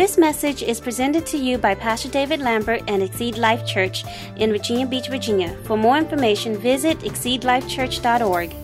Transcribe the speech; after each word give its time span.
This 0.00 0.16
message 0.16 0.62
is 0.62 0.80
presented 0.80 1.26
to 1.26 1.36
you 1.36 1.58
by 1.58 1.74
Pastor 1.74 2.08
David 2.08 2.40
Lambert 2.40 2.82
and 2.88 3.02
Exceed 3.02 3.36
Life 3.36 3.66
Church 3.66 4.02
in 4.36 4.50
Virginia 4.50 4.86
Beach, 4.86 5.08
Virginia. 5.08 5.54
For 5.64 5.76
more 5.76 5.98
information, 5.98 6.56
visit 6.56 6.98
exceedlifechurch.org. 7.00 8.54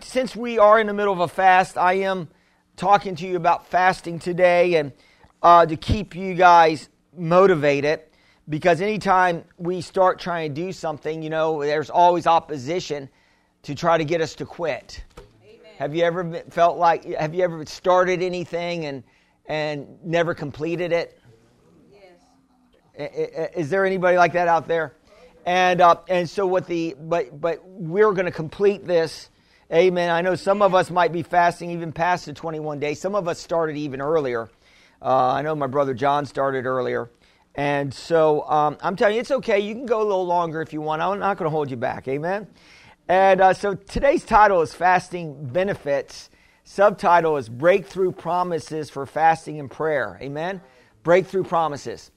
Since 0.00 0.36
we 0.36 0.60
are 0.60 0.78
in 0.78 0.86
the 0.86 0.94
middle 0.94 1.12
of 1.12 1.18
a 1.18 1.26
fast, 1.26 1.76
I 1.76 1.94
am 1.94 2.28
talking 2.76 3.16
to 3.16 3.26
you 3.26 3.34
about 3.34 3.66
fasting 3.66 4.20
today 4.20 4.76
and 4.76 4.92
uh, 5.42 5.66
to 5.66 5.76
keep 5.76 6.14
you 6.14 6.34
guys 6.34 6.88
motivated 7.12 8.02
because 8.48 8.80
anytime 8.80 9.42
we 9.58 9.80
start 9.80 10.20
trying 10.20 10.54
to 10.54 10.62
do 10.62 10.70
something, 10.70 11.24
you 11.24 11.30
know, 11.30 11.60
there's 11.60 11.90
always 11.90 12.28
opposition 12.28 13.08
to 13.64 13.74
try 13.74 13.98
to 13.98 14.04
get 14.04 14.20
us 14.20 14.36
to 14.36 14.46
quit. 14.46 15.02
Have 15.78 15.94
you 15.94 16.04
ever 16.04 16.42
felt 16.48 16.78
like, 16.78 17.04
have 17.04 17.34
you 17.34 17.44
ever 17.44 17.66
started 17.66 18.22
anything 18.22 18.86
and, 18.86 19.04
and 19.44 19.86
never 20.02 20.34
completed 20.34 20.90
it? 20.90 21.20
Yes. 21.92 23.50
Is 23.54 23.68
there 23.68 23.84
anybody 23.84 24.16
like 24.16 24.32
that 24.32 24.48
out 24.48 24.68
there? 24.68 24.94
And, 25.44 25.82
uh, 25.82 25.96
and 26.08 26.30
so 26.30 26.46
what 26.46 26.66
the, 26.66 26.96
but, 26.98 27.38
but 27.38 27.60
we're 27.68 28.12
going 28.12 28.24
to 28.24 28.32
complete 28.32 28.86
this. 28.86 29.28
Amen. 29.70 30.08
I 30.08 30.22
know 30.22 30.34
some 30.34 30.62
of 30.62 30.74
us 30.74 30.90
might 30.90 31.12
be 31.12 31.22
fasting 31.22 31.70
even 31.72 31.92
past 31.92 32.24
the 32.24 32.32
21 32.32 32.80
days. 32.80 32.98
Some 32.98 33.14
of 33.14 33.28
us 33.28 33.38
started 33.38 33.76
even 33.76 34.00
earlier. 34.00 34.48
Uh, 35.02 35.32
I 35.32 35.42
know 35.42 35.54
my 35.54 35.66
brother 35.66 35.92
John 35.92 36.24
started 36.24 36.64
earlier. 36.64 37.10
And 37.54 37.92
so 37.92 38.48
um, 38.48 38.78
I'm 38.80 38.96
telling 38.96 39.16
you, 39.16 39.20
it's 39.20 39.30
okay. 39.30 39.60
You 39.60 39.74
can 39.74 39.84
go 39.84 40.00
a 40.00 40.04
little 40.04 40.26
longer 40.26 40.62
if 40.62 40.72
you 40.72 40.80
want. 40.80 41.02
I'm 41.02 41.18
not 41.18 41.36
going 41.36 41.46
to 41.46 41.50
hold 41.50 41.70
you 41.70 41.76
back. 41.76 42.08
Amen. 42.08 42.46
And 43.08 43.40
uh, 43.40 43.54
so 43.54 43.74
today's 43.74 44.24
title 44.24 44.62
is 44.62 44.74
Fasting 44.74 45.46
Benefits. 45.46 46.28
Subtitle 46.64 47.36
is 47.36 47.48
Breakthrough 47.48 48.10
Promises 48.10 48.90
for 48.90 49.06
Fasting 49.06 49.60
and 49.60 49.70
Prayer. 49.70 50.18
Amen? 50.20 50.60
Breakthrough 51.04 51.44
Promises. 51.44 52.10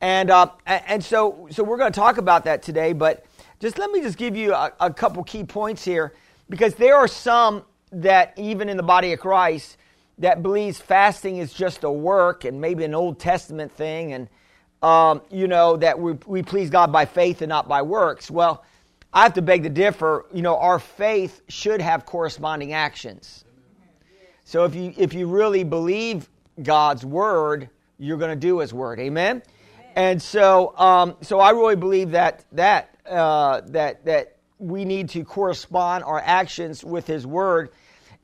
And, 0.00 0.30
uh, 0.30 0.50
and 0.66 1.02
so, 1.02 1.48
so 1.50 1.64
we're 1.64 1.78
going 1.78 1.90
to 1.90 1.98
talk 1.98 2.18
about 2.18 2.44
that 2.44 2.62
today, 2.62 2.92
but 2.92 3.24
just 3.58 3.76
let 3.76 3.90
me 3.90 4.00
just 4.02 4.18
give 4.18 4.36
you 4.36 4.54
a, 4.54 4.72
a 4.78 4.92
couple 4.92 5.24
key 5.24 5.42
points 5.42 5.84
here 5.84 6.14
because 6.48 6.76
there 6.76 6.94
are 6.94 7.08
some 7.08 7.64
that, 7.90 8.32
even 8.36 8.68
in 8.68 8.76
the 8.76 8.84
body 8.84 9.12
of 9.12 9.18
Christ, 9.18 9.78
that 10.18 10.44
believes 10.44 10.78
fasting 10.78 11.38
is 11.38 11.52
just 11.52 11.82
a 11.82 11.90
work 11.90 12.44
and 12.44 12.60
maybe 12.60 12.84
an 12.84 12.94
Old 12.94 13.18
Testament 13.18 13.72
thing, 13.72 14.12
and 14.12 14.28
um, 14.82 15.22
you 15.30 15.48
know 15.48 15.76
that 15.76 15.98
we, 15.98 16.12
we 16.24 16.42
please 16.42 16.70
God 16.70 16.92
by 16.92 17.04
faith 17.04 17.42
and 17.42 17.48
not 17.48 17.68
by 17.68 17.82
works. 17.82 18.30
Well, 18.30 18.64
I 19.16 19.22
have 19.22 19.32
to 19.32 19.42
beg 19.42 19.62
to 19.62 19.70
differ. 19.70 20.26
You 20.30 20.42
know, 20.42 20.58
our 20.58 20.78
faith 20.78 21.40
should 21.48 21.80
have 21.80 22.04
corresponding 22.04 22.74
actions. 22.74 23.46
So 24.44 24.66
if 24.66 24.74
you 24.74 24.92
if 24.98 25.14
you 25.14 25.26
really 25.26 25.64
believe 25.64 26.28
God's 26.62 27.02
word, 27.02 27.70
you're 27.98 28.18
going 28.18 28.30
to 28.30 28.36
do 28.36 28.58
His 28.58 28.74
word. 28.74 29.00
Amen. 29.00 29.42
And 29.94 30.20
so, 30.20 30.76
um, 30.76 31.16
so 31.22 31.40
I 31.40 31.52
really 31.52 31.76
believe 31.76 32.10
that 32.10 32.44
that 32.52 32.94
uh, 33.06 33.62
that 33.68 34.04
that 34.04 34.36
we 34.58 34.84
need 34.84 35.08
to 35.10 35.24
correspond 35.24 36.04
our 36.04 36.20
actions 36.20 36.84
with 36.84 37.06
His 37.06 37.26
word. 37.26 37.70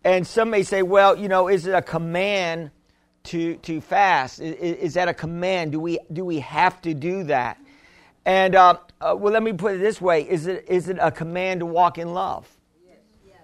And 0.05 0.27
some 0.27 0.51
may 0.51 0.62
say, 0.62 0.83
well, 0.83 1.17
you 1.17 1.29
know, 1.29 1.49
is 1.49 1.67
it 1.67 1.75
a 1.75 1.81
command 1.81 2.71
to 3.25 3.56
to 3.56 3.81
fast? 3.81 4.41
Is, 4.41 4.77
is 4.77 4.95
that 4.95 5.09
a 5.09 5.15
command? 5.15 5.73
Do 5.73 5.81
we 5.81 6.01
do 6.12 6.23
we 6.23 6.41
have 6.41 6.83
to 6.83 6.93
do 6.93 7.25
that? 7.25 7.56
And 8.25 8.55
uh, 8.55 8.77
uh, 9.03 9.17
well, 9.17 9.33
let 9.33 9.42
me 9.42 9.53
put 9.53 9.75
it 9.75 9.78
this 9.78 10.00
way: 10.00 10.22
Is 10.22 10.47
it 10.47 10.67
is 10.69 10.89
it 10.89 10.98
a 11.00 11.11
command 11.11 11.61
to 11.61 11.67
walk 11.67 11.98
in 11.98 12.14
love? 12.14 12.48
Yes. 12.86 12.97
yes. 13.27 13.36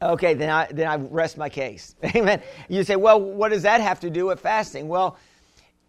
Okay, 0.00 0.34
then 0.34 0.50
I 0.50 0.68
then 0.70 0.86
I 0.86 0.96
rest 0.96 1.36
my 1.36 1.48
case. 1.48 1.96
Amen. 2.14 2.42
You 2.68 2.84
say, 2.84 2.96
well, 2.96 3.20
what 3.20 3.50
does 3.50 3.62
that 3.62 3.80
have 3.80 4.00
to 4.00 4.10
do 4.10 4.26
with 4.26 4.40
fasting? 4.40 4.88
Well, 4.88 5.16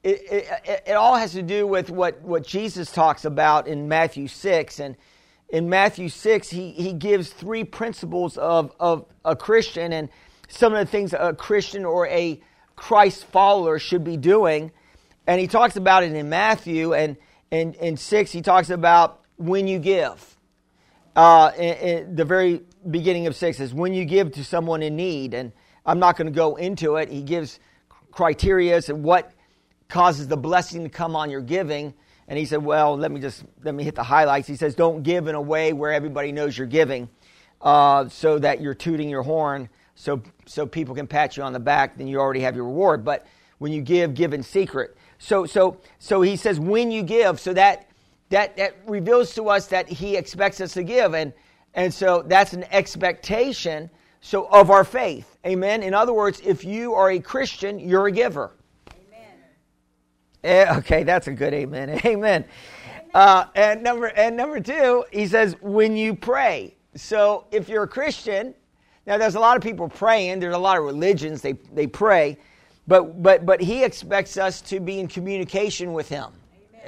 it, 0.03 0.21
it, 0.31 0.83
it 0.87 0.93
all 0.93 1.15
has 1.15 1.33
to 1.33 1.43
do 1.43 1.67
with 1.67 1.89
what, 1.89 2.21
what 2.21 2.45
Jesus 2.45 2.91
talks 2.91 3.25
about 3.25 3.67
in 3.67 3.87
Matthew 3.87 4.27
six, 4.27 4.79
and 4.79 4.95
in 5.49 5.69
Matthew 5.69 6.09
six, 6.09 6.49
he 6.49 6.71
he 6.71 6.93
gives 6.93 7.29
three 7.29 7.63
principles 7.63 8.37
of 8.37 8.71
of 8.79 9.05
a 9.23 9.35
Christian 9.35 9.93
and 9.93 10.09
some 10.47 10.73
of 10.73 10.79
the 10.79 10.89
things 10.89 11.13
a 11.13 11.33
Christian 11.33 11.85
or 11.85 12.07
a 12.07 12.41
Christ 12.75 13.25
follower 13.25 13.77
should 13.77 14.03
be 14.03 14.17
doing. 14.17 14.71
And 15.27 15.39
he 15.39 15.45
talks 15.45 15.75
about 15.75 16.03
it 16.03 16.13
in 16.13 16.29
Matthew, 16.29 16.93
and 16.93 17.17
in, 17.51 17.73
in 17.75 17.97
6, 17.97 18.31
he 18.31 18.41
talks 18.41 18.69
about 18.69 19.21
when 19.37 19.67
you 19.67 19.79
give. 19.79 20.37
Uh, 21.15 21.51
in, 21.57 21.73
in 21.75 22.15
the 22.15 22.25
very 22.25 22.61
beginning 22.89 23.27
of 23.27 23.35
6 23.35 23.59
is 23.59 23.73
when 23.73 23.93
you 23.93 24.05
give 24.05 24.31
to 24.33 24.43
someone 24.43 24.81
in 24.81 24.95
need. 24.95 25.33
And 25.33 25.51
I'm 25.85 25.99
not 25.99 26.17
going 26.17 26.27
to 26.27 26.33
go 26.35 26.55
into 26.55 26.95
it. 26.97 27.09
He 27.09 27.21
gives 27.21 27.59
criteria 28.11 28.81
and 28.87 29.03
what 29.03 29.31
causes 29.87 30.27
the 30.27 30.37
blessing 30.37 30.83
to 30.83 30.89
come 30.89 31.15
on 31.15 31.29
your 31.29 31.41
giving. 31.41 31.93
And 32.27 32.37
he 32.37 32.45
said, 32.45 32.63
well, 32.63 32.95
let 32.95 33.11
me 33.11 33.19
just, 33.19 33.43
let 33.63 33.73
me 33.73 33.83
hit 33.83 33.95
the 33.95 34.03
highlights. 34.03 34.47
He 34.47 34.55
says, 34.55 34.75
don't 34.75 35.01
give 35.01 35.27
in 35.27 35.35
a 35.35 35.41
way 35.41 35.73
where 35.73 35.91
everybody 35.91 36.31
knows 36.31 36.57
you're 36.57 36.67
giving 36.67 37.09
uh, 37.61 38.07
so 38.09 38.37
that 38.39 38.61
you're 38.61 38.75
tooting 38.75 39.09
your 39.09 39.23
horn 39.23 39.67
so, 39.99 40.21
so 40.45 40.65
people 40.65 40.95
can 40.95 41.07
pat 41.07 41.35
you 41.35 41.43
on 41.43 41.51
the 41.51 41.59
back, 41.59 41.97
then 41.97 42.07
you 42.07 42.19
already 42.19 42.39
have 42.39 42.55
your 42.55 42.63
reward. 42.63 43.03
But 43.03 43.27
when 43.57 43.73
you 43.73 43.81
give, 43.81 44.13
give 44.13 44.33
in 44.33 44.43
secret. 44.43 44.95
So, 45.19 45.45
so, 45.45 45.77
so 45.99 46.21
he 46.21 46.35
says, 46.35 46.59
when 46.59 46.91
you 46.91 47.03
give, 47.03 47.39
so 47.39 47.53
that, 47.53 47.87
that, 48.29 48.57
that 48.57 48.75
reveals 48.87 49.35
to 49.35 49.49
us 49.49 49.67
that 49.67 49.87
he 49.87 50.15
expects 50.15 50.59
us 50.61 50.73
to 50.73 50.83
give. 50.83 51.13
And, 51.13 51.33
and 51.73 51.93
so 51.93 52.23
that's 52.25 52.53
an 52.53 52.63
expectation 52.71 53.89
so 54.21 54.47
of 54.47 54.69
our 54.69 54.83
faith. 54.83 55.37
Amen. 55.45 55.83
In 55.83 55.93
other 55.93 56.13
words, 56.13 56.41
if 56.43 56.65
you 56.65 56.93
are 56.93 57.11
a 57.11 57.19
Christian, 57.19 57.79
you're 57.79 58.07
a 58.07 58.11
giver. 58.11 58.51
Amen. 58.91 59.35
Eh, 60.43 60.77
okay, 60.77 61.03
that's 61.03 61.27
a 61.27 61.33
good 61.33 61.53
amen. 61.53 62.01
Amen. 62.05 62.45
Uh, 63.13 63.45
and 63.55 63.81
number 63.81 64.07
and 64.07 64.37
number 64.37 64.59
two, 64.59 65.03
he 65.11 65.25
says 65.25 65.55
when 65.61 65.97
you 65.97 66.13
pray. 66.13 66.75
So 66.95 67.45
if 67.51 67.67
you're 67.69 67.83
a 67.83 67.87
Christian, 67.87 68.53
now 69.07 69.17
there's 69.17 69.35
a 69.35 69.39
lot 69.39 69.57
of 69.57 69.63
people 69.63 69.89
praying. 69.89 70.39
There's 70.39 70.55
a 70.55 70.59
lot 70.59 70.77
of 70.77 70.83
religions 70.83 71.41
they 71.41 71.53
they 71.73 71.87
pray, 71.87 72.37
but, 72.89 73.21
but, 73.21 73.45
but 73.45 73.61
he 73.61 73.83
expects 73.83 74.35
us 74.35 74.61
to 74.61 74.79
be 74.79 74.99
in 74.99 75.07
communication 75.07 75.93
with 75.93 76.09
him. 76.09 76.31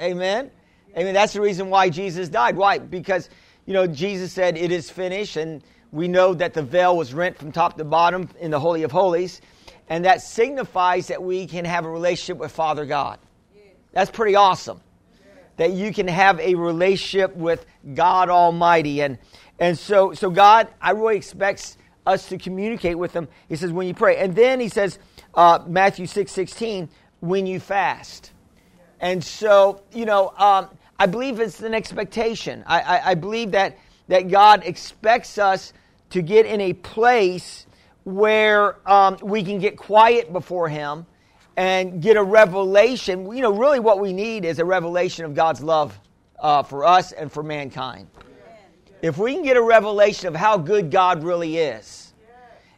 Amen. 0.00 0.50
Amen. 0.98 1.14
That's 1.14 1.32
the 1.32 1.40
reason 1.40 1.70
why 1.70 1.90
Jesus 1.90 2.28
died. 2.28 2.56
Why? 2.56 2.78
Because, 2.78 3.30
you 3.66 3.72
know, 3.72 3.86
Jesus 3.86 4.32
said, 4.32 4.58
It 4.58 4.72
is 4.72 4.90
finished. 4.90 5.36
And 5.36 5.62
we 5.92 6.08
know 6.08 6.34
that 6.34 6.54
the 6.54 6.62
veil 6.62 6.96
was 6.96 7.14
rent 7.14 7.38
from 7.38 7.52
top 7.52 7.78
to 7.78 7.84
bottom 7.84 8.28
in 8.40 8.50
the 8.50 8.58
Holy 8.58 8.82
of 8.82 8.90
Holies. 8.90 9.40
And 9.88 10.04
that 10.04 10.22
signifies 10.22 11.06
that 11.06 11.22
we 11.22 11.46
can 11.46 11.64
have 11.64 11.84
a 11.84 11.88
relationship 11.88 12.36
with 12.36 12.50
Father 12.50 12.84
God. 12.84 13.20
That's 13.92 14.10
pretty 14.10 14.34
awesome. 14.34 14.80
That 15.56 15.70
you 15.70 15.94
can 15.94 16.08
have 16.08 16.40
a 16.40 16.56
relationship 16.56 17.36
with 17.36 17.64
God 17.94 18.28
Almighty. 18.28 19.02
And, 19.02 19.18
and 19.60 19.78
so, 19.78 20.14
so 20.14 20.30
God, 20.30 20.66
I 20.80 20.90
really 20.90 21.16
expects 21.16 21.76
us 22.04 22.28
to 22.30 22.38
communicate 22.38 22.98
with 22.98 23.12
Him. 23.12 23.28
He 23.48 23.54
says, 23.54 23.70
when 23.70 23.86
you 23.86 23.94
pray. 23.94 24.16
And 24.16 24.34
then 24.34 24.58
He 24.58 24.68
says, 24.68 24.98
uh, 25.34 25.60
Matthew 25.66 26.06
6 26.06 26.30
16, 26.30 26.88
when 27.20 27.46
you 27.46 27.60
fast. 27.60 28.32
And 29.00 29.22
so, 29.22 29.82
you 29.92 30.04
know, 30.04 30.32
um, 30.36 30.68
I 30.98 31.06
believe 31.06 31.40
it's 31.40 31.60
an 31.62 31.74
expectation. 31.74 32.62
I, 32.66 32.80
I, 32.80 33.10
I 33.10 33.14
believe 33.14 33.50
that, 33.52 33.78
that 34.08 34.28
God 34.28 34.62
expects 34.64 35.38
us 35.38 35.72
to 36.10 36.22
get 36.22 36.46
in 36.46 36.60
a 36.60 36.72
place 36.72 37.66
where 38.04 38.76
um, 38.88 39.16
we 39.22 39.42
can 39.42 39.58
get 39.58 39.76
quiet 39.76 40.32
before 40.32 40.68
Him 40.68 41.06
and 41.56 42.00
get 42.02 42.16
a 42.16 42.22
revelation. 42.22 43.30
You 43.34 43.42
know, 43.42 43.52
really 43.52 43.80
what 43.80 44.00
we 44.00 44.12
need 44.12 44.44
is 44.44 44.58
a 44.58 44.64
revelation 44.64 45.24
of 45.24 45.34
God's 45.34 45.62
love 45.62 45.98
uh, 46.38 46.62
for 46.62 46.84
us 46.84 47.12
and 47.12 47.30
for 47.30 47.42
mankind. 47.42 48.08
If 49.00 49.18
we 49.18 49.34
can 49.34 49.42
get 49.42 49.56
a 49.56 49.62
revelation 49.62 50.28
of 50.28 50.36
how 50.36 50.58
good 50.58 50.90
God 50.90 51.24
really 51.24 51.56
is 51.58 52.12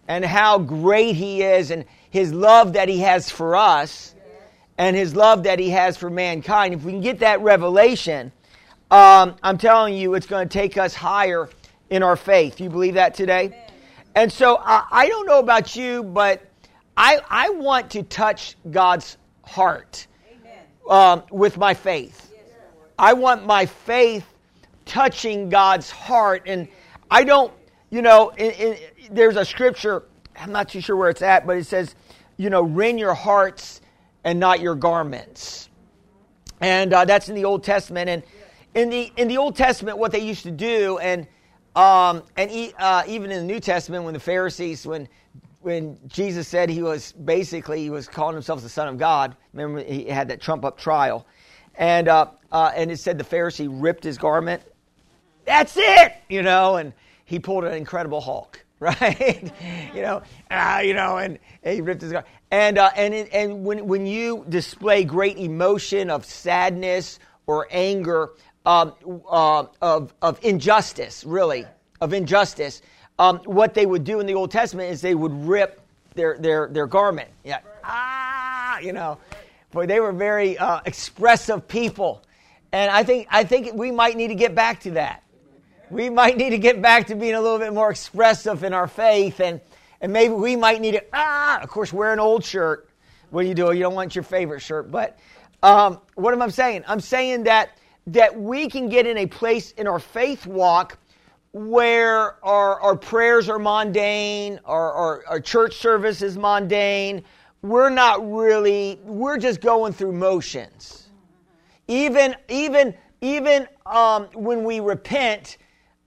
and 0.09 0.25
how 0.25 0.59
great 0.59 1.17
He 1.17 1.43
is 1.43 1.71
and 1.71 1.85
his 2.15 2.33
love 2.33 2.75
that 2.75 2.89
he 2.89 3.01
has 3.01 3.29
for 3.29 3.57
us 3.57 4.15
and 4.79 4.95
his 4.95 5.17
love 5.17 5.43
that 5.43 5.59
he 5.59 5.71
has 5.71 5.97
for 5.97 6.09
mankind, 6.09 6.73
if 6.73 6.85
we 6.85 6.93
can 6.93 7.01
get 7.01 7.19
that 7.19 7.41
revelation, 7.41 8.31
um, 8.89 9.35
I'm 9.43 9.59
telling 9.59 9.95
you, 9.97 10.15
it's 10.15 10.29
going 10.29 10.49
to 10.49 10.53
take 10.53 10.79
us 10.79 10.95
higher 10.95 11.49
in 11.91 12.05
our 12.05 12.15
faith. 12.15 12.61
You 12.61 12.71
believe 12.71 12.95
that 12.95 13.15
today? 13.15 13.47
Amen. 13.47 13.61
And 14.15 14.33
so 14.33 14.59
I, 14.59 14.85
I, 14.93 15.09
don't 15.09 15.27
know 15.27 15.41
about 15.41 15.75
you, 15.75 16.05
but 16.05 16.49
I, 16.97 17.19
I 17.29 17.51
want 17.51 17.91
to 17.91 18.05
touch 18.05 18.55
God's 18.71 19.17
heart 19.43 20.07
um, 20.89 21.25
with 21.33 21.57
my 21.57 21.75
faith. 21.75 22.31
Yes, 22.33 22.43
I 22.97 23.15
want 23.15 23.45
my 23.45 23.67
faith 23.67 24.25
touching 24.85 25.49
God's 25.49 25.91
heart. 25.91 26.45
And 26.47 26.69
I 27.11 27.25
don't, 27.25 27.53
you 27.91 28.03
know, 28.03 28.29
in, 28.29 28.53
in, 28.53 28.77
there's 29.11 29.35
a 29.35 29.45
scripture, 29.45 30.05
I'm 30.39 30.53
not 30.53 30.69
too 30.69 30.81
sure 30.81 30.95
where 30.95 31.11
it's 31.11 31.23
at, 31.23 31.45
but 31.45 31.57
it 31.57 31.67
says, 31.67 31.97
you 32.37 32.51
know, 32.51 32.63
rend 32.63 32.99
your 32.99 33.15
hearts 33.15 33.81
and 34.25 34.41
not 34.41 34.61
your 34.61 34.75
garments. 34.75 35.69
And 36.61 36.93
uh, 36.93 37.05
that's 37.05 37.29
in 37.29 37.35
the 37.35 37.45
Old 37.45 37.65
Testament. 37.65 38.09
And 38.09 38.23
in 38.75 38.91
the 38.91 39.13
in 39.17 39.29
the 39.29 39.39
Old 39.39 39.57
Testament, 39.57 39.99
what 39.99 40.13
they 40.13 40.21
used 40.21 40.43
to 40.43 40.51
do, 40.51 40.99
and 40.99 41.27
um, 41.77 42.23
and 42.37 42.51
e- 42.51 42.73
uh, 42.79 43.03
even 43.07 43.31
in 43.31 43.47
the 43.47 43.53
New 43.53 43.61
Testament, 43.61 44.05
when 44.05 44.15
the 44.15 44.21
Pharisees, 44.21 44.87
when 44.87 45.09
when 45.61 45.99
Jesus 46.09 46.47
said 46.49 46.69
he 46.69 46.83
was 46.83 47.13
basically 47.13 47.81
he 47.81 47.91
was 47.91 48.09
calling 48.09 48.35
himself 48.35 48.63
the 48.63 48.69
Son 48.69 48.89
of 48.89 48.99
God. 48.99 49.37
Remember 49.53 49.83
he 49.83 50.05
had 50.07 50.29
that 50.29 50.41
trump 50.41 50.65
up 50.65 50.79
trial, 50.79 51.27
and 51.77 52.09
uh, 52.09 52.27
uh, 52.53 52.73
and 52.75 52.91
it 52.91 52.99
said 52.99 53.19
the 53.19 53.25
Pharisee 53.25 53.69
ripped 53.71 54.05
his 54.05 54.19
garment. 54.19 54.63
That's 55.45 55.77
it, 55.77 56.15
you 56.29 56.43
know, 56.43 56.77
and 56.77 56.93
he 57.25 57.39
pulled 57.39 57.65
an 57.65 57.75
Incredible 57.75 58.21
Hulk, 58.21 58.64
right? 58.81 59.53
you 59.95 60.03
know, 60.03 60.23
uh, 60.51 60.83
you 60.85 60.95
know, 60.95 61.19
and, 61.19 61.39
and, 61.63 61.75
he 61.75 61.81
ripped 61.81 62.03
his 62.03 62.13
garment. 62.13 62.31
And 62.51 62.79
uh, 62.79 62.91
and 62.97 63.15
and 63.15 63.65
when 63.65 63.87
when 63.87 64.07
you 64.07 64.45
display 64.49 65.05
great 65.05 65.39
emotion 65.39 66.11
of 66.11 66.25
sadness 66.25 67.19
or 67.47 67.67
anger, 67.71 68.31
um, 68.67 68.93
uh, 69.29 69.65
of 69.81 70.13
of 70.21 70.39
injustice, 70.43 71.25
really 71.25 71.67
of 72.01 72.13
injustice 72.13 72.83
um, 73.19 73.39
what 73.45 73.75
they 73.75 73.87
would 73.87 74.05
do 74.05 74.21
in 74.21 74.27
the 74.27 74.35
Old 74.35 74.51
Testament 74.51 74.91
is 74.91 75.01
they 75.01 75.15
would 75.15 75.33
rip 75.47 75.81
their, 76.15 76.37
their, 76.39 76.69
their 76.69 76.87
garment. 76.87 77.29
Yeah. 77.45 77.61
Ah, 77.85 78.79
you 78.79 78.93
know. 78.93 79.19
Boy, 79.71 79.87
they 79.87 80.01
were 80.01 80.13
very 80.13 80.59
uh, 80.59 80.81
expressive 80.85 81.67
people. 81.67 82.23
And 82.73 82.91
I 82.91 83.05
think, 83.05 83.29
I 83.31 83.45
think 83.45 83.75
we 83.75 83.91
might 83.91 84.17
need 84.17 84.29
to 84.29 84.35
get 84.35 84.55
back 84.55 84.81
to 84.81 84.93
that. 84.93 85.23
We 85.95 86.11
might 86.11 86.37
need 86.37 86.51
to 86.51 86.59
get 86.59 86.83
back 86.83 87.07
to 87.07 87.15
being 87.15 87.35
a 87.35 87.41
little 87.41 87.61
bit 87.61 87.73
more 87.73 87.89
expressive 87.89 88.65
in 88.65 88.75
our 88.75 88.89
faith. 88.89 89.39
And, 89.39 89.61
and 90.01 90.13
maybe 90.13 90.35
we 90.35 90.57
might 90.57 90.81
need 90.81 90.95
to, 90.95 91.05
ah, 91.13 91.61
of 91.61 91.69
course, 91.69 91.93
wear 91.93 92.13
an 92.13 92.19
old 92.19 92.45
shirt 92.45 92.89
What 93.31 93.43
when 93.43 93.47
you 93.47 93.55
do. 93.55 93.71
You 93.71 93.79
don't 93.79 93.95
want 93.95 94.17
your 94.17 94.25
favorite 94.25 94.59
shirt. 94.59 94.91
But 94.91 95.17
um, 95.63 96.01
what 96.17 96.35
am 96.35 96.43
I 96.43 96.49
saying? 96.49 96.83
I'm 96.89 96.99
saying 96.99 97.45
that, 97.45 97.79
that 98.09 98.37
we 98.37 98.69
can 98.69 98.89
get 98.89 99.07
in 99.07 99.19
a 99.19 99.27
place 99.27 99.71
in 99.71 99.87
our 99.87 100.01
faith 100.01 100.49
walk 100.49 100.99
where 101.53 102.45
our, 102.45 102.81
our 102.81 102.97
prayers 102.97 103.49
are 103.49 103.61
mundane, 103.61 104.59
our, 104.65 104.93
our, 104.93 105.25
our 105.29 105.41
church 105.41 105.77
service 105.77 106.23
is 106.23 106.37
mundane. 106.37 107.23
We're 107.63 107.89
not 107.89 108.29
really, 108.29 108.99
we're 109.05 109.39
just 109.39 109.61
going 109.61 109.93
through 109.93 110.11
motions. 110.11 111.09
Even, 111.87 112.35
even, 112.49 112.95
even 113.21 113.69
um, 113.87 114.25
when 114.35 114.65
we 114.65 114.81
repent 114.81 115.59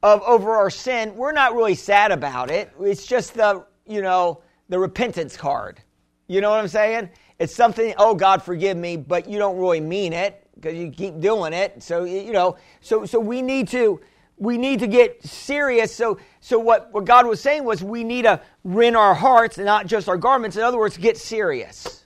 of 0.03 0.21
over 0.21 0.55
our 0.55 0.69
sin, 0.69 1.15
we're 1.15 1.31
not 1.31 1.55
really 1.55 1.75
sad 1.75 2.11
about 2.11 2.51
it. 2.51 2.71
It's 2.79 3.05
just 3.05 3.33
the, 3.33 3.65
you 3.85 4.01
know, 4.01 4.41
the 4.69 4.79
repentance 4.79 5.35
card. 5.35 5.81
You 6.27 6.41
know 6.41 6.49
what 6.49 6.59
I'm 6.59 6.67
saying? 6.67 7.09
It's 7.39 7.55
something, 7.55 7.93
oh, 7.97 8.13
God, 8.13 8.41
forgive 8.41 8.77
me, 8.77 8.97
but 8.97 9.29
you 9.29 9.37
don't 9.37 9.57
really 9.57 9.79
mean 9.79 10.13
it 10.13 10.47
because 10.55 10.75
you 10.75 10.91
keep 10.91 11.19
doing 11.19 11.53
it. 11.53 11.81
So, 11.81 12.03
you 12.03 12.33
know, 12.33 12.57
so, 12.81 13.05
so 13.05 13.19
we 13.19 13.41
need 13.41 13.67
to, 13.69 14.01
we 14.37 14.57
need 14.57 14.79
to 14.79 14.87
get 14.87 15.23
serious. 15.23 15.93
So, 15.93 16.19
so 16.41 16.59
what, 16.59 16.91
what 16.93 17.05
God 17.05 17.25
was 17.25 17.41
saying 17.41 17.63
was 17.63 17.83
we 17.83 18.03
need 18.03 18.23
to 18.23 18.41
rend 18.63 18.97
our 18.97 19.13
hearts 19.13 19.57
and 19.57 19.65
not 19.65 19.87
just 19.87 20.09
our 20.09 20.17
garments. 20.17 20.57
In 20.57 20.63
other 20.63 20.77
words, 20.77 20.97
get 20.97 21.17
serious. 21.17 22.03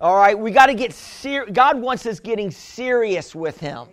All 0.00 0.16
right, 0.16 0.38
we 0.38 0.52
got 0.52 0.66
to 0.66 0.74
get 0.74 0.92
serious. 0.92 1.50
God 1.52 1.80
wants 1.80 2.06
us 2.06 2.20
getting 2.20 2.52
serious 2.52 3.34
with 3.34 3.58
Him. 3.58 3.88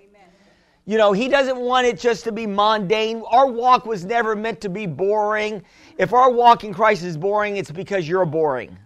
You 0.85 0.97
know, 0.97 1.13
He 1.13 1.27
doesn't 1.27 1.57
want 1.57 1.87
it 1.87 1.99
just 1.99 2.23
to 2.25 2.31
be 2.31 2.47
mundane. 2.47 3.23
Our 3.27 3.47
walk 3.47 3.85
was 3.85 4.05
never 4.05 4.35
meant 4.35 4.61
to 4.61 4.69
be 4.69 4.85
boring. 4.85 5.63
If 5.97 6.13
our 6.13 6.31
walk 6.31 6.63
in 6.63 6.73
Christ 6.73 7.03
is 7.03 7.17
boring, 7.17 7.57
it's 7.57 7.71
because 7.71 8.07
you're 8.07 8.25
boring. 8.25 8.77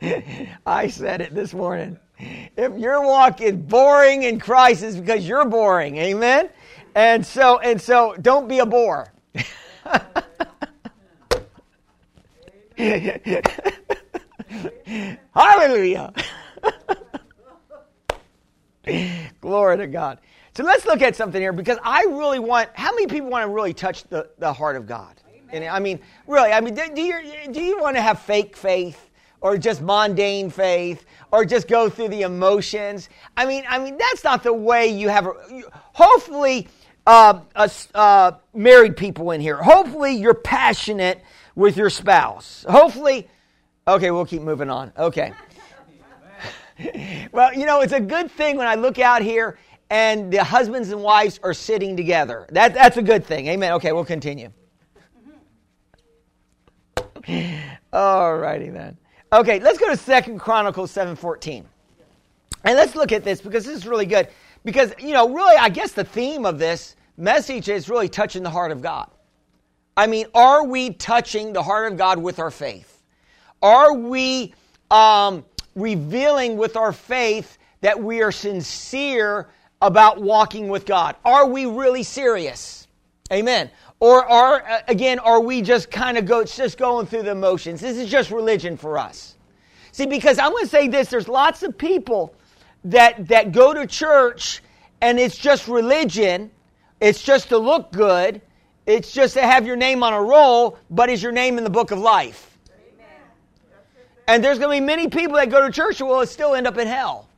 I 0.66 0.88
said 0.88 1.20
it 1.20 1.34
this 1.34 1.54
morning. 1.54 1.98
If 2.18 2.78
your 2.78 3.04
walk 3.04 3.40
is 3.40 3.54
boring 3.54 4.22
in 4.22 4.38
Christ, 4.38 4.82
it's 4.82 4.96
because 4.96 5.26
you're 5.26 5.46
boring. 5.46 5.96
Amen? 5.96 6.50
And 6.94 7.26
so, 7.26 7.58
and 7.58 7.80
so 7.80 8.14
don't 8.20 8.48
be 8.48 8.60
a 8.60 8.66
bore. 8.66 9.12
Hallelujah. 15.34 16.12
Glory 19.40 19.76
to 19.78 19.86
God. 19.86 20.18
So 20.56 20.62
let's 20.62 20.86
look 20.86 21.02
at 21.02 21.16
something 21.16 21.40
here 21.40 21.52
because 21.52 21.78
I 21.82 22.04
really 22.04 22.38
want, 22.38 22.70
how 22.74 22.92
many 22.92 23.06
people 23.06 23.28
want 23.28 23.44
to 23.44 23.52
really 23.52 23.74
touch 23.74 24.04
the, 24.04 24.30
the 24.38 24.52
heart 24.52 24.76
of 24.76 24.86
God? 24.86 25.20
And 25.50 25.64
I 25.64 25.78
mean, 25.78 26.00
really, 26.26 26.52
I 26.52 26.60
mean, 26.60 26.74
do 26.74 27.00
you, 27.00 27.20
do 27.50 27.62
you 27.62 27.80
want 27.80 27.96
to 27.96 28.02
have 28.02 28.20
fake 28.20 28.56
faith? 28.56 29.10
or 29.44 29.58
just 29.58 29.82
mundane 29.82 30.48
faith 30.48 31.04
or 31.30 31.44
just 31.44 31.68
go 31.68 31.90
through 31.90 32.08
the 32.08 32.22
emotions. 32.22 33.10
I 33.36 33.44
mean, 33.44 33.62
I 33.68 33.78
mean 33.78 33.98
that's 33.98 34.24
not 34.24 34.42
the 34.42 34.54
way 34.54 34.86
you 34.86 35.10
have. 35.10 35.28
Hopefully, 35.92 36.66
uh, 37.06 37.40
uh, 37.94 38.32
married 38.54 38.96
people 38.96 39.32
in 39.32 39.42
here. 39.42 39.62
Hopefully, 39.62 40.14
you're 40.14 40.32
passionate 40.32 41.22
with 41.54 41.76
your 41.76 41.90
spouse. 41.90 42.64
Hopefully, 42.66 43.28
okay, 43.86 44.10
we'll 44.10 44.24
keep 44.24 44.40
moving 44.40 44.70
on. 44.70 44.92
Okay. 44.96 45.34
Well, 47.32 47.54
you 47.54 47.66
know, 47.66 47.80
it's 47.80 47.92
a 47.92 48.00
good 48.00 48.30
thing 48.30 48.56
when 48.56 48.66
I 48.66 48.74
look 48.74 48.98
out 48.98 49.22
here 49.22 49.58
and 49.90 50.32
the 50.32 50.42
husbands 50.42 50.90
and 50.90 51.02
wives 51.02 51.38
are 51.42 51.54
sitting 51.54 51.96
together. 51.96 52.46
That, 52.50 52.74
that's 52.74 52.96
a 52.96 53.02
good 53.02 53.24
thing. 53.24 53.46
Amen. 53.48 53.72
Okay, 53.74 53.92
we'll 53.92 54.04
continue. 54.04 54.50
All 57.92 58.36
righty 58.36 58.70
then. 58.70 58.96
Okay, 59.32 59.60
let's 59.60 59.78
go 59.78 59.88
to 59.88 59.96
Second 59.96 60.38
Chronicles 60.38 60.92
7:14. 60.92 61.64
And 62.64 62.76
let's 62.76 62.94
look 62.94 63.12
at 63.12 63.24
this 63.24 63.40
because 63.40 63.64
this 63.66 63.76
is 63.76 63.86
really 63.86 64.06
good. 64.06 64.28
Because, 64.64 64.92
you 64.98 65.12
know, 65.12 65.28
really, 65.28 65.56
I 65.56 65.68
guess 65.68 65.92
the 65.92 66.04
theme 66.04 66.46
of 66.46 66.58
this 66.58 66.96
message 67.16 67.68
is 67.68 67.88
really 67.88 68.08
touching 68.08 68.42
the 68.42 68.50
heart 68.50 68.72
of 68.72 68.80
God. 68.80 69.10
I 69.96 70.06
mean, 70.06 70.26
are 70.34 70.64
we 70.64 70.94
touching 70.94 71.52
the 71.52 71.62
heart 71.62 71.92
of 71.92 71.98
God 71.98 72.18
with 72.18 72.38
our 72.38 72.50
faith? 72.50 73.02
Are 73.62 73.92
we 73.94 74.54
um, 74.90 75.44
revealing 75.74 76.56
with 76.56 76.76
our 76.76 76.92
faith 76.92 77.58
that 77.80 78.02
we 78.02 78.22
are 78.22 78.32
sincere 78.32 79.48
about 79.82 80.20
walking 80.20 80.68
with 80.68 80.86
God? 80.86 81.16
Are 81.24 81.46
we 81.46 81.66
really 81.66 82.02
serious? 82.02 82.86
Amen. 83.32 83.70
Or 84.00 84.24
are, 84.24 84.62
uh, 84.62 84.80
again, 84.88 85.18
are 85.18 85.40
we 85.40 85.62
just 85.62 85.90
kind 85.90 86.18
of 86.18 86.26
go, 86.26 86.44
just 86.44 86.78
going 86.78 87.06
through 87.06 87.22
the 87.22 87.34
motions? 87.34 87.80
This 87.80 87.96
is 87.96 88.10
just 88.10 88.30
religion 88.30 88.76
for 88.76 88.98
us. 88.98 89.36
See, 89.92 90.06
because 90.06 90.38
I'm 90.38 90.50
going 90.50 90.64
to 90.64 90.70
say 90.70 90.88
this 90.88 91.08
there's 91.08 91.28
lots 91.28 91.62
of 91.62 91.76
people 91.76 92.34
that, 92.84 93.28
that 93.28 93.52
go 93.52 93.72
to 93.72 93.86
church 93.86 94.62
and 95.00 95.18
it's 95.18 95.36
just 95.36 95.68
religion, 95.68 96.50
it's 97.00 97.22
just 97.22 97.48
to 97.50 97.58
look 97.58 97.92
good, 97.92 98.40
it's 98.86 99.12
just 99.12 99.34
to 99.34 99.42
have 99.42 99.66
your 99.66 99.76
name 99.76 100.02
on 100.02 100.12
a 100.12 100.22
roll, 100.22 100.78
but 100.90 101.08
is 101.08 101.22
your 101.22 101.32
name 101.32 101.58
in 101.58 101.64
the 101.64 101.70
book 101.70 101.90
of 101.90 101.98
life? 101.98 102.53
And 104.26 104.42
there's 104.42 104.58
going 104.58 104.76
to 104.76 104.80
be 104.80 104.86
many 104.86 105.08
people 105.08 105.36
that 105.36 105.50
go 105.50 105.64
to 105.64 105.70
church 105.70 105.98
who 105.98 106.06
will 106.06 106.26
still 106.26 106.54
end 106.54 106.66
up 106.66 106.78
in 106.78 106.86
hell. 106.86 107.28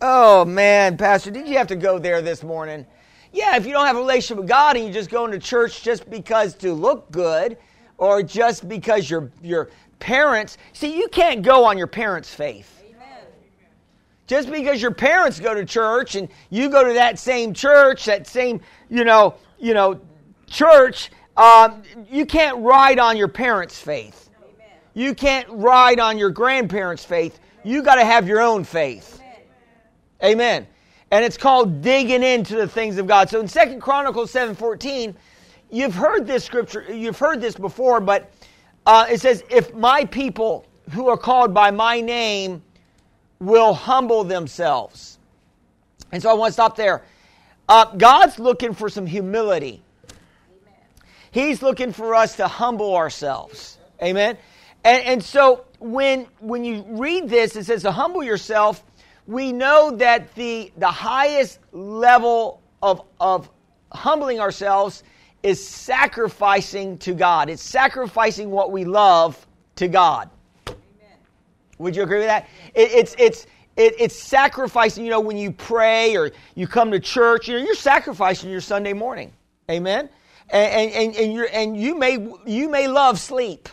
Oh 0.00 0.44
man, 0.44 0.96
Pastor, 0.96 1.30
did 1.30 1.48
you 1.48 1.56
have 1.56 1.68
to 1.68 1.76
go 1.76 1.98
there 1.98 2.20
this 2.20 2.42
morning? 2.42 2.86
Yeah, 3.32 3.56
if 3.56 3.66
you 3.66 3.72
don't 3.72 3.86
have 3.86 3.96
a 3.96 4.00
relationship 4.00 4.36
with 4.38 4.48
God 4.48 4.76
and 4.76 4.84
you're 4.84 4.94
just 4.94 5.10
going 5.10 5.30
to 5.32 5.38
church 5.38 5.82
just 5.82 6.08
because 6.10 6.54
to 6.56 6.74
look 6.74 7.10
good 7.10 7.56
or 7.96 8.22
just 8.22 8.68
because 8.68 9.08
your 9.08 9.30
your 9.42 9.70
parents, 9.98 10.58
see, 10.74 10.96
you 10.96 11.08
can't 11.08 11.42
go 11.42 11.64
on 11.64 11.78
your 11.78 11.86
parents' 11.86 12.32
faith. 12.32 12.72
Just 14.26 14.50
because 14.50 14.82
your 14.82 14.90
parents 14.90 15.38
go 15.38 15.54
to 15.54 15.64
church 15.64 16.16
and 16.16 16.28
you 16.50 16.68
go 16.68 16.84
to 16.84 16.94
that 16.94 17.18
same 17.18 17.54
church, 17.54 18.06
that 18.06 18.26
same, 18.26 18.60
you 18.90 19.04
know, 19.04 19.36
you 19.58 19.72
know, 19.72 20.00
church, 20.48 21.10
um, 21.36 21.82
you 22.10 22.26
can't 22.26 22.58
ride 22.58 22.98
on 22.98 23.16
your 23.16 23.28
parents' 23.28 23.78
faith. 23.78 24.25
You 24.96 25.14
can't 25.14 25.46
ride 25.50 26.00
on 26.00 26.16
your 26.16 26.30
grandparents' 26.30 27.04
faith. 27.04 27.38
You 27.62 27.82
got 27.82 27.96
to 27.96 28.04
have 28.04 28.26
your 28.26 28.40
own 28.40 28.64
faith. 28.64 29.20
Amen. 30.24 30.66
And 31.10 31.22
it's 31.22 31.36
called 31.36 31.82
digging 31.82 32.22
into 32.22 32.56
the 32.56 32.66
things 32.66 32.96
of 32.96 33.06
God. 33.06 33.28
So 33.28 33.38
in 33.38 33.46
Second 33.46 33.80
Chronicles 33.80 34.32
7:14, 34.32 35.14
you've 35.70 35.94
heard 35.94 36.26
this 36.26 36.44
scripture, 36.44 36.86
you've 36.90 37.18
heard 37.18 37.42
this 37.42 37.56
before, 37.56 38.00
but 38.00 38.32
uh, 38.86 39.04
it 39.10 39.20
says, 39.20 39.44
"If 39.50 39.74
my 39.74 40.06
people 40.06 40.64
who 40.92 41.08
are 41.08 41.18
called 41.18 41.52
by 41.52 41.70
my 41.70 42.00
name 42.00 42.62
will 43.38 43.74
humble 43.74 44.24
themselves," 44.24 45.18
and 46.10 46.22
so 46.22 46.30
I 46.30 46.32
want 46.32 46.48
to 46.48 46.52
stop 46.54 46.74
there. 46.74 47.02
Uh, 47.68 47.84
God's 47.96 48.38
looking 48.38 48.72
for 48.72 48.88
some 48.88 49.04
humility. 49.04 49.82
He's 51.32 51.60
looking 51.60 51.92
for 51.92 52.14
us 52.14 52.36
to 52.36 52.48
humble 52.48 52.96
ourselves. 52.96 53.76
Amen. 54.02 54.38
And, 54.86 55.04
and 55.04 55.22
so 55.22 55.64
when 55.80 56.26
when 56.40 56.64
you 56.64 56.84
read 56.88 57.28
this, 57.28 57.56
it 57.56 57.64
says 57.64 57.82
to 57.82 57.92
humble 57.92 58.22
yourself 58.22 58.82
we 59.26 59.52
know 59.52 59.90
that 59.96 60.34
the, 60.34 60.72
the 60.76 60.90
highest 60.90 61.58
level 61.72 62.62
of, 62.82 63.02
of 63.20 63.50
humbling 63.92 64.40
ourselves 64.40 65.02
is 65.42 65.66
sacrificing 65.66 66.98
to 66.98 67.14
God. 67.14 67.50
It's 67.50 67.62
sacrificing 67.62 68.50
what 68.50 68.70
we 68.70 68.84
love 68.84 69.46
to 69.76 69.88
God. 69.88 70.30
Amen. 70.68 70.78
Would 71.78 71.96
you 71.96 72.02
agree 72.02 72.18
with 72.18 72.28
that? 72.28 72.48
It, 72.74 72.92
it's, 72.92 73.14
it's, 73.18 73.46
it, 73.76 73.94
it's 73.98 74.16
sacrificing, 74.16 75.04
you 75.04 75.10
know, 75.10 75.20
when 75.20 75.36
you 75.36 75.50
pray 75.50 76.16
or 76.16 76.30
you 76.54 76.66
come 76.66 76.92
to 76.92 77.00
church, 77.00 77.48
you 77.48 77.58
know, 77.58 77.64
you're 77.64 77.74
sacrificing 77.74 78.50
your 78.50 78.60
Sunday 78.60 78.92
morning. 78.92 79.32
Amen? 79.70 80.08
And, 80.48 80.92
and, 80.92 81.16
and, 81.16 81.32
you're, 81.32 81.48
and 81.52 81.76
you, 81.76 81.98
may, 81.98 82.28
you 82.46 82.68
may 82.68 82.86
love 82.86 83.18
sleep. 83.18 83.68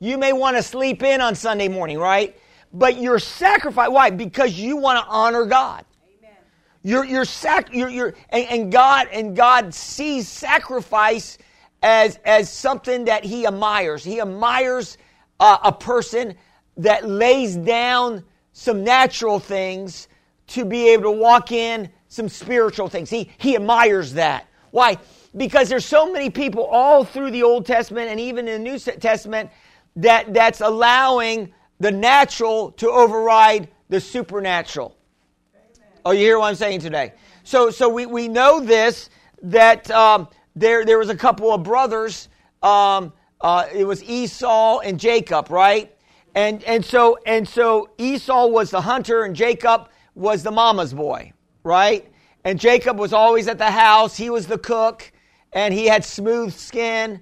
You 0.00 0.16
may 0.16 0.32
want 0.32 0.56
to 0.56 0.62
sleep 0.62 1.02
in 1.02 1.20
on 1.20 1.34
Sunday 1.34 1.68
morning, 1.68 1.98
right? 1.98 2.34
But 2.72 2.98
you're 2.98 3.18
sacrificing. 3.18 3.92
Why? 3.92 4.08
Because 4.08 4.58
you 4.58 4.78
want 4.78 4.98
to 4.98 5.10
honor 5.10 5.44
God. 5.44 5.84
Amen. 6.18 6.36
You're, 6.82 7.04
you're, 7.04 7.26
sac- 7.26 7.74
you're, 7.74 7.90
you're 7.90 8.14
and, 8.30 8.46
and 8.48 8.72
God 8.72 9.08
and 9.12 9.36
God 9.36 9.74
sees 9.74 10.26
sacrifice 10.26 11.36
as, 11.82 12.18
as 12.24 12.50
something 12.50 13.04
that 13.04 13.24
He 13.24 13.46
admires. 13.46 14.02
He 14.02 14.22
admires 14.22 14.96
uh, 15.38 15.58
a 15.62 15.72
person 15.72 16.34
that 16.78 17.06
lays 17.06 17.56
down 17.56 18.24
some 18.52 18.82
natural 18.82 19.38
things 19.38 20.08
to 20.46 20.64
be 20.64 20.88
able 20.88 21.04
to 21.04 21.10
walk 21.10 21.52
in 21.52 21.90
some 22.08 22.28
spiritual 22.28 22.88
things. 22.88 23.10
He, 23.10 23.30
he 23.36 23.54
admires 23.54 24.14
that. 24.14 24.48
Why? 24.70 24.96
Because 25.36 25.68
there's 25.68 25.84
so 25.84 26.10
many 26.10 26.30
people 26.30 26.64
all 26.64 27.04
through 27.04 27.32
the 27.32 27.42
Old 27.42 27.66
Testament 27.66 28.08
and 28.10 28.18
even 28.18 28.48
in 28.48 28.64
the 28.64 28.70
New 28.70 28.78
Testament 28.78 29.50
that, 30.02 30.32
that's 30.32 30.60
allowing 30.60 31.52
the 31.78 31.90
natural 31.90 32.72
to 32.72 32.90
override 32.90 33.68
the 33.88 34.00
supernatural. 34.00 34.96
Oh, 36.04 36.12
you 36.12 36.20
hear 36.20 36.38
what 36.38 36.46
I'm 36.46 36.54
saying 36.54 36.80
today? 36.80 37.12
So, 37.44 37.70
so 37.70 37.88
we, 37.88 38.06
we 38.06 38.28
know 38.28 38.60
this 38.60 39.10
that 39.42 39.90
um, 39.90 40.28
there, 40.56 40.84
there 40.84 40.98
was 40.98 41.08
a 41.08 41.16
couple 41.16 41.52
of 41.52 41.62
brothers. 41.62 42.28
Um, 42.62 43.12
uh, 43.40 43.66
it 43.72 43.84
was 43.84 44.02
Esau 44.04 44.80
and 44.80 44.98
Jacob, 45.00 45.50
right? 45.50 45.94
And, 46.34 46.62
and, 46.64 46.84
so, 46.84 47.18
and 47.26 47.48
so 47.48 47.90
Esau 47.98 48.46
was 48.46 48.70
the 48.70 48.80
hunter 48.80 49.24
and 49.24 49.34
Jacob 49.34 49.88
was 50.14 50.42
the 50.42 50.50
mama's 50.50 50.94
boy, 50.94 51.32
right? 51.64 52.10
And 52.44 52.58
Jacob 52.58 52.98
was 52.98 53.12
always 53.12 53.48
at 53.48 53.58
the 53.58 53.70
house. 53.70 54.16
He 54.16 54.30
was 54.30 54.46
the 54.46 54.58
cook 54.58 55.10
and 55.52 55.74
he 55.74 55.86
had 55.86 56.04
smooth 56.04 56.54
skin. 56.54 57.20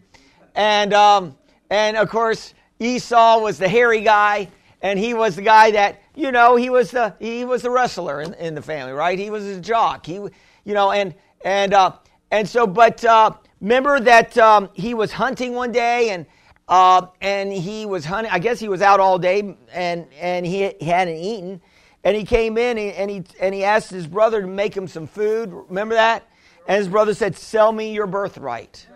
And, 0.54 0.92
um, 0.92 1.36
and 1.70 1.96
of 1.96 2.08
course, 2.08 2.54
Esau 2.80 3.40
was 3.40 3.58
the 3.58 3.68
hairy 3.68 4.02
guy, 4.02 4.48
and 4.82 4.98
he 4.98 5.14
was 5.14 5.36
the 5.36 5.42
guy 5.42 5.72
that 5.72 6.00
you 6.14 6.32
know 6.32 6.56
he 6.56 6.70
was 6.70 6.90
the 6.90 7.14
he 7.18 7.44
was 7.44 7.62
the 7.62 7.70
wrestler 7.70 8.20
in, 8.20 8.34
in 8.34 8.54
the 8.54 8.62
family, 8.62 8.92
right? 8.92 9.18
He 9.18 9.30
was 9.30 9.44
a 9.44 9.60
jock. 9.60 10.06
He 10.06 10.14
you 10.14 10.30
know 10.74 10.90
and 10.92 11.14
and 11.44 11.74
uh, 11.74 11.92
and 12.30 12.48
so, 12.48 12.66
but 12.66 13.04
uh, 13.04 13.32
remember 13.60 14.00
that 14.00 14.36
um, 14.38 14.70
he 14.74 14.94
was 14.94 15.12
hunting 15.12 15.54
one 15.54 15.72
day 15.72 16.10
and. 16.10 16.26
Uh, 16.70 17.06
and 17.22 17.50
he 17.50 17.86
was 17.86 18.04
hunting. 18.04 18.30
I 18.30 18.38
guess 18.38 18.60
he 18.60 18.68
was 18.68 18.82
out 18.82 19.00
all 19.00 19.18
day, 19.18 19.56
and 19.72 20.06
and 20.20 20.44
he, 20.44 20.70
he 20.78 20.84
hadn't 20.84 21.16
eaten. 21.16 21.62
And 22.04 22.14
he 22.14 22.24
came 22.24 22.58
in 22.58 22.76
and, 22.76 22.92
and 22.92 23.10
he 23.10 23.24
and 23.40 23.54
he 23.54 23.64
asked 23.64 23.90
his 23.90 24.06
brother 24.06 24.42
to 24.42 24.46
make 24.46 24.76
him 24.76 24.86
some 24.86 25.06
food. 25.06 25.50
Remember 25.50 25.94
that? 25.94 26.28
And 26.66 26.76
his 26.76 26.88
brother 26.88 27.14
said, 27.14 27.36
"Sell 27.36 27.72
me 27.72 27.94
your 27.94 28.06
birthright." 28.06 28.86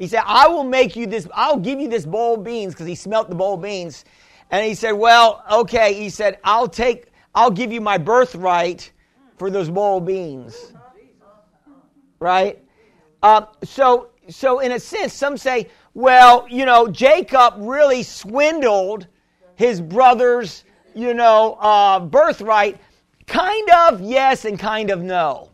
He 0.00 0.06
said, 0.06 0.22
I 0.24 0.48
will 0.48 0.64
make 0.64 0.96
you 0.96 1.06
this, 1.06 1.28
I'll 1.34 1.58
give 1.58 1.78
you 1.78 1.86
this 1.86 2.06
bowl 2.06 2.36
of 2.36 2.42
beans 2.42 2.72
because 2.72 2.86
he 2.86 2.94
smelt 2.94 3.28
the 3.28 3.34
bowl 3.34 3.56
of 3.56 3.60
beans. 3.60 4.06
And 4.50 4.64
he 4.64 4.74
said, 4.74 4.92
Well, 4.92 5.44
okay. 5.52 5.92
He 5.92 6.08
said, 6.08 6.38
I'll 6.42 6.68
take, 6.68 7.08
I'll 7.34 7.50
give 7.50 7.70
you 7.70 7.82
my 7.82 7.98
birthright 7.98 8.92
for 9.36 9.50
those 9.50 9.68
bowl 9.68 9.98
of 9.98 10.06
beans. 10.06 10.72
Right? 12.18 12.64
Uh, 13.22 13.44
so, 13.62 14.08
so 14.30 14.60
in 14.60 14.72
a 14.72 14.80
sense, 14.80 15.12
some 15.12 15.36
say, 15.36 15.68
well, 15.92 16.46
you 16.48 16.64
know, 16.64 16.88
Jacob 16.88 17.56
really 17.58 18.02
swindled 18.02 19.06
his 19.56 19.82
brother's, 19.82 20.64
you 20.94 21.12
know, 21.12 21.58
uh, 21.60 22.00
birthright. 22.00 22.78
Kind 23.26 23.68
of 23.70 24.00
yes 24.00 24.46
and 24.46 24.58
kind 24.58 24.90
of 24.90 25.02
no. 25.02 25.50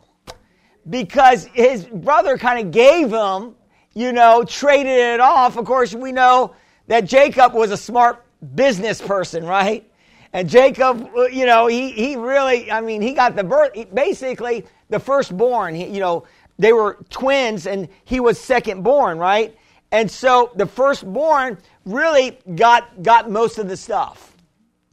Because 0.89 1.47
his 1.47 1.83
brother 1.83 2.37
kind 2.37 2.65
of 2.65 2.71
gave 2.71 3.11
him 3.11 3.56
you 3.97 4.11
know, 4.11 4.43
traded 4.43 4.91
it 4.91 5.19
off. 5.19 5.57
Of 5.57 5.65
course, 5.65 5.91
we 5.95 6.11
know 6.11 6.53
that 6.85 7.05
Jacob 7.05 7.55
was 7.55 7.71
a 7.71 7.77
smart 7.77 8.23
business 8.53 9.01
person, 9.01 9.43
right? 9.43 9.91
And 10.33 10.47
Jacob, 10.47 11.09
you 11.31 11.47
know, 11.47 11.65
he, 11.65 11.93
he 11.93 12.15
really, 12.15 12.71
I 12.71 12.79
mean, 12.81 13.01
he 13.01 13.13
got 13.13 13.35
the 13.35 13.43
birth, 13.43 13.71
basically 13.91 14.65
the 14.89 14.99
firstborn, 14.99 15.73
he, 15.73 15.87
you 15.87 15.99
know, 15.99 16.25
they 16.59 16.73
were 16.73 16.99
twins 17.09 17.65
and 17.65 17.87
he 18.05 18.19
was 18.19 18.39
second 18.39 18.83
born, 18.83 19.17
right? 19.17 19.57
And 19.91 20.11
so 20.11 20.51
the 20.55 20.67
firstborn 20.67 21.57
really 21.83 22.37
got, 22.53 23.01
got 23.01 23.31
most 23.31 23.57
of 23.57 23.67
the 23.67 23.77
stuff, 23.77 24.37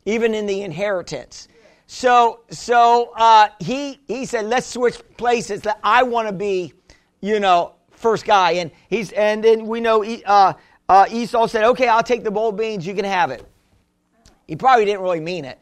even 0.06 0.32
in 0.32 0.46
the 0.46 0.62
inheritance. 0.62 1.48
So, 1.88 2.40
so 2.48 3.12
uh, 3.16 3.48
he, 3.60 4.00
he 4.08 4.24
said, 4.24 4.46
let's 4.46 4.66
switch 4.66 4.96
places. 5.18 5.60
That 5.60 5.78
I 5.84 6.04
want 6.04 6.28
to 6.28 6.32
be, 6.32 6.72
you 7.20 7.38
know, 7.38 7.73
first 8.04 8.26
guy. 8.26 8.52
And 8.52 8.70
he's 8.90 9.12
and 9.12 9.42
then 9.42 9.66
we 9.66 9.80
know 9.80 10.04
uh, 10.04 10.52
uh, 10.88 11.06
Esau 11.10 11.46
said, 11.48 11.64
"Okay, 11.64 11.88
I'll 11.88 12.02
take 12.02 12.22
the 12.22 12.30
bowl 12.30 12.50
of 12.50 12.56
beans. 12.56 12.86
You 12.86 12.94
can 12.94 13.06
have 13.06 13.30
it." 13.30 13.44
He 14.46 14.56
probably 14.56 14.84
didn't 14.84 15.00
really 15.00 15.20
mean 15.20 15.46
it. 15.46 15.58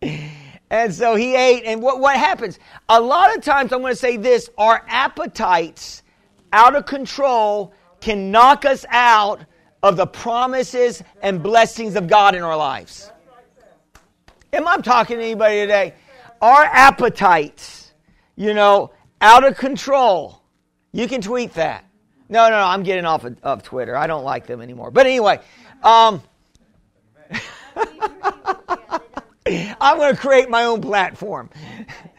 and 0.70 0.94
so 0.94 1.14
he 1.14 1.36
ate. 1.36 1.64
And 1.64 1.82
what 1.82 2.00
what 2.00 2.16
happens? 2.16 2.58
A 2.88 2.98
lot 2.98 3.36
of 3.36 3.42
times, 3.42 3.72
I'm 3.72 3.80
going 3.80 3.92
to 3.92 3.96
say 3.96 4.16
this: 4.16 4.48
our 4.56 4.82
appetites, 4.88 6.02
out 6.52 6.74
of 6.74 6.86
control, 6.86 7.74
can 8.00 8.30
knock 8.30 8.64
us 8.64 8.86
out 8.88 9.44
of 9.82 9.98
the 9.98 10.06
promises 10.06 11.02
and 11.20 11.42
blessings 11.42 11.94
of 11.94 12.08
God 12.08 12.34
in 12.34 12.42
our 12.42 12.56
lives. 12.56 13.12
Am 14.54 14.66
I 14.66 14.78
talking 14.78 15.18
to 15.18 15.22
anybody 15.22 15.56
today? 15.56 15.92
Our 16.40 16.64
appetites, 16.64 17.92
you 18.36 18.54
know, 18.54 18.92
out 19.20 19.44
of 19.44 19.58
control 19.58 20.42
you 20.96 21.06
can 21.08 21.20
tweet 21.20 21.52
that. 21.54 21.84
No, 22.30 22.48
no, 22.48 22.58
no, 22.58 22.64
I'm 22.64 22.82
getting 22.82 23.04
off 23.04 23.24
of, 23.24 23.36
of 23.42 23.62
Twitter. 23.62 23.94
I 23.94 24.06
don't 24.06 24.24
like 24.24 24.46
them 24.46 24.62
anymore. 24.62 24.90
But 24.90 25.04
anyway, 25.04 25.40
um, 25.82 26.22
I'm 29.78 29.98
going 29.98 30.14
to 30.14 30.18
create 30.18 30.48
my 30.48 30.64
own 30.64 30.80
platform. 30.80 31.50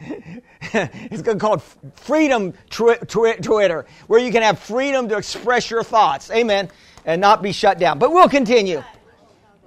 it's 0.00 1.22
going 1.22 1.38
to 1.38 1.44
called 1.44 1.62
Freedom 1.94 2.54
twi- 2.70 2.98
twi- 2.98 3.38
Twitter, 3.38 3.84
where 4.06 4.20
you 4.20 4.30
can 4.30 4.44
have 4.44 4.60
freedom 4.60 5.08
to 5.08 5.16
express 5.16 5.68
your 5.68 5.82
thoughts. 5.82 6.30
Amen. 6.30 6.70
And 7.04 7.20
not 7.20 7.42
be 7.42 7.50
shut 7.50 7.80
down. 7.80 7.98
But 7.98 8.12
we'll 8.12 8.28
continue. 8.28 8.84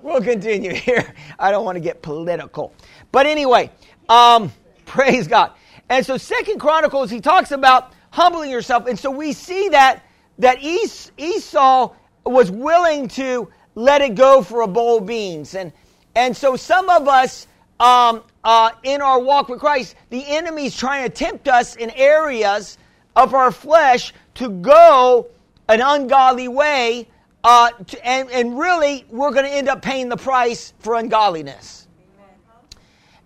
We'll 0.02 0.22
continue 0.22 0.74
here. 0.76 1.14
I 1.38 1.52
don't 1.52 1.66
want 1.66 1.76
to 1.76 1.82
get 1.82 2.02
political. 2.02 2.74
But 3.12 3.26
anyway, 3.26 3.72
um, 4.08 4.54
praise 4.86 5.28
God. 5.28 5.52
And 5.90 6.06
so 6.06 6.16
Second 6.16 6.60
Chronicles, 6.60 7.12
he 7.12 7.20
talks 7.20 7.52
about 7.52 7.92
humbling 8.12 8.52
yourself. 8.52 8.86
And 8.86 8.98
so 8.98 9.10
we 9.10 9.34
see 9.34 9.70
that 9.70 10.04
that 10.38 10.60
Esau 10.62 11.94
was 12.26 12.52
willing 12.52 13.08
to 13.10 13.50
let 13.76 14.02
it 14.02 14.16
go 14.16 14.42
for 14.42 14.62
a 14.62 14.68
bowl 14.68 15.00
of 15.00 15.06
beans. 15.06 15.56
And, 15.56 15.72
and 16.16 16.36
so 16.36 16.56
some 16.56 16.90
of 16.90 17.08
us 17.08 17.48
um, 17.80 18.24
uh, 18.44 18.72
in 18.84 19.02
our 19.02 19.20
walk 19.20 19.50
with 19.50 19.60
Christ, 19.60 19.96
the 20.10 20.24
enemy 20.28 20.66
is 20.68 20.78
trying 20.78 21.04
to 21.04 21.10
tempt 21.10 21.48
us 21.48 21.76
in 21.76 21.90
areas 21.92 22.78
of 23.16 23.34
our 23.34 23.52
flesh 23.52 24.14
to 24.36 24.50
go 24.50 25.28
an 25.70 25.82
ungodly 25.82 26.48
way. 26.48 27.08
Uh, 27.44 27.70
to, 27.72 28.08
and, 28.08 28.30
and 28.32 28.58
really, 28.58 29.06
we're 29.10 29.32
going 29.32 29.46
to 29.46 29.52
end 29.52 29.68
up 29.68 29.82
paying 29.82 30.10
the 30.10 30.18
price 30.18 30.74
for 30.80 30.96
ungodliness. 30.96 31.88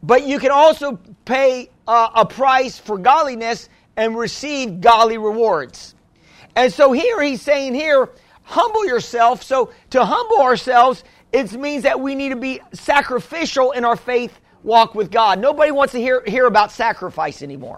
But 0.04 0.26
you 0.26 0.40
can 0.40 0.52
also 0.52 1.00
pay 1.26 1.70
uh, 1.88 2.10
a 2.16 2.26
price 2.26 2.78
for 2.78 2.98
godliness 2.98 3.70
and 3.98 4.18
receive 4.18 4.82
godly 4.82 5.18
rewards. 5.18 5.96
And 6.56 6.72
so 6.72 6.92
here 6.92 7.22
he's 7.22 7.42
saying 7.42 7.74
here, 7.74 8.10
humble 8.44 8.86
yourself. 8.86 9.44
So 9.44 9.72
to 9.92 10.06
humble 10.06 10.42
ourselves, 10.42 11.04
it 11.32 11.52
means 11.54 11.84
that 11.84 12.00
we 12.00 12.16
need 12.16 12.30
to 12.30 12.36
be 12.36 12.62
sacrificial 12.74 13.72
in 13.72 13.86
our 13.86 13.96
faith 13.96 14.40
walk 14.64 14.96
with 14.96 15.12
God. 15.12 15.40
Nobody 15.40 15.72
wants 15.72 15.92
to 15.94 16.00
hear, 16.00 16.24
hear 16.26 16.46
about 16.46 16.72
sacrifice 16.72 17.42
anymore. 17.42 17.78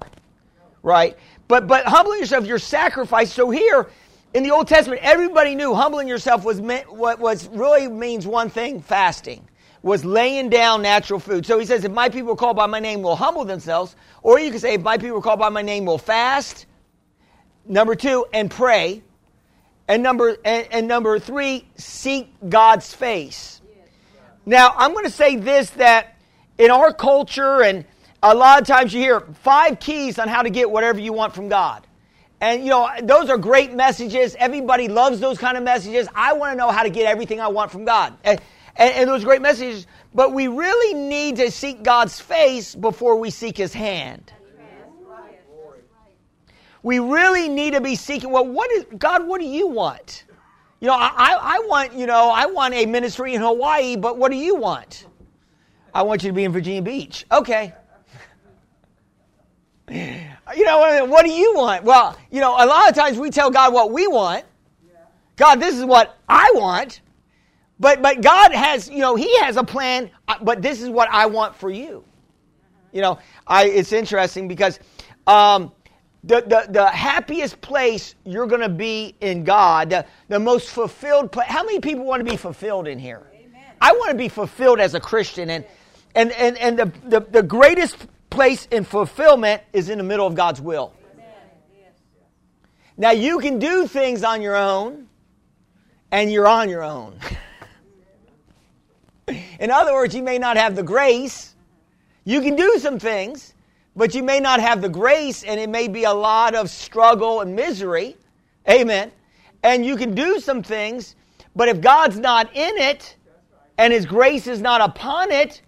Right? 0.84 1.18
But 1.48 1.68
but 1.68 1.86
humbling 1.86 2.20
yourself, 2.20 2.46
your 2.46 2.60
sacrifice. 2.60 3.34
So 3.34 3.50
here 3.50 3.90
in 4.34 4.44
the 4.44 4.52
Old 4.52 4.68
Testament, 4.68 5.02
everybody 5.04 5.56
knew 5.56 5.74
humbling 5.74 6.08
yourself 6.08 6.46
was 6.46 6.62
meant 6.62 6.92
what 6.94 7.20
was 7.20 7.48
really 7.48 7.88
means 7.88 8.28
one 8.28 8.50
thing, 8.50 8.82
fasting 8.82 9.48
was 9.82 10.04
laying 10.04 10.50
down 10.50 10.82
natural 10.82 11.20
food. 11.20 11.46
So 11.46 11.60
he 11.60 11.66
says, 11.66 11.84
if 11.84 11.92
my 11.92 12.10
people 12.10 12.36
called 12.36 12.58
by 12.58 12.66
my 12.66 12.80
name 12.80 13.02
will 13.02 13.16
humble 13.16 13.46
themselves, 13.46 13.96
or 14.22 14.40
you 14.40 14.52
can 14.52 14.60
say, 14.60 14.76
if 14.76 14.82
my 14.82 14.98
people 14.98 15.22
called 15.22 15.40
by 15.40 15.50
my 15.50 15.62
name 15.62 15.86
will 15.86 15.98
fast. 15.98 16.66
Number 17.66 17.96
two, 17.96 18.26
and 18.34 18.50
pray. 18.50 19.04
And 19.88 20.04
number 20.04 20.38
and, 20.44 20.68
and 20.72 20.88
number 20.88 21.18
three, 21.20 21.66
seek 21.76 22.34
God's 22.50 22.94
face. 22.94 23.62
Now 24.46 24.74
I'm 24.76 24.94
going 24.94 25.06
to 25.06 25.12
say 25.12 25.36
this 25.36 25.70
that 25.72 26.18
in 26.58 26.72
our 26.72 26.94
culture 26.94 27.62
and 27.62 27.86
a 28.24 28.34
lot 28.34 28.62
of 28.62 28.68
times 28.68 28.94
you 28.94 29.00
hear 29.00 29.22
five 29.44 29.80
keys 29.80 30.20
on 30.20 30.28
how 30.28 30.42
to 30.42 30.50
get 30.50 30.70
whatever 30.70 31.00
you 31.00 31.14
want 31.14 31.36
from 31.36 31.48
God. 31.48 31.86
And 32.42 32.64
you 32.64 32.70
know, 32.70 32.90
those 33.02 33.30
are 33.30 33.38
great 33.38 33.74
messages. 33.74 34.36
Everybody 34.38 34.88
loves 34.88 35.20
those 35.20 35.38
kind 35.38 35.58
of 35.58 35.64
messages. 35.64 36.08
I 36.14 36.34
want 36.34 36.54
to 36.54 36.58
know 36.58 36.70
how 36.70 36.84
to 36.84 36.90
get 36.90 37.06
everything 37.06 37.40
I 37.40 37.48
want 37.48 37.72
from 37.72 37.86
God. 37.86 38.14
And, 38.78 38.94
and, 38.94 39.10
those 39.10 39.24
great 39.24 39.42
messages. 39.42 39.88
but 40.14 40.34
we 40.34 40.48
really 40.48 40.94
need 40.94 41.38
to 41.38 41.50
seek 41.50 41.84
God's 41.84 42.20
face 42.20 42.76
before 42.76 43.16
we 43.16 43.32
seek 43.32 43.58
his 43.58 43.74
hand. 43.74 44.32
We 46.84 47.00
really 47.00 47.50
need 47.50 47.74
to 47.74 47.82
be 47.82 47.96
seeking, 47.96 48.30
well, 48.30 48.46
what 48.46 48.72
is, 48.72 48.86
God, 48.98 49.28
what 49.28 49.42
do 49.42 49.48
you 49.48 49.68
want? 49.68 50.24
You 50.80 50.88
know, 50.88 50.94
I, 50.94 51.38
I 51.42 51.60
want, 51.68 51.94
you 51.94 52.06
know, 52.06 52.30
I 52.30 52.46
want 52.46 52.76
a 52.76 52.86
ministry 52.86 53.34
in 53.34 53.42
Hawaii, 53.42 53.96
but 53.96 54.18
what 54.18 54.32
do 54.32 54.38
you 54.38 54.56
want? 54.56 55.08
I 55.94 56.04
want 56.04 56.24
you 56.24 56.30
to 56.30 56.34
be 56.34 56.44
in 56.44 56.52
Virginia 56.52 56.84
Beach. 56.84 57.26
Okay. 57.32 57.74
You 60.56 60.66
know, 60.66 61.06
what 61.06 61.26
do 61.26 61.32
you 61.32 61.56
want? 61.56 61.84
Well, 61.84 62.18
you 62.32 62.40
know, 62.40 62.52
a 62.52 62.66
lot 62.66 62.90
of 62.90 62.96
times 62.96 63.18
we 63.18 63.32
tell 63.32 63.50
God 63.50 63.74
what 63.74 63.92
we 63.92 64.08
want. 64.08 64.46
God, 65.36 65.60
this 65.60 65.76
is 65.76 65.84
what 65.84 66.18
I 66.30 66.52
want. 66.56 67.02
But 67.80 68.02
but 68.02 68.22
God 68.22 68.52
has, 68.52 68.90
you 68.90 69.00
know, 69.00 69.16
He 69.16 69.40
has 69.40 69.58
a 69.58 69.64
plan, 69.64 70.10
uh, 70.28 70.36
but 70.42 70.62
this 70.62 70.82
is 70.82 70.90
what 70.90 71.10
I 71.12 71.28
want 71.28 71.56
for 71.56 71.70
you. 71.70 72.04
You 72.92 73.02
know, 73.02 73.20
I 73.46 73.66
it's 73.66 73.92
interesting 73.92 74.48
because 74.48 74.80
um, 75.28 75.72
the, 76.24 76.42
the, 76.42 76.68
the 76.72 76.88
happiest 76.88 77.62
place 77.62 78.16
you're 78.26 78.48
going 78.48 78.62
to 78.62 78.70
be 78.70 79.16
in 79.22 79.44
God, 79.44 79.92
the, 79.92 80.06
the 80.28 80.40
most 80.40 80.70
fulfilled 80.70 81.32
place. 81.32 81.48
How 81.48 81.64
many 81.64 81.80
people 81.80 82.06
want 82.06 82.26
to 82.26 82.30
be 82.30 82.38
fulfilled 82.38 82.88
in 82.88 83.00
here? 83.00 83.28
Amen. 83.34 83.64
I 83.80 83.94
want 83.94 84.12
to 84.12 84.18
be 84.18 84.30
fulfilled 84.30 84.80
as 84.80 84.94
a 84.94 85.00
Christian. 85.00 85.50
And, 85.50 85.66
and, 86.16 86.32
and, 86.34 86.58
and 86.58 86.80
the, 86.80 86.92
the, 87.06 87.20
the 87.22 87.44
greatest 87.44 88.08
place 88.30 88.68
in 88.72 88.84
fulfillment 88.84 89.62
is 89.74 89.90
in 89.90 89.98
the 89.98 90.04
middle 90.04 90.28
of 90.28 90.36
God's 90.36 90.60
will. 90.60 90.94
Now, 93.00 93.12
you 93.12 93.40
can 93.40 93.60
do 93.60 93.86
things 93.86 94.24
on 94.24 94.42
your 94.42 94.56
own, 94.56 95.08
and 96.12 96.32
you're 96.32 96.48
on 96.48 96.68
your 96.68 96.84
own. 96.84 97.20
in 99.60 99.72
other 99.72 99.94
words, 99.94 100.16
you 100.16 100.24
may 100.24 100.38
not 100.38 100.58
have 100.58 100.76
the 100.76 100.84
grace. 100.84 101.56
You 102.24 102.42
can 102.42 102.56
do 102.56 102.78
some 102.80 103.00
things, 103.00 103.54
but 103.96 104.16
you 104.16 104.24
may 104.24 104.40
not 104.40 104.60
have 104.60 104.82
the 104.82 104.90
grace, 104.90 105.44
and 105.44 105.60
it 105.60 105.70
may 105.70 105.88
be 105.88 106.04
a 106.04 106.14
lot 106.14 106.56
of 106.56 106.70
struggle 106.70 107.42
and 107.42 107.56
misery. 107.56 108.16
Amen. 108.70 109.12
And 109.64 109.86
you 109.86 109.96
can 109.98 110.14
do 110.14 110.40
some 110.40 110.64
things, 110.64 111.16
but 111.56 111.68
if 111.68 111.82
God's 111.82 112.20
not 112.20 112.56
in 112.56 112.78
it, 112.78 113.16
and 113.78 113.94
His 113.94 114.06
grace 114.06 114.48
is 114.48 114.62
not 114.62 114.82
upon 114.82 115.32
it, 115.32 115.62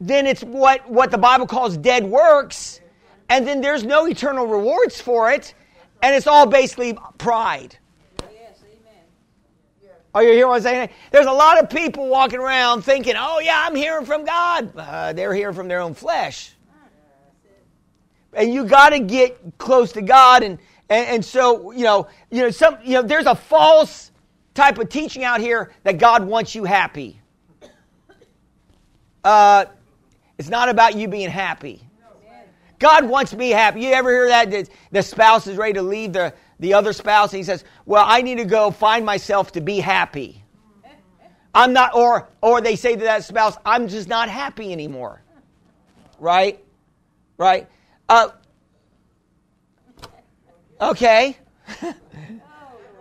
then 0.00 0.26
it's 0.26 0.42
what, 0.42 0.88
what 0.88 1.10
the 1.10 1.18
Bible 1.18 1.46
calls 1.46 1.76
dead 1.76 2.04
works, 2.04 2.80
and 3.28 3.46
then 3.46 3.60
there's 3.60 3.84
no 3.84 4.06
eternal 4.06 4.46
rewards 4.46 5.00
for 5.00 5.30
it, 5.30 5.54
and 6.02 6.14
it's 6.14 6.26
all 6.26 6.46
basically 6.46 6.98
pride. 7.18 7.78
Are 10.16 10.22
you 10.22 10.32
hearing 10.32 10.48
what 10.48 10.56
I'm 10.56 10.62
saying? 10.62 10.88
There's 11.10 11.26
a 11.26 11.32
lot 11.32 11.62
of 11.62 11.68
people 11.68 12.08
walking 12.08 12.40
around 12.40 12.82
thinking, 12.82 13.14
oh, 13.18 13.38
yeah, 13.38 13.64
I'm 13.66 13.74
hearing 13.74 14.06
from 14.06 14.24
God. 14.24 14.72
Uh, 14.74 15.12
they're 15.12 15.34
hearing 15.34 15.54
from 15.54 15.68
their 15.68 15.80
own 15.80 15.92
flesh 15.92 16.56
and 18.36 18.52
you 18.52 18.64
got 18.64 18.90
to 18.90 19.00
get 19.00 19.58
close 19.58 19.92
to 19.92 20.02
God. 20.02 20.42
And, 20.42 20.58
and, 20.88 21.06
and 21.06 21.24
so, 21.24 21.72
you 21.72 21.84
know, 21.84 22.06
you 22.30 22.42
know, 22.42 22.50
some, 22.50 22.78
you 22.84 22.92
know, 22.92 23.02
there's 23.02 23.26
a 23.26 23.34
false 23.34 24.12
type 24.54 24.78
of 24.78 24.88
teaching 24.88 25.24
out 25.24 25.40
here 25.40 25.72
that 25.82 25.98
God 25.98 26.24
wants 26.24 26.54
you 26.54 26.64
happy. 26.64 27.20
Uh, 29.24 29.64
it's 30.38 30.48
not 30.48 30.68
about 30.68 30.94
you 30.94 31.08
being 31.08 31.30
happy. 31.30 31.82
God 32.78 33.06
wants 33.06 33.34
me 33.34 33.50
happy. 33.50 33.80
You 33.80 33.92
ever 33.92 34.10
hear 34.10 34.28
that? 34.28 34.68
The 34.92 35.02
spouse 35.02 35.46
is 35.46 35.56
ready 35.56 35.72
to 35.74 35.82
leave 35.82 36.12
the, 36.12 36.34
the 36.58 36.74
other 36.74 36.92
spouse, 36.92 37.32
and 37.32 37.38
he 37.38 37.44
says, 37.44 37.64
Well, 37.84 38.04
I 38.06 38.22
need 38.22 38.38
to 38.38 38.44
go 38.44 38.70
find 38.70 39.04
myself 39.04 39.52
to 39.52 39.60
be 39.60 39.78
happy. 39.78 40.42
I'm 41.54 41.72
not, 41.72 41.94
or, 41.94 42.28
or 42.42 42.60
they 42.60 42.76
say 42.76 42.96
to 42.96 43.04
that 43.04 43.24
spouse, 43.24 43.56
I'm 43.64 43.88
just 43.88 44.08
not 44.08 44.28
happy 44.28 44.72
anymore. 44.72 45.22
Right? 46.18 46.62
Right? 47.38 47.68
Uh, 48.08 48.28
okay. 50.80 51.38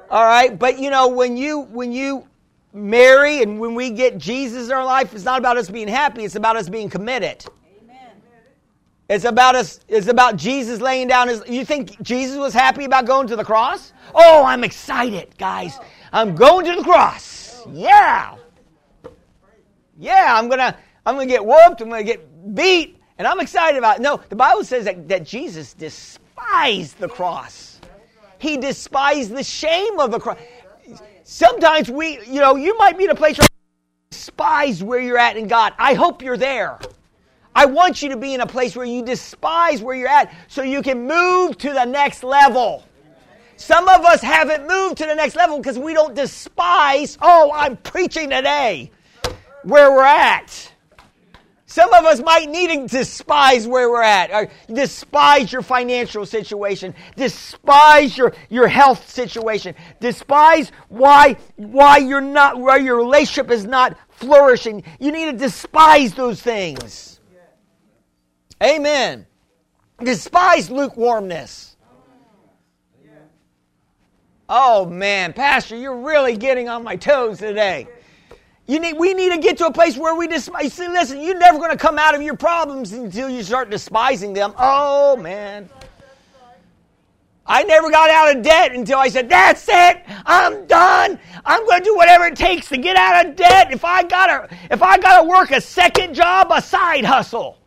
All 0.09 0.23
right, 0.23 0.57
but 0.57 0.79
you 0.79 0.89
know 0.89 1.09
when 1.09 1.35
you 1.35 1.61
when 1.61 1.91
you 1.91 2.27
marry 2.73 3.41
and 3.41 3.59
when 3.59 3.73
we 3.73 3.89
get 3.89 4.17
Jesus 4.17 4.67
in 4.67 4.73
our 4.73 4.85
life, 4.85 5.13
it's 5.13 5.23
not 5.23 5.39
about 5.39 5.57
us 5.57 5.69
being 5.69 5.87
happy. 5.87 6.23
It's 6.23 6.35
about 6.35 6.55
us 6.55 6.69
being 6.69 6.89
committed. 6.89 7.45
It's 9.07 9.25
about 9.25 9.55
us. 9.55 9.79
It's 9.87 10.07
about 10.07 10.35
Jesus 10.35 10.81
laying 10.81 11.07
down 11.07 11.27
his. 11.27 11.43
You 11.47 11.63
think 11.63 12.01
Jesus 12.01 12.37
was 12.37 12.53
happy 12.53 12.85
about 12.85 13.05
going 13.05 13.27
to 13.27 13.35
the 13.35 13.43
cross? 13.43 13.93
Oh, 14.13 14.43
I'm 14.43 14.63
excited, 14.63 15.37
guys. 15.37 15.77
I'm 16.11 16.35
going 16.35 16.65
to 16.65 16.75
the 16.75 16.83
cross. 16.83 17.65
Yeah. 17.71 18.35
Yeah, 19.97 20.35
I'm 20.37 20.49
gonna. 20.49 20.75
I'm 21.05 21.15
gonna 21.15 21.27
get 21.27 21.45
whooped. 21.45 21.81
I'm 21.81 21.89
gonna 21.89 22.03
get 22.03 22.55
beat. 22.55 22.99
And 23.17 23.27
I'm 23.27 23.39
excited 23.39 23.77
about 23.77 23.99
it. 23.99 24.01
No, 24.01 24.21
the 24.27 24.35
Bible 24.35 24.63
says 24.63 24.85
that, 24.85 25.07
that 25.07 25.23
Jesus 25.23 25.73
despised 25.73 26.99
the 26.99 27.07
cross. 27.07 27.79
He 28.39 28.57
despised 28.57 29.31
the 29.31 29.43
shame 29.43 29.99
of 29.99 30.11
the 30.11 30.19
cross. 30.19 30.37
Sometimes 31.23 31.89
we, 31.89 32.19
you 32.25 32.41
know, 32.41 32.55
you 32.55 32.77
might 32.77 32.97
be 32.97 33.05
in 33.05 33.11
a 33.11 33.15
place 33.15 33.37
where 33.37 33.47
you 33.47 34.09
despise 34.11 34.83
where 34.83 34.99
you're 34.99 35.17
at 35.17 35.37
in 35.37 35.47
God. 35.47 35.73
I 35.77 35.93
hope 35.93 36.21
you're 36.21 36.37
there. 36.37 36.77
I 37.55 37.65
want 37.65 38.01
you 38.01 38.09
to 38.09 38.17
be 38.17 38.33
in 38.33 38.41
a 38.41 38.45
place 38.45 38.75
where 38.75 38.85
you 38.85 39.03
despise 39.03 39.81
where 39.81 39.95
you're 39.95 40.09
at 40.09 40.33
so 40.47 40.61
you 40.61 40.81
can 40.81 41.07
move 41.07 41.57
to 41.59 41.71
the 41.71 41.85
next 41.85 42.21
level. 42.21 42.83
Some 43.55 43.87
of 43.87 44.03
us 44.03 44.21
haven't 44.21 44.67
moved 44.67 44.97
to 44.97 45.05
the 45.05 45.15
next 45.15 45.37
level 45.37 45.57
because 45.57 45.79
we 45.79 45.93
don't 45.93 46.13
despise, 46.13 47.17
oh, 47.21 47.51
I'm 47.55 47.77
preaching 47.77 48.29
today, 48.29 48.91
where 49.63 49.91
we're 49.91 50.03
at. 50.03 50.73
Some 51.65 51.93
of 51.93 52.05
us 52.05 52.21
might 52.21 52.49
need 52.49 52.67
to 52.67 52.87
despise 52.87 53.67
where 53.67 53.89
we're 53.89 54.03
at, 54.03 54.31
or 54.31 54.49
despise 54.73 55.51
your 55.51 55.61
financial 55.61 56.25
situation, 56.25 56.93
despise 57.15 58.17
your, 58.17 58.33
your 58.49 58.67
health 58.67 59.09
situation, 59.09 59.75
despise 59.99 60.71
why, 60.89 61.37
why 61.55 61.97
you're 61.97 62.21
not, 62.21 62.59
why 62.59 62.77
your 62.77 62.97
relationship 62.97 63.51
is 63.51 63.65
not 63.65 63.97
flourishing. 64.09 64.83
You 64.99 65.11
need 65.11 65.31
to 65.31 65.37
despise 65.37 66.13
those 66.13 66.41
things. 66.41 67.14
Amen. 68.63 69.25
Despise 70.03 70.69
lukewarmness. 70.69 71.75
Oh 74.47 74.85
man, 74.85 75.33
Pastor, 75.33 75.75
you're 75.75 75.97
really 75.97 76.37
getting 76.37 76.69
on 76.69 76.83
my 76.83 76.95
toes 76.95 77.39
today. 77.39 77.87
You 78.67 78.79
need, 78.79 78.97
we 78.97 79.13
need 79.13 79.31
to 79.31 79.39
get 79.39 79.57
to 79.57 79.67
a 79.67 79.71
place 79.71 79.95
where 79.97 80.15
we 80.15 80.27
despise. 80.27 80.73
See, 80.73 80.87
listen, 80.87 81.21
you're 81.21 81.37
never 81.37 81.57
going 81.57 81.71
to 81.71 81.77
come 81.77 81.99
out 81.99 82.15
of 82.15 82.21
your 82.21 82.35
problems 82.35 82.93
until 82.93 83.29
you 83.29 83.43
start 83.43 83.69
despising 83.69 84.33
them. 84.33 84.53
Oh, 84.57 85.15
man. 85.17 85.69
I 87.47 87.61
never 87.63 87.91
got 87.91 88.09
out 88.09 88.35
of 88.35 88.43
debt 88.43 88.73
until 88.73 88.97
I 88.97 89.07
said, 89.07 89.29
That's 89.29 89.67
it. 89.69 90.03
I'm 90.25 90.65
done. 90.65 91.19
I'm 91.45 91.65
going 91.65 91.79
to 91.79 91.83
do 91.83 91.95
whatever 91.95 92.25
it 92.25 92.35
takes 92.35 92.69
to 92.69 92.77
get 92.77 92.95
out 92.95 93.25
of 93.25 93.35
debt. 93.35 93.71
If 93.71 93.85
I 93.85 94.01
got 94.01 94.27
to, 94.49 94.57
if 94.71 94.81
I 94.81 94.97
got 94.97 95.21
to 95.21 95.27
work 95.27 95.51
a 95.51 95.61
second 95.61 96.15
job, 96.15 96.51
a 96.51 96.59
side 96.59 97.05
hustle, 97.05 97.59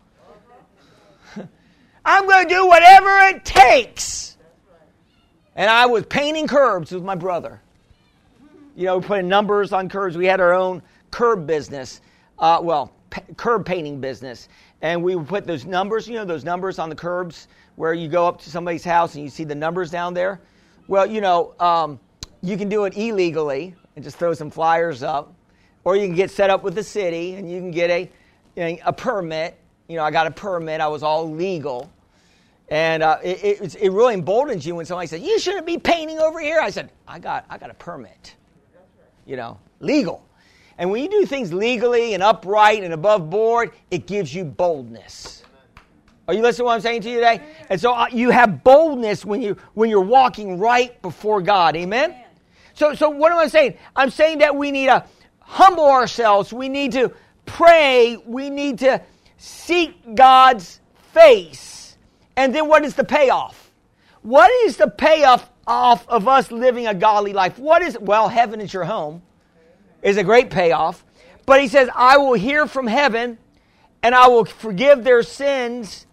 I'm 2.09 2.27
going 2.27 2.49
to 2.49 2.55
do 2.55 2.67
whatever 2.67 3.19
it 3.29 3.45
takes. 3.45 4.37
And 5.55 5.69
I 5.69 5.87
was 5.87 6.07
painting 6.07 6.47
curbs 6.47 6.93
with 6.93 7.05
my 7.05 7.15
brother 7.15 7.61
you 8.79 8.85
know, 8.85 9.01
putting 9.01 9.27
numbers 9.27 9.73
on 9.73 9.89
curbs. 9.89 10.17
We 10.17 10.27
had 10.27 10.41
our 10.41 10.55
own 10.55 10.81
curb 11.11 11.49
business, 11.49 12.01
uh, 12.39 12.61
well, 12.63 12.93
p- 13.11 13.23
curb 13.37 13.67
painting 13.67 14.01
business. 14.01 14.49
And 14.83 15.03
we 15.03 15.17
would 15.17 15.27
put 15.27 15.49
those 15.49 15.67
numbers, 15.67 16.07
you 16.07 16.15
know, 16.15 16.25
those 16.25 16.45
numbers 16.45 16.79
on 16.79 16.89
the 16.89 16.95
curbs 16.95 17.49
where 17.75 17.93
you 17.93 18.07
go 18.07 18.29
up 18.29 18.41
to 18.43 18.51
somebody's 18.51 18.85
house 18.85 19.17
and 19.17 19.25
you 19.25 19.31
see 19.31 19.43
the 19.43 19.55
numbers 19.57 19.91
down 19.91 20.15
there. 20.15 20.41
Well, 20.87 21.07
you 21.07 21.21
know, 21.21 21.55
um, 21.59 21.99
you 22.41 22.57
can 22.57 22.69
do 22.69 22.85
it 22.85 22.97
illegally 22.97 23.75
and 23.97 24.05
just 24.05 24.17
throw 24.17 24.33
some 24.33 24.49
flyers 24.49 25.03
up. 25.03 25.35
Or 25.83 25.97
you 25.97 26.07
can 26.07 26.15
get 26.15 26.31
set 26.31 26.49
up 26.49 26.63
with 26.63 26.77
the 26.77 26.85
city 26.85 27.35
and 27.35 27.51
you 27.51 27.59
can 27.59 27.73
get 27.73 27.91
a, 27.91 28.09
a 28.85 28.93
permit. 28.93 29.59
You 29.89 29.97
know, 29.97 30.05
I 30.05 30.13
got 30.13 30.29
a 30.29 30.31
permit, 30.31 30.81
I 30.81 30.87
was 30.87 31.03
all 31.03 31.29
legal. 31.29 31.91
And 32.71 33.03
uh, 33.03 33.19
it, 33.23 33.63
it, 33.63 33.77
it 33.77 33.91
really 33.91 34.15
emboldens 34.15 34.67
you 34.67 34.75
when 34.75 34.85
somebody 34.85 35.07
says, 35.07 35.23
You 35.23 35.39
shouldn't 35.39 35.67
be 35.67 35.79
painting 35.79 36.19
over 36.19 36.41
here. 36.41 36.61
I 36.61 36.71
said, 36.71 36.91
I 37.07 37.19
got, 37.19 37.47
I 37.49 37.59
got 37.59 37.71
a 37.71 37.75
permit 37.75 38.35
you 39.29 39.37
know, 39.37 39.61
legal. 39.79 40.25
And 40.79 40.91
when 40.91 41.03
you 41.03 41.11
do 41.11 41.27
things 41.27 41.53
legally 41.53 42.15
and 42.15 42.23
upright 42.23 42.83
and 42.83 42.95
above 42.95 43.29
board, 43.31 43.73
it 43.91 44.07
gives 44.07 44.35
you 44.35 44.45
boldness. 44.45 45.43
Are 46.27 46.35
you 46.35 46.43
listening 46.43 46.63
to 46.63 46.65
what 46.65 46.75
I'm 46.75 46.81
saying 46.81 47.03
to 47.03 47.11
you 47.11 47.17
today? 47.17 47.43
And 47.69 47.81
so 47.81 47.93
uh, 47.93 48.07
you 48.11 48.31
have 48.31 48.65
boldness 48.65 49.25
when 49.25 49.41
you 49.41 49.57
when 49.75 49.89
you're 49.91 50.01
walking 50.01 50.59
right 50.59 51.01
before 51.03 51.41
God. 51.41 51.77
Amen. 51.77 52.15
So 52.75 52.95
so 52.95 53.09
what 53.09 53.33
am 53.33 53.39
I 53.39 53.49
saying? 53.49 53.77
I'm 53.97 54.11
saying 54.11 54.39
that 54.39 54.55
we 54.55 54.71
need 54.71 54.87
to 54.87 55.05
humble 55.41 55.87
ourselves. 55.87 56.53
We 56.53 56.69
need 56.69 56.93
to 56.93 57.13
pray. 57.47 58.17
We 58.27 58.51
need 58.51 58.79
to 58.81 59.03
seek 59.39 60.15
God's 60.15 60.81
face. 61.13 61.78
And 62.39 62.55
then 62.55 62.69
what 62.69 62.85
is 62.85 62.95
the 62.95 63.05
payoff? 63.05 63.71
What 64.23 64.51
is 64.65 64.79
the 64.79 64.89
payoff 64.89 65.51
off 65.69 66.09
of 66.09 66.27
us 66.27 66.51
living 66.51 66.87
a 66.87 66.95
godly 66.95 67.33
life. 67.33 67.59
What 67.59 67.83
is, 67.83 67.97
well, 68.01 68.29
heaven 68.29 68.61
is 68.61 68.73
your 68.73 68.85
home, 68.85 69.23
is 70.03 70.17
a 70.17 70.25
great 70.25 70.51
payoff. 70.51 71.05
But 71.47 71.61
he 71.61 71.69
says, 71.69 71.89
I 71.95 72.17
will 72.17 72.33
hear 72.33 72.67
from 72.67 72.87
heaven 72.87 73.39
and 74.03 74.15
I 74.15 74.29
will 74.29 74.47
forgive 74.47 75.05
their 75.05 75.23
sins 75.23 76.07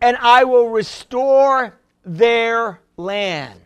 and 0.00 0.16
I 0.16 0.44
will 0.44 0.68
restore 0.68 1.78
their 2.04 2.80
land. 2.96 3.60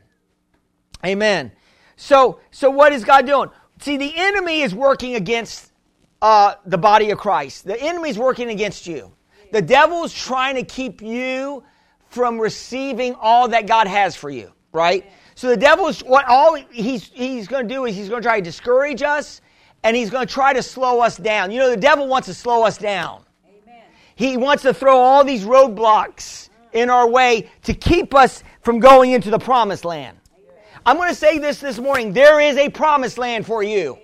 Amen. 1.05 1.53
So, 1.97 2.41
so 2.51 2.71
what 2.71 2.93
is 2.93 3.05
God 3.05 3.27
doing? 3.27 3.51
See, 3.81 3.97
the 3.97 4.13
enemy 4.17 4.63
is 4.63 4.75
working 4.75 5.15
against 5.15 5.73
uh, 6.21 6.55
the 6.65 6.79
body 6.79 7.11
of 7.11 7.19
Christ. 7.19 7.65
The 7.65 7.81
enemy 7.81 8.11
is 8.11 8.19
working 8.19 8.49
against 8.49 8.87
you. 8.87 9.13
The 9.53 9.63
devil 9.63 10.05
is 10.05 10.13
trying 10.13 10.57
to 10.57 10.65
keep 10.65 11.03
you 11.03 11.63
from 12.09 12.39
receiving 12.39 13.15
all 13.21 13.49
that 13.49 13.67
God 13.67 13.87
has 13.87 14.17
for 14.17 14.31
you, 14.31 14.53
right? 14.73 15.05
So 15.35 15.49
the 15.49 15.57
devil 15.57 15.89
is 15.89 16.01
what 16.01 16.25
all 16.27 16.55
he's 16.55 17.09
he's 17.09 17.47
going 17.47 17.69
to 17.69 17.75
do 17.75 17.85
is 17.85 17.95
he's 17.95 18.09
going 18.09 18.23
to 18.23 18.27
try 18.27 18.39
to 18.39 18.45
discourage 18.45 19.03
us 19.03 19.41
and 19.83 19.95
he's 19.95 20.11
going 20.11 20.27
to 20.27 20.33
try 20.33 20.53
to 20.53 20.63
slow 20.63 21.01
us 21.01 21.17
down. 21.17 21.51
You 21.51 21.59
know, 21.59 21.71
the 21.71 21.77
devil 21.77 22.09
wants 22.09 22.27
to 22.27 22.35
slow 22.35 22.65
us 22.65 22.79
down. 22.79 23.23
Amen. 23.47 23.85
He 24.15 24.37
wants 24.37 24.63
to 24.63 24.73
throw 24.73 24.97
all 24.97 25.25
these 25.25 25.45
roadblocks 25.45 26.49
in 26.73 26.91
our 26.91 27.09
way 27.09 27.51
to 27.65 27.75
keep 27.75 28.15
us 28.15 28.43
from 28.63 28.81
going 28.81 29.13
into 29.13 29.31
the 29.31 29.39
promised 29.39 29.85
land. 29.85 30.17
I'm 30.85 30.97
going 30.97 31.09
to 31.09 31.15
say 31.15 31.39
this 31.39 31.59
this 31.59 31.79
morning. 31.79 32.13
There 32.13 32.41
is 32.41 32.57
a 32.57 32.69
promised 32.69 33.19
land 33.19 33.45
for 33.45 33.63
you. 33.63 33.99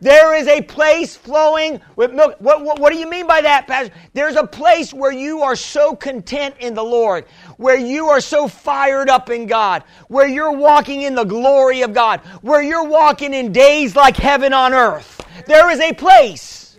There 0.00 0.34
is 0.34 0.46
a 0.46 0.60
place 0.60 1.16
flowing 1.16 1.80
with 1.96 2.12
milk. 2.12 2.36
What, 2.38 2.62
what, 2.62 2.78
what, 2.78 2.92
do 2.92 2.98
you 2.98 3.08
mean 3.08 3.26
by 3.26 3.40
that, 3.40 3.66
Pastor? 3.66 3.94
There's 4.12 4.36
a 4.36 4.46
place 4.46 4.92
where 4.92 5.12
you 5.12 5.40
are 5.42 5.56
so 5.56 5.96
content 5.96 6.56
in 6.60 6.74
the 6.74 6.82
Lord, 6.82 7.24
where 7.56 7.78
you 7.78 8.08
are 8.08 8.20
so 8.20 8.46
fired 8.46 9.08
up 9.08 9.30
in 9.30 9.46
God, 9.46 9.84
where 10.08 10.28
you're 10.28 10.52
walking 10.52 11.02
in 11.02 11.14
the 11.14 11.24
glory 11.24 11.82
of 11.82 11.94
God, 11.94 12.20
where 12.42 12.62
you're 12.62 12.84
walking 12.84 13.32
in 13.32 13.52
days 13.52 13.96
like 13.96 14.16
heaven 14.16 14.52
on 14.52 14.74
earth. 14.74 15.24
There 15.46 15.70
is 15.70 15.80
a 15.80 15.92
place. 15.92 16.78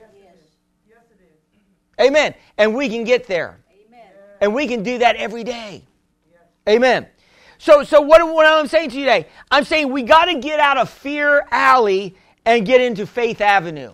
Amen. 1.99 2.35
And 2.57 2.75
we 2.75 2.89
can 2.89 3.03
get 3.03 3.27
there. 3.27 3.57
And 4.39 4.53
we 4.53 4.67
can 4.67 4.83
do 4.83 4.99
that 4.99 5.15
every 5.15 5.43
day. 5.43 5.83
Amen. 6.69 7.07
So, 7.57 7.83
so 7.83 8.01
what, 8.01 8.23
what 8.31 8.45
I'm 8.45 8.67
saying 8.67 8.91
to 8.91 8.99
you 8.99 9.05
today? 9.05 9.27
I'm 9.49 9.63
saying 9.63 9.91
we 9.91 10.03
got 10.03 10.25
to 10.25 10.39
get 10.39 10.59
out 10.59 10.77
of 10.77 10.89
fear 10.89 11.47
alley 11.49 12.15
and 12.47 12.65
get 12.65 12.79
into 12.79 13.05
Faith 13.05 13.41
Avenue. 13.41 13.91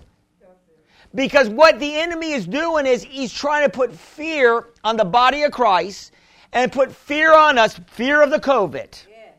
Because 1.16 1.50
what 1.50 1.80
the 1.80 1.96
enemy 1.96 2.34
is 2.34 2.46
doing 2.46 2.86
is 2.86 3.04
he's 3.04 3.34
trying 3.34 3.66
to 3.66 3.70
put 3.70 3.92
fear 3.92 4.68
on 4.84 4.96
the 4.96 5.06
body 5.06 5.42
of 5.42 5.52
Christ 5.52 6.12
and 6.54 6.72
put 6.72 6.92
fear 6.92 7.34
on 7.36 7.58
us, 7.58 7.80
fear 7.88 8.22
of 8.22 8.30
the 8.30 8.40
COVID. 8.40 9.06
Yes. 9.10 9.34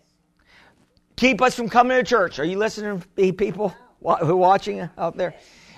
Keep 1.16 1.42
us 1.42 1.54
from 1.54 1.68
coming 1.68 1.96
to 1.96 2.02
church. 2.02 2.40
Are 2.40 2.44
you 2.44 2.58
listening, 2.58 3.02
people 3.34 3.72
who 4.02 4.08
are 4.08 4.36
watching 4.36 4.88
out 4.98 5.16
there? 5.16 5.34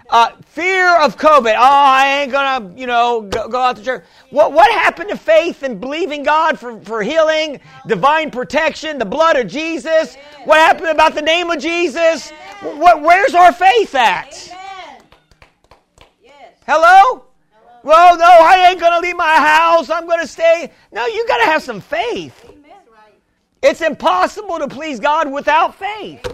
Uh, 0.09 0.31
fear 0.47 0.97
of 1.01 1.16
COVID. 1.16 1.55
Oh, 1.55 1.61
I 1.61 2.21
ain't 2.21 2.31
gonna, 2.31 2.73
you 2.79 2.87
know, 2.87 3.23
go, 3.23 3.49
go, 3.49 3.61
out 3.61 3.77
to 3.77 3.83
church. 3.83 4.05
What 4.31 4.53
what 4.53 4.71
happened 4.71 5.11
to 5.11 5.16
faith 5.16 5.64
and 5.64 5.81
believing 5.81 6.23
God 6.23 6.59
for, 6.59 6.81
for 6.81 7.03
healing, 7.03 7.61
divine 7.88 8.31
protection, 8.31 8.99
the 8.99 9.05
blood 9.05 9.37
of 9.37 9.49
Jesus? 9.49 10.16
What 10.45 10.59
happened 10.59 10.90
about 10.90 11.16
the 11.16 11.23
name 11.23 11.51
of 11.51 11.59
Jesus? 11.59 12.31
What, 12.61 13.03
where's 13.03 13.35
our 13.35 13.53
faith 13.53 13.95
at? 13.97 14.53
Hello? 16.66 17.25
Well, 17.83 18.16
no, 18.16 18.25
I 18.25 18.69
ain't 18.71 18.81
gonna 18.81 19.01
leave 19.01 19.16
my 19.16 19.37
house. 19.37 19.90
I'm 19.90 20.07
gonna 20.07 20.27
stay. 20.27 20.73
No, 20.92 21.07
you 21.07 21.27
gotta 21.27 21.45
have 21.45 21.62
some 21.62 21.81
faith. 21.81 22.45
It's 23.61 23.81
impossible 23.81 24.59
to 24.61 24.69
please 24.69 25.01
God 25.01 25.33
without 25.33 25.75
faith. 25.75 26.25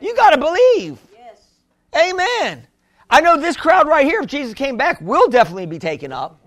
You 0.00 0.14
gotta 0.16 0.38
believe. 0.38 0.98
Amen. 1.96 2.66
I 3.08 3.20
know 3.20 3.38
this 3.38 3.56
crowd 3.56 3.86
right 3.86 4.04
here, 4.04 4.20
if 4.20 4.26
Jesus 4.26 4.54
came 4.54 4.76
back, 4.76 5.00
will 5.00 5.28
definitely 5.28 5.66
be 5.66 5.78
taken 5.78 6.12
up. 6.12 6.40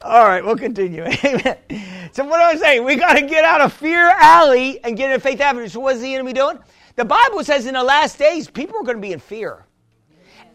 All 0.02 0.24
right, 0.26 0.42
we'll 0.42 0.56
continue. 0.56 1.02
Amen. 1.24 1.58
So, 2.12 2.24
what 2.24 2.40
I'm 2.40 2.58
saying, 2.58 2.84
we 2.84 2.96
got 2.96 3.14
to 3.14 3.22
get 3.22 3.44
out 3.44 3.60
of 3.60 3.72
fear 3.72 4.08
alley 4.08 4.82
and 4.82 4.96
get 4.96 5.10
into 5.10 5.20
faith 5.20 5.40
avenue. 5.40 5.68
So, 5.68 5.80
what 5.80 5.96
is 5.96 6.02
the 6.02 6.14
enemy 6.14 6.32
doing? 6.32 6.58
The 6.96 7.04
Bible 7.04 7.44
says 7.44 7.66
in 7.66 7.74
the 7.74 7.82
last 7.82 8.18
days, 8.18 8.48
people 8.48 8.78
are 8.78 8.82
going 8.82 8.96
to 8.96 9.02
be 9.02 9.12
in 9.12 9.20
fear. 9.20 9.66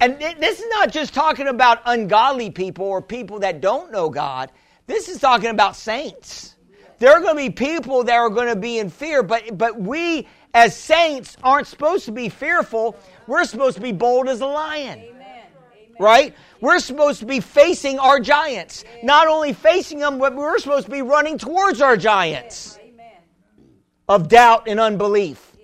And 0.01 0.19
this 0.19 0.59
is 0.59 0.65
not 0.71 0.91
just 0.91 1.13
talking 1.13 1.47
about 1.47 1.81
ungodly 1.85 2.49
people 2.49 2.85
or 2.85 3.01
people 3.01 3.39
that 3.39 3.61
don't 3.61 3.91
know 3.91 4.09
God. 4.09 4.51
This 4.87 5.09
is 5.09 5.19
talking 5.19 5.49
about 5.49 5.75
saints. 5.75 6.55
There 6.99 7.11
are 7.11 7.19
going 7.19 7.35
to 7.35 7.41
be 7.41 7.49
people 7.49 8.03
that 8.03 8.15
are 8.15 8.29
going 8.29 8.47
to 8.47 8.55
be 8.55 8.79
in 8.79 8.89
fear, 8.89 9.23
but, 9.23 9.57
but 9.57 9.79
we 9.79 10.27
as 10.53 10.75
saints 10.75 11.35
aren't 11.43 11.67
supposed 11.67 12.05
to 12.05 12.11
be 12.11 12.29
fearful. 12.29 12.95
We're 13.27 13.43
supposed 13.45 13.75
to 13.75 13.81
be 13.81 13.91
bold 13.91 14.29
as 14.29 14.41
a 14.41 14.45
lion. 14.45 14.99
Amen. 14.99 15.43
Right? 15.99 16.33
We're 16.61 16.79
supposed 16.79 17.19
to 17.19 17.25
be 17.25 17.39
facing 17.39 17.99
our 17.99 18.19
giants. 18.19 18.85
Not 19.03 19.27
only 19.27 19.53
facing 19.53 19.99
them, 19.99 20.19
but 20.19 20.35
we're 20.35 20.59
supposed 20.59 20.85
to 20.85 20.91
be 20.91 21.01
running 21.01 21.37
towards 21.37 21.81
our 21.81 21.97
giants 21.97 22.79
of 24.07 24.29
doubt 24.29 24.67
and 24.67 24.79
unbelief. 24.79 25.54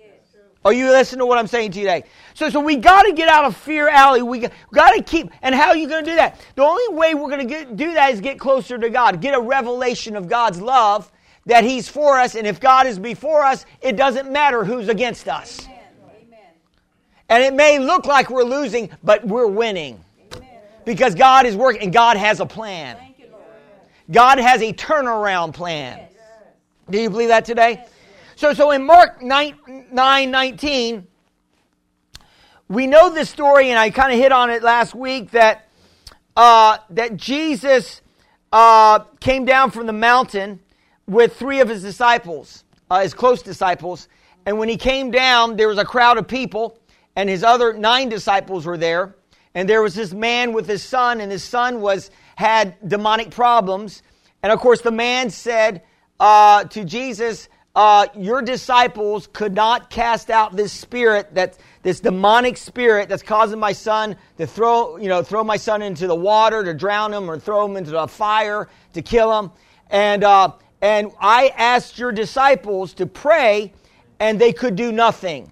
Are 0.64 0.72
you 0.72 0.90
listening 0.90 1.20
to 1.20 1.26
what 1.26 1.38
I'm 1.38 1.48
saying 1.48 1.72
today? 1.72 2.04
So, 2.34 2.48
so 2.48 2.60
we 2.60 2.76
got 2.76 3.02
to 3.02 3.12
get 3.12 3.28
out 3.28 3.44
of 3.44 3.56
fear 3.56 3.88
alley. 3.88 4.22
We 4.22 4.46
got 4.72 4.92
to 4.92 5.02
keep. 5.02 5.30
And 5.42 5.54
how 5.54 5.70
are 5.70 5.76
you 5.76 5.88
going 5.88 6.04
to 6.04 6.10
do 6.10 6.16
that? 6.16 6.40
The 6.54 6.62
only 6.62 6.96
way 6.96 7.14
we're 7.14 7.30
going 7.30 7.48
to 7.48 7.64
do 7.74 7.94
that 7.94 8.12
is 8.12 8.20
get 8.20 8.38
closer 8.38 8.78
to 8.78 8.88
God, 8.88 9.20
get 9.20 9.34
a 9.34 9.40
revelation 9.40 10.14
of 10.14 10.28
God's 10.28 10.60
love 10.60 11.10
that 11.46 11.64
He's 11.64 11.88
for 11.88 12.16
us. 12.16 12.36
And 12.36 12.46
if 12.46 12.60
God 12.60 12.86
is 12.86 12.98
before 12.98 13.42
us, 13.42 13.66
it 13.80 13.96
doesn't 13.96 14.30
matter 14.30 14.64
who's 14.64 14.88
against 14.88 15.26
us. 15.26 15.66
Amen. 15.66 16.38
And 17.28 17.42
it 17.42 17.54
may 17.54 17.80
look 17.80 18.06
like 18.06 18.30
we're 18.30 18.44
losing, 18.44 18.88
but 19.02 19.26
we're 19.26 19.48
winning 19.48 20.02
Amen. 20.36 20.48
because 20.84 21.16
God 21.16 21.44
is 21.44 21.56
working 21.56 21.82
and 21.82 21.92
God 21.92 22.16
has 22.16 22.38
a 22.38 22.46
plan. 22.46 22.96
You, 23.18 23.26
God 24.12 24.38
has 24.38 24.62
a 24.62 24.72
turnaround 24.72 25.54
plan. 25.54 25.98
Yes. 25.98 26.12
Do 26.88 27.00
you 27.00 27.10
believe 27.10 27.28
that 27.28 27.44
today? 27.44 27.80
Yes. 27.80 27.88
So, 28.42 28.52
so 28.54 28.72
in 28.72 28.84
Mark 28.84 29.22
9, 29.22 29.86
9 29.92 30.30
19, 30.32 31.06
we 32.68 32.88
know 32.88 33.08
this 33.08 33.30
story, 33.30 33.70
and 33.70 33.78
I 33.78 33.90
kind 33.90 34.12
of 34.12 34.18
hit 34.18 34.32
on 34.32 34.50
it 34.50 34.64
last 34.64 34.96
week 34.96 35.30
that, 35.30 35.68
uh, 36.34 36.78
that 36.90 37.16
Jesus 37.16 38.00
uh, 38.50 38.98
came 39.20 39.44
down 39.44 39.70
from 39.70 39.86
the 39.86 39.92
mountain 39.92 40.58
with 41.06 41.36
three 41.36 41.60
of 41.60 41.68
his 41.68 41.82
disciples, 41.82 42.64
uh, 42.90 43.02
his 43.02 43.14
close 43.14 43.42
disciples. 43.42 44.08
And 44.44 44.58
when 44.58 44.68
he 44.68 44.76
came 44.76 45.12
down, 45.12 45.54
there 45.54 45.68
was 45.68 45.78
a 45.78 45.84
crowd 45.84 46.18
of 46.18 46.26
people, 46.26 46.80
and 47.14 47.28
his 47.28 47.44
other 47.44 47.72
nine 47.72 48.08
disciples 48.08 48.66
were 48.66 48.76
there. 48.76 49.14
And 49.54 49.68
there 49.68 49.82
was 49.82 49.94
this 49.94 50.12
man 50.12 50.52
with 50.52 50.66
his 50.66 50.82
son, 50.82 51.20
and 51.20 51.30
his 51.30 51.44
son 51.44 51.80
was 51.80 52.10
had 52.34 52.74
demonic 52.88 53.30
problems. 53.30 54.02
And 54.42 54.50
of 54.50 54.58
course, 54.58 54.80
the 54.80 54.90
man 54.90 55.30
said 55.30 55.84
uh, 56.18 56.64
to 56.64 56.84
Jesus, 56.84 57.48
uh, 57.74 58.06
your 58.14 58.42
disciples 58.42 59.28
could 59.32 59.54
not 59.54 59.88
cast 59.88 60.28
out 60.28 60.54
this 60.54 60.72
spirit 60.72 61.34
that 61.34 61.56
this 61.82 62.00
demonic 62.00 62.56
spirit 62.56 63.08
that's 63.08 63.22
causing 63.22 63.58
my 63.58 63.72
son 63.72 64.14
to 64.36 64.46
throw 64.46 64.98
you 64.98 65.08
know 65.08 65.22
throw 65.22 65.42
my 65.42 65.56
son 65.56 65.80
into 65.80 66.06
the 66.06 66.14
water 66.14 66.62
to 66.62 66.74
drown 66.74 67.12
him 67.12 67.30
or 67.30 67.38
throw 67.38 67.64
him 67.64 67.76
into 67.76 67.90
the 67.90 68.06
fire 68.06 68.68
to 68.92 69.02
kill 69.02 69.38
him. 69.38 69.50
And 69.88 70.22
uh, 70.22 70.52
and 70.82 71.12
I 71.18 71.52
asked 71.56 71.98
your 71.98 72.12
disciples 72.12 72.92
to 72.94 73.06
pray 73.06 73.72
and 74.20 74.38
they 74.38 74.52
could 74.52 74.76
do 74.76 74.92
nothing. 74.92 75.50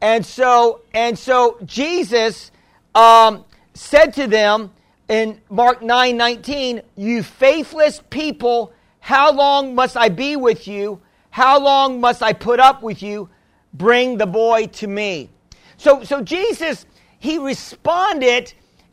And 0.00 0.24
so 0.24 0.82
and 0.94 1.18
so 1.18 1.58
Jesus 1.64 2.52
um, 2.94 3.44
said 3.74 4.14
to 4.14 4.28
them 4.28 4.70
in 5.08 5.40
Mark 5.50 5.82
nine 5.82 6.16
nineteen 6.16 6.82
you 6.94 7.24
faithless 7.24 8.00
people 8.10 8.72
how 9.00 9.32
long 9.32 9.74
must 9.74 9.96
I 9.96 10.08
be 10.08 10.36
with 10.36 10.68
you? 10.68 11.00
How 11.30 11.58
long 11.58 12.00
must 12.00 12.22
I 12.22 12.32
put 12.32 12.60
up 12.60 12.82
with 12.82 13.02
you? 13.02 13.28
Bring 13.72 14.18
the 14.18 14.26
boy 14.26 14.66
to 14.66 14.86
me. 14.86 15.30
So, 15.76 16.04
so 16.04 16.22
Jesus, 16.22 16.86
he 17.18 17.38
responded 17.38 18.52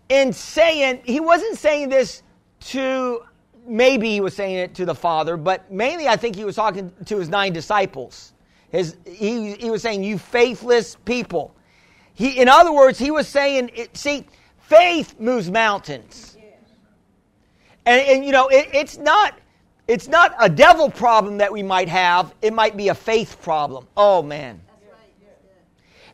in 0.10 0.32
saying, 0.32 1.02
he 1.04 1.20
wasn't 1.20 1.58
saying 1.58 1.90
this 1.90 2.24
to, 2.60 3.24
maybe 3.66 4.10
he 4.10 4.22
was 4.22 4.36
saying 4.36 4.56
it 4.56 4.76
to 4.76 4.86
the 4.86 4.96
Father, 4.96 5.36
but 5.36 5.70
mainly 5.72 6.08
I 6.08 6.16
think 6.16 6.36
he 6.36 6.46
was 6.46 6.56
talking 6.56 6.92
to 7.06 7.18
his 7.18 7.30
nine 7.30 7.54
disciples. 7.54 8.34
His, 8.70 8.98
he, 9.06 9.54
he 9.54 9.70
was 9.70 9.82
saying, 9.82 10.04
You 10.04 10.18
faithless 10.18 10.98
people. 11.06 11.56
He, 12.14 12.40
in 12.40 12.50
other 12.50 12.74
words, 12.74 13.00
he 13.00 13.12
was 13.12 13.28
saying, 13.28 13.72
See, 13.94 14.26
faith 14.58 15.20
moves 15.20 15.50
mountains. 15.50 16.38
And, 17.86 18.02
and 18.02 18.26
you 18.26 18.32
know, 18.34 18.50
it, 18.50 18.70
it's 18.74 18.98
not 18.98 19.34
it's 19.88 20.08
not 20.08 20.36
a 20.40 20.50
devil 20.50 20.90
problem 20.90 21.38
that 21.38 21.52
we 21.52 21.64
might 21.64 21.88
have, 21.90 22.34
it 22.42 22.54
might 22.54 22.76
be 22.76 22.90
a 22.90 22.96
faith 22.96 23.42
problem. 23.42 23.88
Oh, 23.96 24.22
man. 24.22 24.62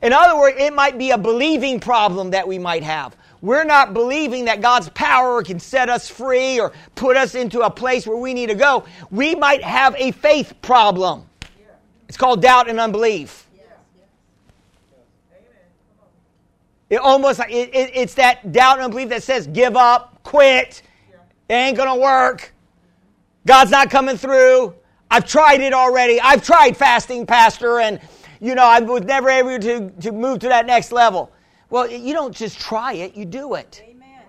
In 0.02 0.12
other 0.12 0.38
words, 0.38 0.58
it 0.60 0.74
might 0.74 0.98
be 0.98 1.12
a 1.12 1.18
believing 1.18 1.80
problem 1.80 2.32
that 2.32 2.48
we 2.48 2.60
might 2.60 2.84
have. 2.84 3.16
we're 3.42 3.64
not 3.64 3.94
believing 3.94 4.46
that 4.46 4.62
God's 4.62 4.90
power 4.90 5.44
can 5.44 5.60
set 5.60 5.90
us 5.90 6.10
free 6.10 6.60
or 6.60 6.72
put 6.96 7.18
us 7.18 7.36
into 7.36 7.62
a 7.62 7.70
place 7.70 8.08
where 8.08 8.18
we 8.18 8.34
need 8.34 8.48
to 8.48 8.56
go, 8.56 8.86
we 9.12 9.36
might 9.36 9.62
have 9.64 9.96
a 9.98 10.12
faith 10.12 10.54
problem. 10.62 11.26
It's 12.08 12.18
called 12.18 12.42
doubt 12.42 12.70
and 12.70 12.80
unbelief. 12.80 13.48
It 16.90 16.98
almost 16.98 17.40
it, 17.40 17.74
it, 17.74 17.92
it's 17.96 18.14
that 18.16 18.52
doubt 18.52 18.78
and 18.78 18.86
unbelief 18.86 19.10
that 19.10 19.24
says 19.24 19.48
give 19.48 19.76
up, 19.76 20.22
quit, 20.24 20.84
it 21.50 21.54
ain't 21.54 21.76
gonna 21.76 22.00
work. 22.00 22.54
God's 23.46 23.72
not 23.72 23.90
coming 23.90 24.18
through. 24.18 24.76
I've 25.12 25.26
tried 25.26 25.62
it 25.62 25.74
already. 25.74 26.20
I've 26.20 26.44
tried 26.44 26.78
fasting, 26.78 27.26
Pastor, 27.26 27.80
and 27.80 28.00
you 28.40 28.56
know 28.56 28.64
I 28.64 28.80
was 28.80 29.04
never 29.04 29.30
able 29.30 29.60
to, 29.60 29.90
to 30.02 30.12
move 30.12 30.40
to 30.40 30.48
that 30.48 30.66
next 30.66 30.92
level. 30.92 31.32
Well, 31.70 31.90
you 31.90 32.14
don't 32.14 32.36
just 32.36 32.60
try 32.60 32.94
it; 32.94 33.16
you 33.16 33.26
do 33.26 33.56
it, 33.56 33.84
Amen. 33.88 34.22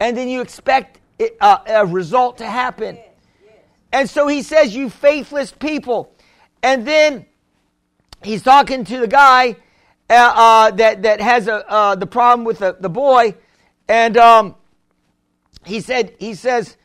and 0.00 0.16
then 0.16 0.28
you 0.28 0.40
expect 0.40 1.00
it, 1.18 1.36
uh, 1.40 1.58
a 1.66 1.86
result 1.86 2.38
to 2.38 2.46
happen. 2.46 2.96
Yes, 2.96 3.06
yes. 3.44 3.54
And 3.92 4.10
so 4.10 4.26
he 4.26 4.42
says, 4.42 4.74
"You 4.74 4.88
faithless 4.88 5.52
people," 5.52 6.14
and 6.62 6.86
then 6.86 7.26
he's 8.24 8.42
talking 8.42 8.84
to 8.84 8.98
the 8.98 9.08
guy 9.08 9.56
uh, 10.10 10.32
uh, 10.34 10.70
that 10.72 11.02
that 11.02 11.20
has 11.20 11.46
a, 11.46 11.68
uh, 11.70 11.94
the 11.94 12.06
problem 12.06 12.44
with 12.44 12.58
the, 12.58 12.76
the 12.80 12.90
boy, 12.90 13.34
and 13.86 14.16
um, 14.16 14.56
he 15.64 15.80
said 15.80 16.16
he 16.18 16.34
says, 16.34 16.76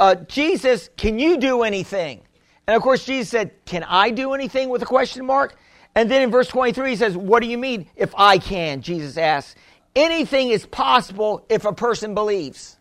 uh, 0.00 0.14
Jesus, 0.14 0.88
can 0.96 1.18
you 1.18 1.36
do 1.36 1.62
anything? 1.62 2.22
And 2.66 2.74
of 2.74 2.82
course, 2.82 3.04
Jesus 3.04 3.28
said, 3.28 3.52
Can 3.66 3.84
I 3.84 4.10
do 4.10 4.32
anything 4.32 4.70
with 4.70 4.80
a 4.80 4.86
question 4.86 5.26
mark? 5.26 5.56
And 5.94 6.10
then 6.10 6.22
in 6.22 6.30
verse 6.30 6.48
23, 6.48 6.90
he 6.90 6.96
says, 6.96 7.16
What 7.16 7.42
do 7.42 7.48
you 7.48 7.58
mean 7.58 7.86
if 7.96 8.14
I 8.16 8.38
can? 8.38 8.80
Jesus 8.80 9.18
asks. 9.18 9.54
Anything 9.94 10.50
is 10.50 10.64
possible 10.66 11.44
if 11.48 11.64
a 11.64 11.72
person 11.72 12.14
believes. 12.14 12.78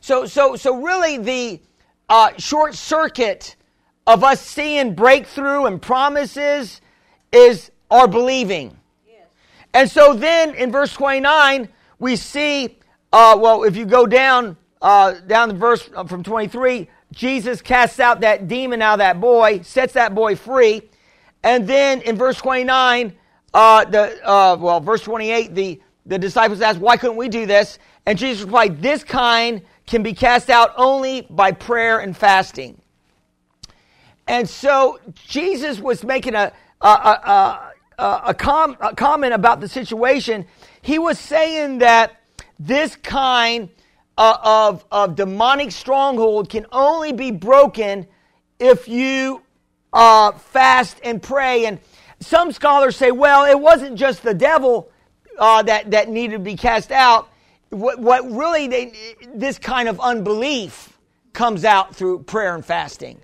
So, 0.00 0.26
so, 0.26 0.56
so 0.56 0.80
really, 0.80 1.18
the 1.18 1.60
uh, 2.08 2.30
short 2.38 2.74
circuit 2.74 3.56
of 4.06 4.24
us 4.24 4.40
seeing 4.40 4.94
breakthrough 4.94 5.66
and 5.66 5.82
promises 5.82 6.80
is 7.32 7.70
our 7.90 8.08
believing. 8.08 8.78
Yes. 9.06 9.26
And 9.74 9.90
so 9.90 10.14
then 10.14 10.54
in 10.54 10.70
verse 10.70 10.92
29, 10.92 11.68
we 11.98 12.16
see, 12.16 12.78
uh, 13.12 13.36
well, 13.38 13.64
if 13.64 13.76
you 13.76 13.84
go 13.84 14.06
down, 14.06 14.56
uh, 14.82 15.14
down 15.26 15.48
the 15.48 15.54
verse 15.54 15.88
uh, 15.94 16.04
from 16.04 16.22
23, 16.22 16.88
Jesus 17.12 17.62
casts 17.62 18.00
out 18.00 18.20
that 18.20 18.48
demon 18.48 18.82
out 18.82 18.94
of 18.94 18.98
that 18.98 19.20
boy, 19.20 19.60
sets 19.62 19.94
that 19.94 20.14
boy 20.14 20.36
free. 20.36 20.82
And 21.42 21.66
then 21.66 22.02
in 22.02 22.16
verse 22.16 22.36
29, 22.36 23.16
uh, 23.54 23.84
the, 23.84 24.28
uh, 24.28 24.56
well, 24.58 24.80
verse 24.80 25.02
28, 25.02 25.54
the, 25.54 25.80
the 26.04 26.18
disciples 26.18 26.60
asked, 26.60 26.78
why 26.78 26.96
couldn't 26.96 27.16
we 27.16 27.28
do 27.28 27.46
this? 27.46 27.78
And 28.04 28.18
Jesus 28.18 28.44
replied, 28.44 28.82
this 28.82 29.02
kind 29.02 29.62
can 29.86 30.02
be 30.02 30.12
cast 30.12 30.50
out 30.50 30.72
only 30.76 31.22
by 31.30 31.52
prayer 31.52 32.00
and 32.00 32.16
fasting. 32.16 32.80
And 34.26 34.48
so 34.48 34.98
Jesus 35.14 35.78
was 35.78 36.02
making 36.02 36.34
a, 36.34 36.52
a, 36.80 36.88
a, 36.88 37.72
a, 37.98 38.22
a, 38.26 38.34
com, 38.34 38.76
a 38.80 38.94
comment 38.94 39.32
about 39.32 39.60
the 39.60 39.68
situation. 39.68 40.46
He 40.82 40.98
was 40.98 41.18
saying 41.18 41.78
that 41.78 42.20
this 42.58 42.96
kind 42.96 43.68
uh, 44.18 44.38
of, 44.42 44.84
of 44.90 45.16
demonic 45.16 45.72
stronghold 45.72 46.48
can 46.48 46.66
only 46.72 47.12
be 47.12 47.30
broken 47.30 48.06
if 48.58 48.88
you 48.88 49.42
uh, 49.92 50.32
fast 50.32 50.98
and 51.02 51.22
pray. 51.22 51.66
And 51.66 51.78
some 52.20 52.52
scholars 52.52 52.96
say, 52.96 53.10
well, 53.10 53.44
it 53.44 53.58
wasn't 53.58 53.96
just 53.96 54.22
the 54.22 54.34
devil 54.34 54.90
uh, 55.38 55.62
that, 55.62 55.90
that 55.90 56.08
needed 56.08 56.34
to 56.34 56.38
be 56.38 56.56
cast 56.56 56.92
out. 56.92 57.28
What, 57.70 57.98
what 57.98 58.30
really, 58.30 58.68
they, 58.68 58.92
this 59.34 59.58
kind 59.58 59.88
of 59.88 60.00
unbelief 60.00 60.96
comes 61.32 61.64
out 61.64 61.94
through 61.94 62.22
prayer 62.22 62.54
and 62.54 62.64
fasting. 62.64 63.20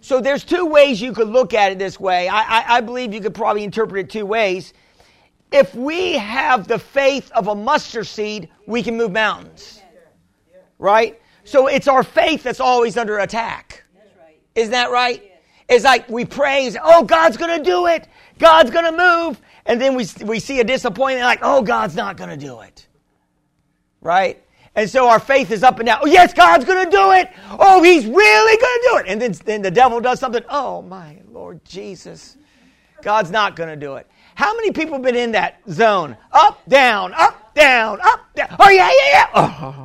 So 0.00 0.20
there's 0.20 0.44
two 0.44 0.66
ways 0.66 1.00
you 1.00 1.12
could 1.12 1.28
look 1.28 1.54
at 1.54 1.72
it 1.72 1.78
this 1.78 1.98
way. 1.98 2.28
I, 2.28 2.42
I, 2.42 2.76
I 2.76 2.80
believe 2.82 3.14
you 3.14 3.22
could 3.22 3.34
probably 3.34 3.64
interpret 3.64 4.04
it 4.04 4.10
two 4.10 4.26
ways. 4.26 4.74
If 5.50 5.74
we 5.74 6.14
have 6.18 6.68
the 6.68 6.78
faith 6.78 7.30
of 7.32 7.48
a 7.48 7.54
mustard 7.54 8.06
seed, 8.06 8.50
we 8.66 8.82
can 8.82 8.98
move 8.98 9.12
mountains. 9.12 9.80
Right? 10.84 11.18
So 11.44 11.66
it's 11.66 11.88
our 11.88 12.02
faith 12.02 12.42
that's 12.42 12.60
always 12.60 12.98
under 12.98 13.20
attack. 13.20 13.84
Isn't 14.54 14.72
that 14.72 14.90
right? 14.90 15.22
It's 15.66 15.82
like 15.82 16.06
we 16.10 16.26
praise, 16.26 16.76
oh, 16.82 17.04
God's 17.04 17.38
going 17.38 17.56
to 17.56 17.64
do 17.64 17.86
it. 17.86 18.06
God's 18.38 18.70
going 18.70 18.84
to 18.84 18.92
move. 18.92 19.40
And 19.64 19.80
then 19.80 19.94
we, 19.94 20.06
we 20.26 20.38
see 20.38 20.60
a 20.60 20.64
disappointment 20.64 21.24
like, 21.24 21.38
oh, 21.40 21.62
God's 21.62 21.96
not 21.96 22.18
going 22.18 22.28
to 22.28 22.36
do 22.36 22.60
it. 22.60 22.86
Right? 24.02 24.44
And 24.74 24.90
so 24.90 25.08
our 25.08 25.18
faith 25.18 25.50
is 25.50 25.62
up 25.62 25.78
and 25.78 25.86
down. 25.86 26.00
Oh, 26.02 26.06
yes, 26.06 26.34
God's 26.34 26.66
going 26.66 26.84
to 26.84 26.90
do 26.90 27.12
it. 27.12 27.30
Oh, 27.58 27.82
he's 27.82 28.04
really 28.04 28.60
going 28.60 28.78
to 28.82 28.88
do 28.90 28.96
it. 28.98 29.06
And 29.10 29.22
then, 29.22 29.32
then 29.46 29.62
the 29.62 29.70
devil 29.70 30.00
does 30.00 30.20
something. 30.20 30.42
Oh, 30.50 30.82
my 30.82 31.16
Lord 31.30 31.64
Jesus. 31.64 32.36
God's 33.00 33.30
not 33.30 33.56
going 33.56 33.70
to 33.70 33.76
do 33.76 33.94
it. 33.94 34.06
How 34.34 34.54
many 34.54 34.70
people 34.70 34.96
have 34.96 35.02
been 35.02 35.16
in 35.16 35.32
that 35.32 35.62
zone? 35.70 36.14
Up, 36.30 36.60
down, 36.68 37.14
up, 37.14 37.54
down, 37.54 38.00
up, 38.02 38.34
down. 38.34 38.54
Oh, 38.60 38.68
yeah, 38.68 38.90
yeah, 38.90 39.10
yeah. 39.12 39.28
Oh. 39.34 39.83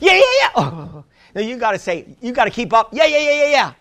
Yeah, 0.00 0.12
yeah, 0.12 0.22
yeah. 0.40 0.48
Oh. 0.56 1.04
Now 1.34 1.40
you 1.40 1.56
got 1.56 1.72
to 1.72 1.78
say, 1.78 2.16
you 2.20 2.32
got 2.32 2.44
to 2.44 2.50
keep 2.50 2.72
up. 2.72 2.90
Yeah, 2.92 3.06
yeah, 3.06 3.18
yeah, 3.18 3.44
yeah, 3.44 3.50
yeah. 3.50 3.72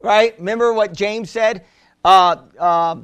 Right? 0.00 0.38
Remember 0.38 0.72
what 0.72 0.92
James 0.92 1.30
said? 1.30 1.64
Uh, 2.04 2.36
uh, 2.58 2.96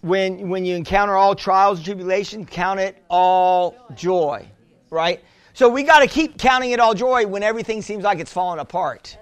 when, 0.00 0.48
when 0.48 0.64
you 0.64 0.76
encounter 0.76 1.14
all 1.14 1.34
trials 1.34 1.78
and 1.78 1.84
tribulation, 1.84 2.46
count 2.46 2.80
it 2.80 3.02
all 3.08 3.76
joy. 3.94 4.46
Right? 4.90 5.22
So 5.52 5.68
we 5.68 5.82
got 5.82 6.00
to 6.00 6.06
keep 6.06 6.38
counting 6.38 6.70
it 6.70 6.80
all 6.80 6.94
joy 6.94 7.26
when 7.26 7.42
everything 7.42 7.82
seems 7.82 8.04
like 8.04 8.18
it's 8.18 8.32
falling 8.32 8.60
apart. 8.60 9.18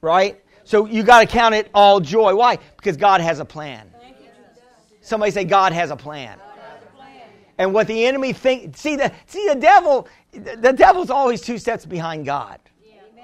Right? 0.00 0.42
So 0.64 0.86
you 0.86 1.02
got 1.02 1.20
to 1.20 1.26
count 1.26 1.54
it 1.54 1.70
all 1.74 2.00
joy. 2.00 2.34
Why? 2.34 2.58
Because 2.76 2.96
God 2.96 3.20
has 3.20 3.40
a 3.40 3.44
plan. 3.44 3.92
Somebody 5.00 5.32
say 5.32 5.44
God 5.44 5.72
has 5.72 5.90
a 5.90 5.96
plan. 5.96 6.38
And 7.58 7.74
what 7.74 7.86
the 7.86 8.06
enemy 8.06 8.32
think 8.32 8.76
see 8.76 8.96
the 8.96 9.12
see 9.26 9.46
the 9.48 9.54
devil 9.54 10.08
the 10.32 10.72
devil's 10.72 11.10
always 11.10 11.40
two 11.42 11.58
steps 11.58 11.84
behind 11.84 12.24
God. 12.24 12.58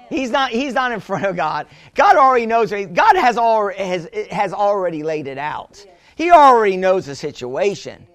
He's 0.09 0.31
not 0.31 0.51
he's 0.51 0.73
not 0.73 0.91
in 0.91 0.99
front 0.99 1.25
of 1.25 1.35
God. 1.35 1.67
God 1.95 2.15
already 2.15 2.45
knows 2.45 2.71
God 2.71 3.15
has 3.15 3.37
already 3.37 3.79
has 3.79 4.07
has 4.31 4.53
already 4.53 5.03
laid 5.03 5.27
it 5.27 5.37
out. 5.37 5.85
He 6.15 6.31
already 6.31 6.77
knows 6.77 7.05
the 7.05 7.15
situation. 7.15 8.05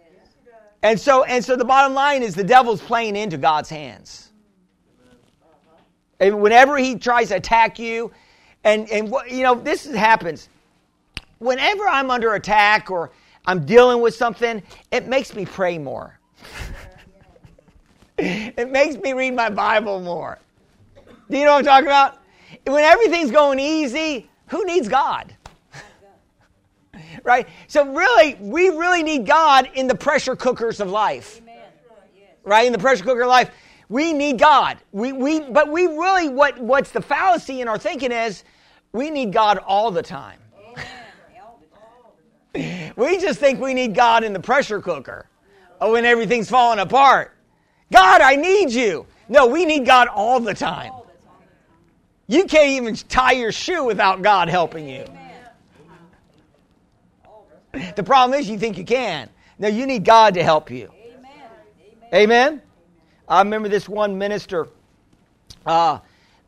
And 0.84 1.00
so, 1.00 1.24
and 1.24 1.42
so 1.42 1.56
the 1.56 1.64
bottom 1.64 1.94
line 1.94 2.22
is 2.22 2.34
the 2.34 2.44
devil's 2.44 2.82
playing 2.82 3.16
into 3.16 3.38
God's 3.38 3.70
hands. 3.70 4.30
And 6.20 6.42
whenever 6.42 6.76
he 6.76 6.96
tries 6.96 7.28
to 7.28 7.36
attack 7.36 7.78
you, 7.78 8.12
and, 8.62 8.88
and 8.90 9.12
you 9.30 9.42
know, 9.42 9.54
this 9.54 9.86
happens. 9.86 10.50
Whenever 11.38 11.88
I'm 11.88 12.10
under 12.10 12.34
attack 12.34 12.90
or 12.90 13.12
I'm 13.46 13.64
dealing 13.66 14.00
with 14.00 14.14
something, 14.14 14.62
it 14.90 15.06
makes 15.06 15.34
me 15.34 15.44
pray 15.44 15.78
more. 15.78 16.18
it 18.18 18.70
makes 18.70 18.96
me 18.96 19.12
read 19.12 19.34
my 19.34 19.50
Bible 19.50 20.00
more. 20.00 20.38
Do 21.30 21.38
you 21.38 21.44
know 21.44 21.52
what 21.52 21.58
I'm 21.58 21.64
talking 21.64 21.86
about? 21.86 22.18
When 22.66 22.84
everything's 22.84 23.30
going 23.30 23.58
easy, 23.58 24.30
who 24.48 24.64
needs 24.64 24.88
God? 24.88 25.34
right? 27.24 27.48
So 27.66 27.92
really, 27.92 28.36
we 28.40 28.68
really 28.68 29.02
need 29.02 29.26
God 29.26 29.68
in 29.74 29.86
the 29.86 29.94
pressure 29.94 30.36
cookers 30.36 30.80
of 30.80 30.90
life. 30.90 31.40
Right? 32.44 32.66
In 32.66 32.72
the 32.72 32.78
pressure 32.78 33.04
cooker 33.04 33.22
of 33.22 33.28
life, 33.28 33.50
we 33.88 34.12
need 34.12 34.38
God. 34.38 34.78
We, 34.92 35.12
we, 35.12 35.40
but 35.40 35.70
we 35.70 35.86
really, 35.86 36.28
what, 36.28 36.58
what's 36.58 36.90
the 36.90 37.02
fallacy 37.02 37.60
in 37.60 37.68
our 37.68 37.78
thinking 37.78 38.12
is, 38.12 38.44
we 38.92 39.10
need 39.10 39.32
God 39.32 39.58
all 39.58 39.90
the 39.90 40.02
time. 40.02 40.38
We 42.54 43.18
just 43.18 43.40
think 43.40 43.60
we 43.60 43.74
need 43.74 43.94
God 43.94 44.24
in 44.24 44.32
the 44.32 44.40
pressure 44.40 44.80
cooker 44.80 45.26
oh, 45.80 45.92
when 45.92 46.04
everything's 46.04 46.48
falling 46.48 46.78
apart. 46.78 47.36
God, 47.92 48.20
I 48.20 48.36
need 48.36 48.70
you. 48.70 49.06
No, 49.28 49.46
we 49.46 49.64
need 49.64 49.86
God 49.86 50.08
all 50.08 50.40
the 50.40 50.54
time. 50.54 50.92
You 52.26 52.44
can't 52.44 52.70
even 52.70 52.94
tie 52.94 53.32
your 53.32 53.52
shoe 53.52 53.84
without 53.84 54.22
God 54.22 54.48
helping 54.48 54.88
you. 54.88 55.04
The 57.96 58.02
problem 58.02 58.38
is 58.38 58.48
you 58.48 58.58
think 58.58 58.78
you 58.78 58.84
can. 58.84 59.28
No, 59.58 59.68
you 59.68 59.86
need 59.86 60.04
God 60.04 60.34
to 60.34 60.42
help 60.42 60.70
you. 60.70 60.90
Amen. 62.14 62.62
I 63.28 63.40
remember 63.40 63.68
this 63.68 63.88
one 63.88 64.16
minister 64.16 64.68
uh, 65.66 65.98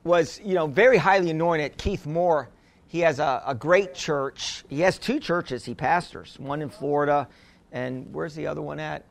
was, 0.05 0.41
you 0.45 0.55
know, 0.55 0.67
very 0.67 0.99
highly 0.99 1.31
anointed. 1.31 1.77
Keith 1.77 2.07
Moore. 2.07 2.49
He 2.89 3.01
has 3.01 3.19
a, 3.19 3.43
a 3.47 3.55
great 3.55 3.95
church. 3.95 4.65
He 4.69 4.81
has 4.81 4.99
two 4.99 5.19
churches 5.21 5.65
he 5.65 5.75
pastors. 5.75 6.39
One 6.39 6.63
in 6.63 6.69
Florida, 6.69 7.29
and 7.73 8.13
where's 8.13 8.35
the 8.35 8.47
other 8.47 8.63
one 8.63 8.79
at? 8.79 9.05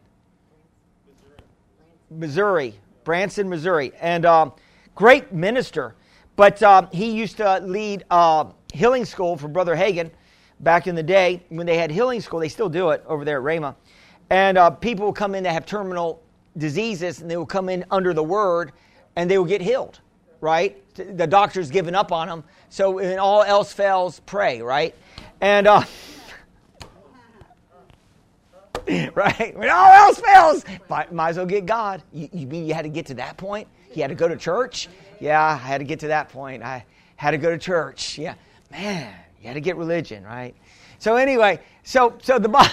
Missouri, 2.09 2.75
Branson, 3.03 3.49
Missouri, 3.49 3.91
and 3.99 4.25
uh, 4.25 4.49
great 4.95 5.33
minister. 5.33 5.95
But 6.35 6.61
uh, 6.63 6.87
he 6.91 7.11
used 7.11 7.37
to 7.37 7.59
lead 7.59 8.05
uh, 8.09 8.45
healing 8.73 9.05
school 9.05 9.37
for 9.37 9.47
Brother 9.47 9.75
Hagin 9.75 10.11
back 10.61 10.87
in 10.87 10.95
the 10.95 11.03
day 11.03 11.43
when 11.49 11.65
they 11.65 11.77
had 11.77 11.91
healing 11.91 12.21
school. 12.21 12.39
They 12.39 12.49
still 12.49 12.69
do 12.69 12.89
it 12.91 13.03
over 13.07 13.25
there 13.25 13.37
at 13.37 13.43
Rhema. 13.43 13.75
and 14.29 14.57
uh, 14.57 14.69
people 14.69 15.05
will 15.05 15.13
come 15.13 15.35
in 15.35 15.43
that 15.43 15.51
have 15.53 15.65
terminal 15.65 16.21
diseases, 16.57 17.21
and 17.21 17.29
they 17.29 17.37
will 17.37 17.45
come 17.45 17.69
in 17.69 17.85
under 17.91 18.13
the 18.13 18.23
word, 18.23 18.71
and 19.15 19.29
they 19.29 19.37
will 19.37 19.45
get 19.45 19.61
healed, 19.61 19.99
right? 20.45 20.81
The 20.93 21.25
doctor's 21.25 21.71
given 21.71 21.95
up 21.95 22.11
on 22.11 22.27
them. 22.27 22.43
So 22.69 22.91
when 22.91 23.17
all 23.17 23.41
else 23.41 23.73
fails, 23.73 24.21
pray, 24.27 24.61
right? 24.61 24.93
And 25.41 25.67
uh, 25.67 25.83
right? 29.15 29.57
When 29.57 29.69
all 29.69 29.91
else 29.91 30.21
fails, 30.21 30.63
might, 30.87 31.11
might 31.11 31.29
as 31.29 31.37
well 31.37 31.47
get 31.47 31.65
God. 31.65 32.03
You, 32.13 32.29
you, 32.31 32.45
mean 32.45 32.67
you 32.67 32.75
had 32.75 32.83
to 32.83 32.89
get 32.89 33.07
to 33.07 33.15
that 33.15 33.37
point? 33.37 33.67
You 33.95 34.03
had 34.03 34.09
to 34.09 34.15
go 34.15 34.27
to 34.27 34.37
church? 34.37 34.87
Yeah, 35.19 35.43
I 35.43 35.55
had 35.55 35.79
to 35.79 35.83
get 35.83 35.99
to 36.01 36.07
that 36.09 36.29
point. 36.29 36.61
I 36.61 36.85
had 37.15 37.31
to 37.31 37.39
go 37.39 37.49
to 37.49 37.57
church. 37.57 38.19
Yeah, 38.19 38.35
man, 38.69 39.11
you 39.41 39.47
had 39.47 39.55
to 39.55 39.61
get 39.61 39.77
religion, 39.77 40.23
right? 40.23 40.53
So 40.99 41.15
anyway, 41.15 41.59
so 41.83 42.15
so 42.21 42.37
the 42.37 42.49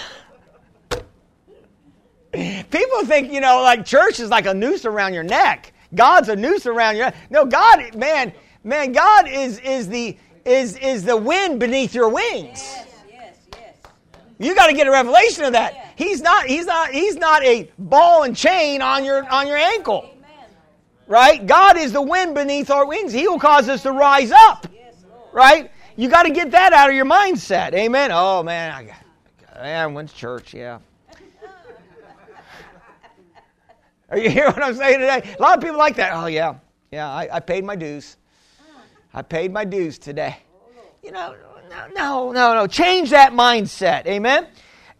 people 2.31 3.05
think 3.05 3.31
you 3.31 3.41
know 3.41 3.61
like 3.63 3.83
church 3.85 4.19
is 4.19 4.29
like 4.29 4.45
a 4.45 4.53
noose 4.53 4.85
around 4.85 5.15
your 5.15 5.23
neck. 5.23 5.72
God's 5.95 6.29
a 6.29 6.35
noose 6.35 6.65
around 6.65 6.97
your 6.97 7.05
neck. 7.05 7.15
No, 7.29 7.45
God, 7.45 7.95
man, 7.95 8.33
man, 8.63 8.91
God 8.91 9.27
is 9.27 9.59
is 9.59 9.87
the 9.87 10.17
is 10.45 10.77
is 10.77 11.03
the 11.03 11.17
wind 11.17 11.59
beneath 11.59 11.93
your 11.93 12.09
wings. 12.09 12.61
Yes, 12.61 12.87
yes, 13.09 13.37
yes. 13.53 13.75
You 14.39 14.55
got 14.55 14.67
to 14.67 14.73
get 14.73 14.87
a 14.87 14.91
revelation 14.91 15.45
of 15.45 15.53
that. 15.53 15.93
He's 15.95 16.21
not 16.21 16.45
he's 16.45 16.65
not 16.65 16.89
he's 16.89 17.15
not 17.15 17.43
a 17.43 17.71
ball 17.77 18.23
and 18.23 18.35
chain 18.35 18.81
on 18.81 19.03
your 19.05 19.27
on 19.29 19.47
your 19.47 19.57
ankle. 19.57 20.09
Right? 21.05 21.45
God 21.45 21.77
is 21.77 21.91
the 21.91 22.01
wind 22.01 22.33
beneath 22.33 22.69
our 22.69 22.85
wings. 22.87 23.11
He 23.11 23.27
will 23.27 23.39
cause 23.39 23.67
us 23.67 23.83
to 23.83 23.91
rise 23.91 24.31
up. 24.31 24.67
Right? 25.33 25.69
You 25.95 26.09
got 26.09 26.23
to 26.23 26.31
get 26.31 26.51
that 26.51 26.73
out 26.73 26.89
of 26.89 26.95
your 26.95 27.05
mindset. 27.05 27.73
Amen. 27.73 28.11
Oh 28.11 28.41
man, 28.41 28.71
I 28.71 28.83
got 28.83 29.03
I 29.57 29.85
went 29.87 30.09
to 30.09 30.15
church, 30.15 30.53
yeah. 30.53 30.79
Are 34.13 34.19
you 34.19 34.29
hearing 34.37 34.53
what 34.53 34.63
I'm 34.63 34.75
saying 34.75 34.99
today? 34.99 35.35
A 35.37 35.41
lot 35.41 35.57
of 35.57 35.63
people 35.63 35.79
like 35.79 35.95
that. 35.95 36.13
Oh 36.13 36.27
yeah. 36.27 36.55
Yeah, 36.91 37.09
I, 37.09 37.27
I 37.33 37.39
paid 37.39 37.63
my 37.63 37.75
dues. 37.75 38.17
I 39.13 39.23
paid 39.23 39.51
my 39.51 39.65
dues 39.65 39.97
today. 39.97 40.37
You 41.03 41.11
know, 41.11 41.35
no, 41.69 41.87
no, 41.95 42.31
no, 42.31 42.53
no. 42.53 42.67
Change 42.67 43.09
that 43.09 43.33
mindset. 43.33 44.05
Amen. 44.05 44.47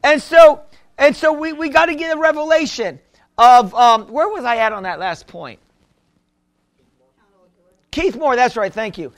And 0.04 0.21
so 0.21 0.62
and 0.97 1.15
so 1.15 1.34
we, 1.34 1.54
we 1.54 1.69
got 1.69 1.86
to 1.88 1.95
get 1.95 2.15
a 2.15 2.19
revelation 2.19 2.99
of 3.38 3.73
um, 3.76 4.08
where 4.08 4.28
was 4.30 4.43
I 4.43 4.58
at 4.58 4.73
on 4.73 4.84
that 4.84 4.99
last 4.99 5.28
point? 5.28 5.60
Keith 7.91 8.15
Moore, 8.15 8.36
that's 8.36 8.56
right, 8.56 8.73
thank 8.73 8.97
you. 8.97 9.12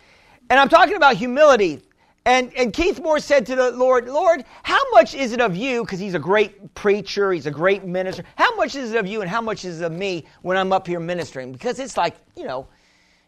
And 0.49 0.59
I'm 0.59 0.67
talking 0.67 0.95
about 0.95 1.15
humility. 1.15 1.81
And, 2.25 2.51
and 2.55 2.73
Keith 2.73 2.99
Moore 2.99 3.19
said 3.19 3.45
to 3.45 3.55
the 3.55 3.71
Lord, 3.71 4.07
Lord, 4.07 4.45
how 4.63 4.79
much 4.91 5.13
is 5.13 5.31
it 5.31 5.39
of 5.39 5.55
you? 5.55 5.83
Because 5.83 5.99
he's 5.99 6.15
a 6.15 6.19
great 6.19 6.73
preacher, 6.73 7.31
he's 7.31 7.45
a 7.45 7.51
great 7.51 7.85
minister. 7.85 8.23
How 8.35 8.55
much 8.55 8.75
is 8.75 8.93
it 8.93 8.97
of 8.97 9.05
you 9.05 9.21
and 9.21 9.29
how 9.29 9.41
much 9.41 9.63
is 9.63 9.81
it 9.81 9.85
of 9.85 9.91
me 9.91 10.25
when 10.41 10.57
I'm 10.57 10.73
up 10.73 10.87
here 10.87 10.99
ministering? 10.99 11.51
Because 11.51 11.77
it's 11.77 11.97
like, 11.97 12.15
you 12.35 12.45
know, 12.45 12.67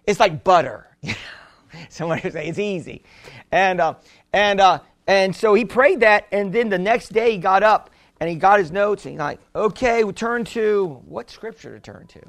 it's 0.07 0.19
like 0.19 0.43
butter. 0.43 0.88
Somebody 1.89 2.21
would 2.23 2.33
say 2.33 2.47
it's 2.47 2.57
easy. 2.57 3.03
And, 3.51 3.79
uh, 3.79 3.95
and, 4.33 4.60
uh, 4.60 4.79
and 5.05 5.36
so 5.36 5.53
he 5.53 5.63
prayed 5.63 5.99
that, 5.99 6.27
and 6.31 6.51
then 6.51 6.69
the 6.69 6.79
next 6.79 7.10
day 7.10 7.33
he 7.33 7.38
got 7.38 7.62
up 7.62 7.91
and 8.19 8.29
he 8.29 8.36
got 8.36 8.57
his 8.57 8.71
notes 8.71 9.05
and 9.05 9.13
he's 9.13 9.19
like, 9.19 9.39
okay, 9.55 10.03
we 10.03 10.12
turn 10.12 10.43
to 10.45 11.01
what 11.05 11.29
scripture 11.29 11.73
to 11.73 11.79
turn 11.79 12.07
to? 12.07 12.21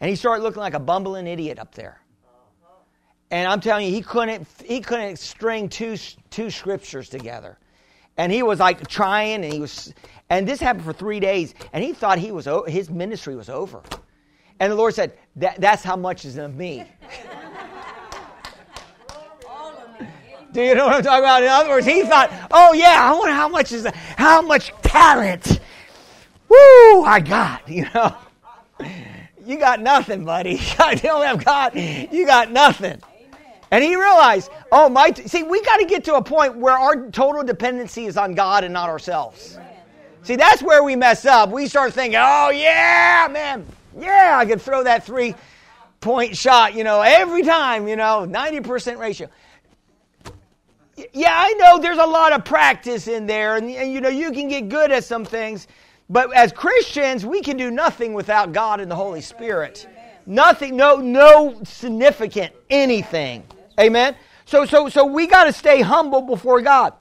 And 0.00 0.08
he 0.08 0.16
started 0.16 0.42
looking 0.42 0.60
like 0.60 0.74
a 0.74 0.80
bumbling 0.80 1.26
idiot 1.26 1.58
up 1.58 1.74
there. 1.74 2.00
And 3.30 3.48
I'm 3.48 3.60
telling 3.60 3.86
you, 3.86 3.92
he 3.92 4.02
couldn't 4.02 4.46
he 4.64 4.80
couldn't 4.80 5.18
string 5.18 5.68
two 5.68 5.96
two 6.30 6.50
scriptures 6.50 7.08
together. 7.08 7.58
And 8.16 8.32
he 8.32 8.42
was 8.42 8.60
like 8.60 8.86
trying, 8.88 9.44
and 9.44 9.52
he 9.52 9.60
was, 9.60 9.92
and 10.30 10.48
this 10.48 10.58
happened 10.58 10.84
for 10.84 10.94
three 10.94 11.20
days, 11.20 11.54
and 11.72 11.84
he 11.84 11.92
thought 11.92 12.18
he 12.18 12.30
was 12.32 12.48
his 12.66 12.88
ministry 12.88 13.36
was 13.36 13.48
over. 13.50 13.82
And 14.58 14.72
the 14.72 14.76
Lord 14.76 14.94
said, 14.94 15.18
that, 15.36 15.60
"That's 15.60 15.82
how 15.82 15.96
much 15.96 16.24
is 16.24 16.38
of 16.38 16.54
me." 16.54 16.84
Do 20.52 20.62
you 20.62 20.74
know 20.74 20.86
what 20.86 20.94
I'm 20.94 21.02
talking 21.02 21.18
about? 21.18 21.42
In 21.42 21.48
other 21.50 21.68
words, 21.68 21.84
he 21.84 22.04
thought, 22.04 22.30
"Oh 22.50 22.72
yeah, 22.72 23.00
I 23.02 23.12
wonder 23.18 23.34
how 23.34 23.48
much 23.48 23.72
is 23.72 23.86
how 24.16 24.40
much 24.40 24.72
talent, 24.82 25.60
woo, 26.48 27.02
I 27.04 27.20
got." 27.20 27.68
You 27.68 27.86
know, 27.92 28.16
you 29.44 29.58
got 29.58 29.80
nothing, 29.80 30.24
buddy. 30.24 30.54
You 30.92 30.96
don't 30.96 31.26
have 31.26 31.44
God. 31.44 31.74
You 31.74 32.24
got 32.24 32.52
nothing. 32.52 33.02
And 33.70 33.82
he 33.82 33.96
realized, 33.96 34.50
oh 34.70 34.88
my! 34.88 35.10
T-. 35.10 35.26
See, 35.26 35.42
we 35.42 35.60
got 35.62 35.78
to 35.78 35.86
get 35.86 36.04
to 36.04 36.14
a 36.14 36.22
point 36.22 36.56
where 36.56 36.78
our 36.78 37.10
total 37.10 37.42
dependency 37.42 38.06
is 38.06 38.16
on 38.16 38.34
God 38.34 38.64
and 38.64 38.72
not 38.72 38.88
ourselves. 38.88 39.58
See, 40.22 40.36
that's 40.36 40.62
where 40.62 40.82
we 40.82 40.96
mess 40.96 41.24
up. 41.24 41.50
We 41.50 41.66
start 41.66 41.92
thinking, 41.92 42.18
oh 42.20 42.50
yeah, 42.50 43.28
man, 43.30 43.66
yeah, 43.98 44.36
I 44.38 44.46
could 44.46 44.60
throw 44.60 44.84
that 44.84 45.04
three 45.04 45.34
point 46.00 46.36
shot, 46.36 46.74
you 46.74 46.84
know, 46.84 47.00
every 47.00 47.42
time, 47.42 47.88
you 47.88 47.96
know, 47.96 48.26
90% 48.28 48.98
ratio 48.98 49.28
yeah, 51.12 51.34
I 51.36 51.52
know 51.54 51.78
there's 51.78 51.98
a 51.98 52.06
lot 52.06 52.32
of 52.32 52.44
practice 52.44 53.06
in 53.06 53.26
there, 53.26 53.56
and, 53.56 53.70
and, 53.70 53.92
you 53.92 54.00
know, 54.00 54.08
you 54.08 54.32
can 54.32 54.48
get 54.48 54.68
good 54.68 54.90
at 54.90 55.04
some 55.04 55.24
things, 55.24 55.68
but 56.08 56.34
as 56.34 56.52
Christians, 56.52 57.26
we 57.26 57.42
can 57.42 57.56
do 57.56 57.70
nothing 57.70 58.14
without 58.14 58.52
God 58.52 58.80
and 58.80 58.90
the 58.90 58.96
Holy 58.96 59.20
Spirit. 59.20 59.86
Nothing, 60.24 60.76
no, 60.76 60.96
no 60.96 61.60
significant 61.64 62.54
anything. 62.70 63.44
Amen. 63.78 64.16
So, 64.44 64.64
so, 64.64 64.88
so 64.88 65.04
we 65.04 65.26
got 65.26 65.44
to 65.44 65.52
stay 65.52 65.80
humble 65.80 66.22
before 66.22 66.60
God. 66.60 66.94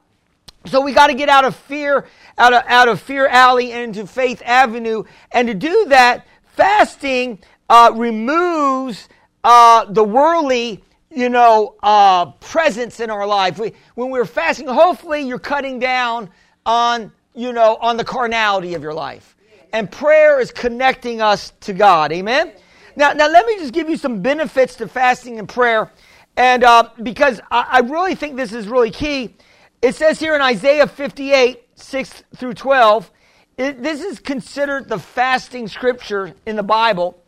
So 0.66 0.82
we 0.82 0.94
got 0.94 1.08
to 1.08 1.14
get 1.14 1.30
out 1.30 1.46
of 1.46 1.56
fear, 1.56 2.08
out 2.38 2.54
of 2.54 2.64
out 2.68 2.88
of 2.88 3.00
fear 3.00 3.28
alley 3.28 3.72
and 3.72 3.84
into 3.84 4.08
faith 4.08 4.42
avenue, 4.44 5.04
and 5.32 5.48
to 5.48 5.54
do 5.54 5.86
that, 5.90 6.26
fasting 6.56 7.40
uh, 7.70 7.92
removes 7.94 9.08
uh, 9.44 9.86
the 9.86 10.04
worldly 10.04 10.84
you 11.16 11.30
know, 11.30 11.76
uh, 11.82 12.26
presence 12.34 13.00
in 13.00 13.10
our 13.10 13.26
life. 13.26 13.58
We, 13.58 13.74
when 13.96 14.10
we're 14.10 14.26
fasting, 14.26 14.68
hopefully 14.68 15.22
you're 15.22 15.40
cutting 15.40 15.80
down 15.80 16.30
on, 16.66 17.12
you 17.34 17.54
know, 17.54 17.78
on 17.78 17.96
the 17.96 18.04
carnality 18.04 18.74
of 18.74 18.84
your 18.84 18.94
life. 18.94 19.36
And 19.72 19.90
prayer 19.90 20.40
is 20.40 20.52
connecting 20.52 21.22
us 21.22 21.54
to 21.62 21.74
God. 21.74 22.12
Amen? 22.12 22.52
Now, 22.98 23.14
now 23.14 23.30
let 23.30 23.46
me 23.46 23.58
just 23.58 23.74
give 23.74 23.90
you 23.90 23.98
some 23.98 24.22
benefits 24.22 24.76
to 24.76 24.88
fasting 24.88 25.40
and 25.40 25.48
prayer. 25.48 25.90
And 26.38 26.64
uh, 26.64 26.90
because 27.02 27.40
I, 27.50 27.68
I 27.72 27.80
really 27.80 28.16
think 28.16 28.36
this 28.36 28.54
is 28.54 28.68
really 28.68 28.92
key. 28.92 29.36
It 29.82 29.96
says 29.96 30.20
here 30.20 30.36
in 30.36 30.42
Isaiah 30.42 30.88
58, 30.88 31.62
6 31.76 32.24
through 32.36 32.54
12, 32.56 33.12
it, 33.58 33.82
this 33.82 34.02
is 34.02 34.20
considered 34.20 34.90
the 34.90 35.00
fasting 35.00 35.68
scripture 35.68 36.34
in 36.46 36.56
the 36.56 36.64
Bible 36.64 37.22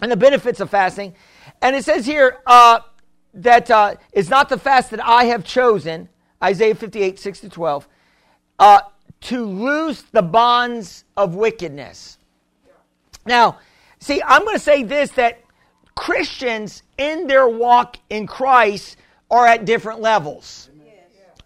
and 0.00 0.10
the 0.10 0.16
benefits 0.16 0.60
of 0.60 0.70
fasting. 0.70 1.14
And 1.62 1.76
it 1.76 1.84
says 1.84 2.06
here 2.06 2.38
uh, 2.46 2.80
that 3.34 3.70
uh, 3.70 3.94
it's 4.12 4.28
not 4.28 4.48
the 4.48 4.58
fast 4.58 4.90
that 4.90 5.04
I 5.04 5.24
have 5.24 5.44
chosen, 5.44 6.08
Isaiah 6.42 6.74
58, 6.74 7.18
6 7.18 7.40
to 7.40 7.48
12, 7.48 7.88
uh, 8.58 8.80
to 9.22 9.44
loose 9.44 10.02
the 10.02 10.22
bonds 10.22 11.04
of 11.16 11.34
wickedness. 11.34 12.18
Now, 13.24 13.58
see, 13.98 14.22
I'm 14.22 14.42
going 14.42 14.56
to 14.56 14.62
say 14.62 14.82
this 14.82 15.10
that 15.12 15.40
Christians 15.96 16.82
in 16.98 17.26
their 17.26 17.48
walk 17.48 17.96
in 18.08 18.28
Christ 18.28 18.96
are 19.30 19.46
at 19.46 19.64
different 19.64 20.00
levels. 20.00 20.70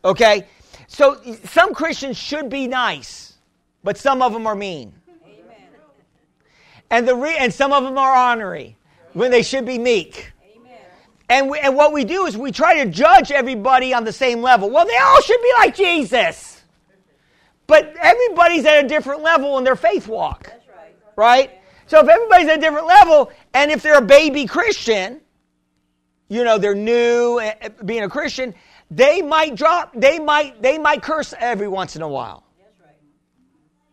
Okay? 0.05 0.47
So 0.89 1.21
some 1.45 1.73
Christians 1.73 2.19
should 2.19 2.51
be 2.51 2.67
nice, 2.67 3.35
but 3.83 3.97
some 3.97 4.21
of 4.21 4.33
them 4.33 4.47
are 4.47 4.55
mean. 4.55 4.93
And, 6.91 7.07
the 7.07 7.15
re- 7.15 7.37
and 7.39 7.55
some 7.55 7.73
of 7.73 7.85
them 7.85 7.97
are 7.97 8.15
honorary 8.15 8.77
when 9.13 9.31
they 9.31 9.43
should 9.43 9.65
be 9.65 9.79
meek. 9.79 10.33
And, 11.29 11.49
we, 11.49 11.61
and 11.61 11.77
what 11.77 11.93
we 11.93 12.05
do 12.05 12.27
is 12.27 12.37
we 12.37 12.51
try 12.51 12.83
to 12.83 12.91
judge 12.91 13.31
everybody 13.31 13.95
on 13.95 14.03
the 14.03 14.13
same 14.13 14.43
level. 14.43 14.69
Well, 14.69 14.85
they 14.85 14.97
all 14.97 15.23
should 15.23 15.41
be 15.41 15.53
like 15.59 15.77
Jesus. 15.77 16.63
But 17.69 17.95
everybody's 18.01 18.65
at 18.67 18.85
a 18.85 18.89
different 18.89 19.23
level 19.23 19.57
in 19.59 19.63
their 19.63 19.77
faith 19.77 20.09
walk. 20.09 20.53
Right. 21.15 21.49
right. 21.49 21.51
So 21.87 22.01
if 22.01 22.09
everybody's 22.09 22.49
at 22.49 22.59
a 22.59 22.61
different 22.61 22.89
level, 22.89 23.31
and 23.55 23.71
if 23.71 23.83
they're 23.83 23.99
a 23.99 24.03
baby 24.03 24.47
Christian, 24.47 25.21
you 26.29 26.45
know, 26.45 26.59
they're 26.59 26.75
new 26.75 27.41
eh, 27.41 27.55
eh, 27.61 27.69
being 27.85 28.03
a 28.03 28.09
Christian, 28.09 28.55
they 28.91 29.23
might 29.23 29.57
drop, 29.57 29.93
they 29.95 30.19
might, 30.19 30.61
they 30.63 30.79
might 30.79 31.03
curse 31.03 31.35
every 31.39 31.69
once 31.69 31.97
in 31.97 32.03
a 32.03 32.09
while. 32.09 32.45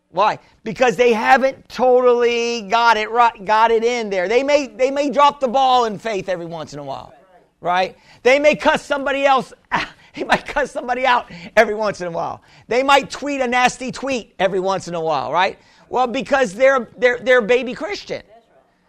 Why? 0.10 0.40
Because 0.64 0.96
they 0.96 1.14
haven't 1.14 1.68
totally 1.70 2.62
got 2.64 2.98
it 2.98 3.12
right, 3.12 3.44
got 3.46 3.72
it 3.72 3.84
in 3.84 4.10
there. 4.10 4.28
They 4.28 4.42
may, 4.42 4.68
they 4.68 4.90
may 4.90 5.10
drop 5.10 5.40
the 5.40 5.48
ball 5.48 5.86
in 5.86 6.00
faith 6.00 6.30
every 6.30 6.46
once 6.46 6.74
in 6.74 6.80
a 6.80 6.84
while 6.84 7.14
right? 7.62 7.98
They 8.24 8.40
may 8.40 8.56
cuss 8.56 8.84
somebody 8.84 9.26
else. 9.26 9.54
He 10.14 10.24
might 10.24 10.48
cuss 10.48 10.72
somebody 10.72 11.06
out 11.06 11.30
every 11.56 11.76
once 11.76 12.02
in 12.02 12.08
a 12.08 12.10
while. 12.10 12.42
They 12.68 12.82
might 12.82 13.12
tweet 13.12 13.40
a 13.40 13.48
nasty 13.48 13.92
tweet 13.92 14.34
every 14.40 14.60
once 14.60 14.88
in 14.88 14.96
a 14.96 15.00
while, 15.00 15.32
right? 15.32 15.60
Well, 15.90 16.08
because 16.08 16.56
they're 16.56 16.90
they're 16.98 17.20
they're 17.20 17.44
baby 17.44 17.76
Christian. 17.76 18.24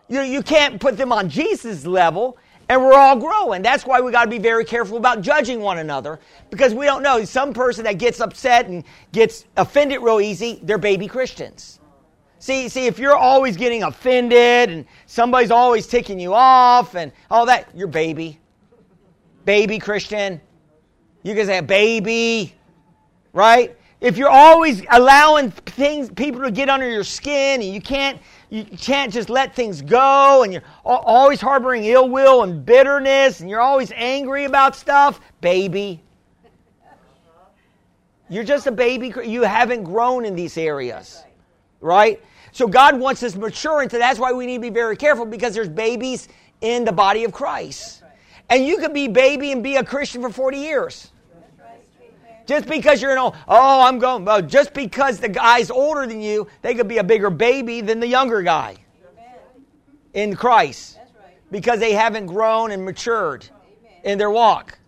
You 0.09 0.23
you 0.23 0.43
can't 0.43 0.81
put 0.81 0.97
them 0.97 1.13
on 1.13 1.29
Jesus' 1.29 1.87
level, 1.87 2.39
And 2.69 2.83
we're 2.83 2.95
all 2.95 3.17
growing. 3.17 3.63
That's 3.63 3.87
why 3.87 4.01
we 4.01 4.13
got 4.13 4.25
to 4.25 4.31
be 4.31 4.39
very 4.39 4.65
careful 4.65 4.99
about 4.99 5.23
judging 5.23 5.61
one 5.61 5.79
another 5.79 6.21
because 6.51 6.75
we 6.75 6.85
don't 6.85 7.03
know. 7.03 7.25
Some 7.25 7.55
person 7.55 7.85
that 7.85 7.99
gets 7.99 8.21
upset 8.21 8.67
and 8.67 8.85
gets 9.13 9.47
offended 9.57 10.03
real 10.03 10.21
easy, 10.21 10.61
they're 10.63 10.77
baby 10.79 11.09
Christians. 11.09 11.81
See, 12.41 12.69
see, 12.69 12.87
if 12.87 12.99
you're 12.99 13.17
always 13.17 13.57
getting 13.57 13.83
offended 13.83 14.71
and 14.71 14.87
somebody's 15.07 15.51
always 15.51 15.87
ticking 15.87 16.21
you 16.21 16.35
off 16.35 16.95
and 16.95 17.11
all 17.31 17.47
that, 17.47 17.69
you're 17.75 17.89
baby. 17.89 18.39
Baby 19.45 19.79
Christian. 19.79 20.41
You 21.23 21.35
can 21.35 21.47
say 21.47 21.61
baby, 21.61 22.55
right? 23.33 23.77
If 24.01 24.17
you're 24.17 24.29
always 24.31 24.83
allowing 24.91 25.51
things, 25.51 26.11
people 26.11 26.43
to 26.43 26.53
get 26.53 26.69
under 26.69 26.89
your 26.89 27.03
skin 27.03 27.61
and 27.61 27.73
you 27.73 27.81
can't 27.81 28.21
you 28.51 28.65
can't 28.65 29.13
just 29.13 29.29
let 29.29 29.55
things 29.55 29.83
go 29.83 30.43
and 30.43 30.53
you're 30.53 30.63
always 30.85 31.41
harboring 31.41 31.85
ill 31.85 32.09
will 32.09 32.43
and 32.43 32.65
bitterness 32.65 33.41
and 33.41 33.51
you're 33.51 33.61
always 33.61 33.93
angry 33.95 34.45
about 34.45 34.75
stuff, 34.75 35.21
baby. 35.41 36.03
You're 38.31 38.45
just 38.45 38.67
a 38.67 38.73
baby. 38.73 39.13
You 39.25 39.43
haven't 39.43 39.85
grown 39.85 40.25
in 40.25 40.35
these 40.35 40.57
areas, 40.57 41.23
right? 41.81 42.23
So 42.53 42.67
God 42.67 42.99
wants 42.99 43.23
us 43.23 43.37
mature 43.37 43.83
into 43.83 43.99
that's 43.99 44.19
why 44.19 44.33
we 44.33 44.47
need 44.47 44.57
to 44.57 44.63
be 44.63 44.71
very 44.71 44.97
careful 44.97 45.27
because 45.27 45.55
there's 45.55 45.69
babies 45.69 46.29
in 46.61 46.85
the 46.85 46.93
body 46.93 47.25
of 47.25 47.33
Christ. 47.33 48.03
And 48.51 48.65
you 48.65 48.79
could 48.79 48.95
be 48.95 49.09
baby 49.09 49.53
and 49.53 49.63
be 49.63 49.77
a 49.77 49.85
Christian 49.85 50.23
for 50.23 50.31
40 50.31 50.59
years. 50.59 51.11
Just 52.49 52.67
because 52.67 53.03
you're 53.03 53.13
an 53.13 53.19
old, 53.19 53.37
oh, 53.47 53.83
I'm 53.83 53.99
going, 53.99 54.25
well, 54.25 54.41
just 54.41 54.73
because 54.73 55.21
the 55.21 55.29
guy's 55.29 55.71
older 55.71 56.07
than 56.07 56.23
you, 56.23 56.47
they 56.63 56.75
could 56.75 56.89
be 56.89 56.97
a 56.97 57.05
bigger 57.05 57.29
baby 57.29 57.83
than 57.83 58.01
the 58.01 58.07
younger 58.07 58.41
guy 58.41 58.77
in 60.15 60.35
Christ 60.35 60.99
because 61.51 61.79
they 61.79 61.93
haven't 61.93 62.25
grown 62.25 62.71
and 62.71 62.87
matured 62.87 63.47
in 64.03 64.17
their 64.17 64.31
walk. 64.31 64.79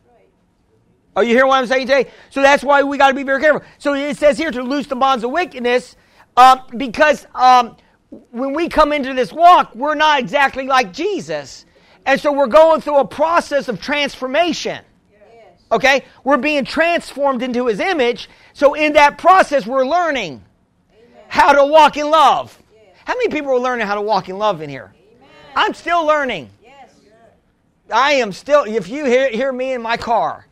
Are 1.15 1.23
you 1.23 1.35
hearing 1.35 1.49
what 1.49 1.59
I'm 1.59 1.67
saying 1.67 1.87
today? 1.87 2.11
So 2.31 2.41
that's 2.41 2.65
why 2.65 2.83
we 2.83 2.97
got 2.97 3.09
to 3.09 3.15
be 3.15 3.25
very 3.25 3.43
careful. 3.43 3.63
So 3.77 3.93
it 3.93 4.17
says 4.17 4.39
here 4.39 4.51
to 4.51 4.63
loose 4.63 4.87
the 4.87 4.97
bonds 4.97 5.23
of 5.23 5.31
wickedness 5.31 5.97
uh, 6.39 6.63
because 6.79 7.27
um, 7.35 7.77
when 8.31 8.55
we 8.55 8.71
come 8.71 8.91
into 8.91 9.13
this 9.13 9.35
walk, 9.35 9.75
we're 9.75 9.97
not 9.97 10.19
exactly 10.19 10.67
like 10.67 10.95
Jesus. 10.95 11.67
And 12.07 12.19
so 12.19 12.33
we're 12.33 12.47
going 12.47 12.81
through 12.81 13.01
a 13.01 13.07
process 13.07 13.69
of 13.69 13.83
transformation. 13.83 14.83
Okay? 15.73 16.05
We're 16.25 16.37
being 16.37 16.65
transformed 16.65 17.43
into 17.43 17.67
his 17.67 17.81
image. 17.81 18.29
So 18.53 18.75
in 18.75 18.95
that 18.95 19.19
process, 19.19 19.67
we're 19.67 19.87
learning 19.87 20.43
Amen. 20.93 21.25
how 21.29 21.53
to 21.53 21.65
walk 21.65 21.97
in 21.97 22.11
love. 22.11 22.57
How 23.05 23.15
many 23.15 23.29
people 23.29 23.51
are 23.53 23.59
learning 23.59 23.87
how 23.87 23.95
to 23.95 24.03
walk 24.03 24.29
in 24.29 24.39
love 24.39 24.61
in 24.61 24.71
here? 24.71 24.93
Amen. 24.95 25.29
I'm 25.57 25.75
still 25.75 26.05
learning. 26.05 26.51
Yes. 26.63 26.91
I 27.93 28.13
am 28.15 28.33
still, 28.33 28.65
if 28.65 28.89
you 28.89 29.05
hear, 29.05 29.31
hear 29.31 29.53
me 29.53 29.73
in 29.73 29.83
my 29.83 29.97
car, 29.97 30.47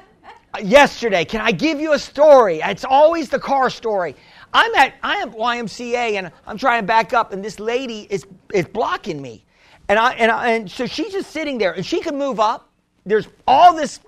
yesterday, 0.62 1.24
can 1.24 1.40
I 1.40 1.50
give 1.52 1.80
you 1.80 1.92
a 1.92 1.98
story? 1.98 2.60
It's 2.62 2.84
always 2.84 3.28
the 3.28 3.40
car 3.40 3.70
story. 3.70 4.14
I'm 4.52 4.74
at 4.74 4.94
I 5.02 5.16
am 5.16 5.32
YMCA 5.32 6.14
and 6.14 6.32
I'm 6.46 6.58
trying 6.58 6.82
to 6.82 6.86
back 6.86 7.12
up, 7.12 7.32
and 7.32 7.44
this 7.44 7.60
lady 7.60 8.06
is 8.10 8.26
is 8.52 8.66
blocking 8.66 9.20
me, 9.20 9.44
and 9.88 9.98
I 9.98 10.12
and 10.12 10.30
I, 10.30 10.52
and 10.52 10.70
so 10.70 10.86
she's 10.86 11.12
just 11.12 11.30
sitting 11.30 11.58
there, 11.58 11.72
and 11.72 11.84
she 11.84 12.00
can 12.00 12.16
move 12.16 12.40
up, 12.40 12.67
there's 13.08 13.28
all 13.46 13.74
this 13.74 14.00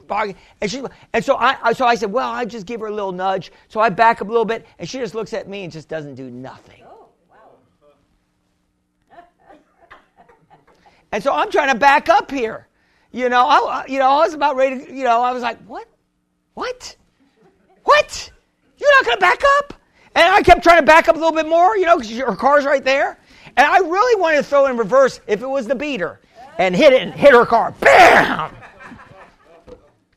and 0.60 0.70
she 0.70 0.82
and 1.12 1.24
so 1.24 1.36
I 1.36 1.72
so 1.72 1.86
I 1.86 1.94
said, 1.94 2.12
well, 2.12 2.28
I 2.28 2.44
just 2.44 2.66
give 2.66 2.80
her 2.80 2.86
a 2.86 2.94
little 2.94 3.12
nudge. 3.12 3.52
So 3.68 3.80
I 3.80 3.88
back 3.88 4.20
up 4.20 4.28
a 4.28 4.30
little 4.30 4.44
bit, 4.44 4.66
and 4.78 4.88
she 4.88 4.98
just 4.98 5.14
looks 5.14 5.32
at 5.32 5.48
me 5.48 5.64
and 5.64 5.72
just 5.72 5.88
doesn't 5.88 6.14
do 6.14 6.30
nothing. 6.30 6.82
Oh, 6.84 7.08
wow. 7.30 7.36
and 11.12 11.22
so 11.22 11.32
I'm 11.32 11.50
trying 11.50 11.72
to 11.72 11.78
back 11.78 12.08
up 12.08 12.30
here. 12.30 12.66
You 13.12 13.28
know, 13.28 13.46
I 13.46 13.86
you 13.86 13.98
know 13.98 14.08
I 14.08 14.24
was 14.24 14.34
about 14.34 14.56
ready. 14.56 14.84
To, 14.84 14.94
you 14.94 15.04
know, 15.04 15.22
I 15.22 15.32
was 15.32 15.42
like, 15.42 15.58
what, 15.64 15.86
what, 16.54 16.96
what? 17.84 18.30
You're 18.78 18.96
not 18.96 19.04
going 19.04 19.16
to 19.16 19.20
back 19.20 19.42
up? 19.58 19.74
And 20.14 20.24
I 20.24 20.42
kept 20.42 20.62
trying 20.62 20.80
to 20.80 20.86
back 20.86 21.08
up 21.08 21.16
a 21.16 21.18
little 21.18 21.34
bit 21.34 21.48
more. 21.48 21.76
You 21.76 21.86
know, 21.86 21.98
because 21.98 22.16
her 22.18 22.36
car's 22.36 22.64
right 22.64 22.84
there. 22.84 23.18
And 23.56 23.66
I 23.66 23.78
really 23.78 24.20
wanted 24.20 24.38
to 24.38 24.42
throw 24.44 24.66
in 24.66 24.76
reverse 24.76 25.20
if 25.26 25.42
it 25.42 25.48
was 25.48 25.66
the 25.66 25.74
beater 25.74 26.20
and 26.58 26.76
hit 26.76 26.92
it 26.92 27.02
and 27.02 27.12
hit 27.12 27.32
her 27.32 27.46
car. 27.46 27.74
Bam! 27.80 28.54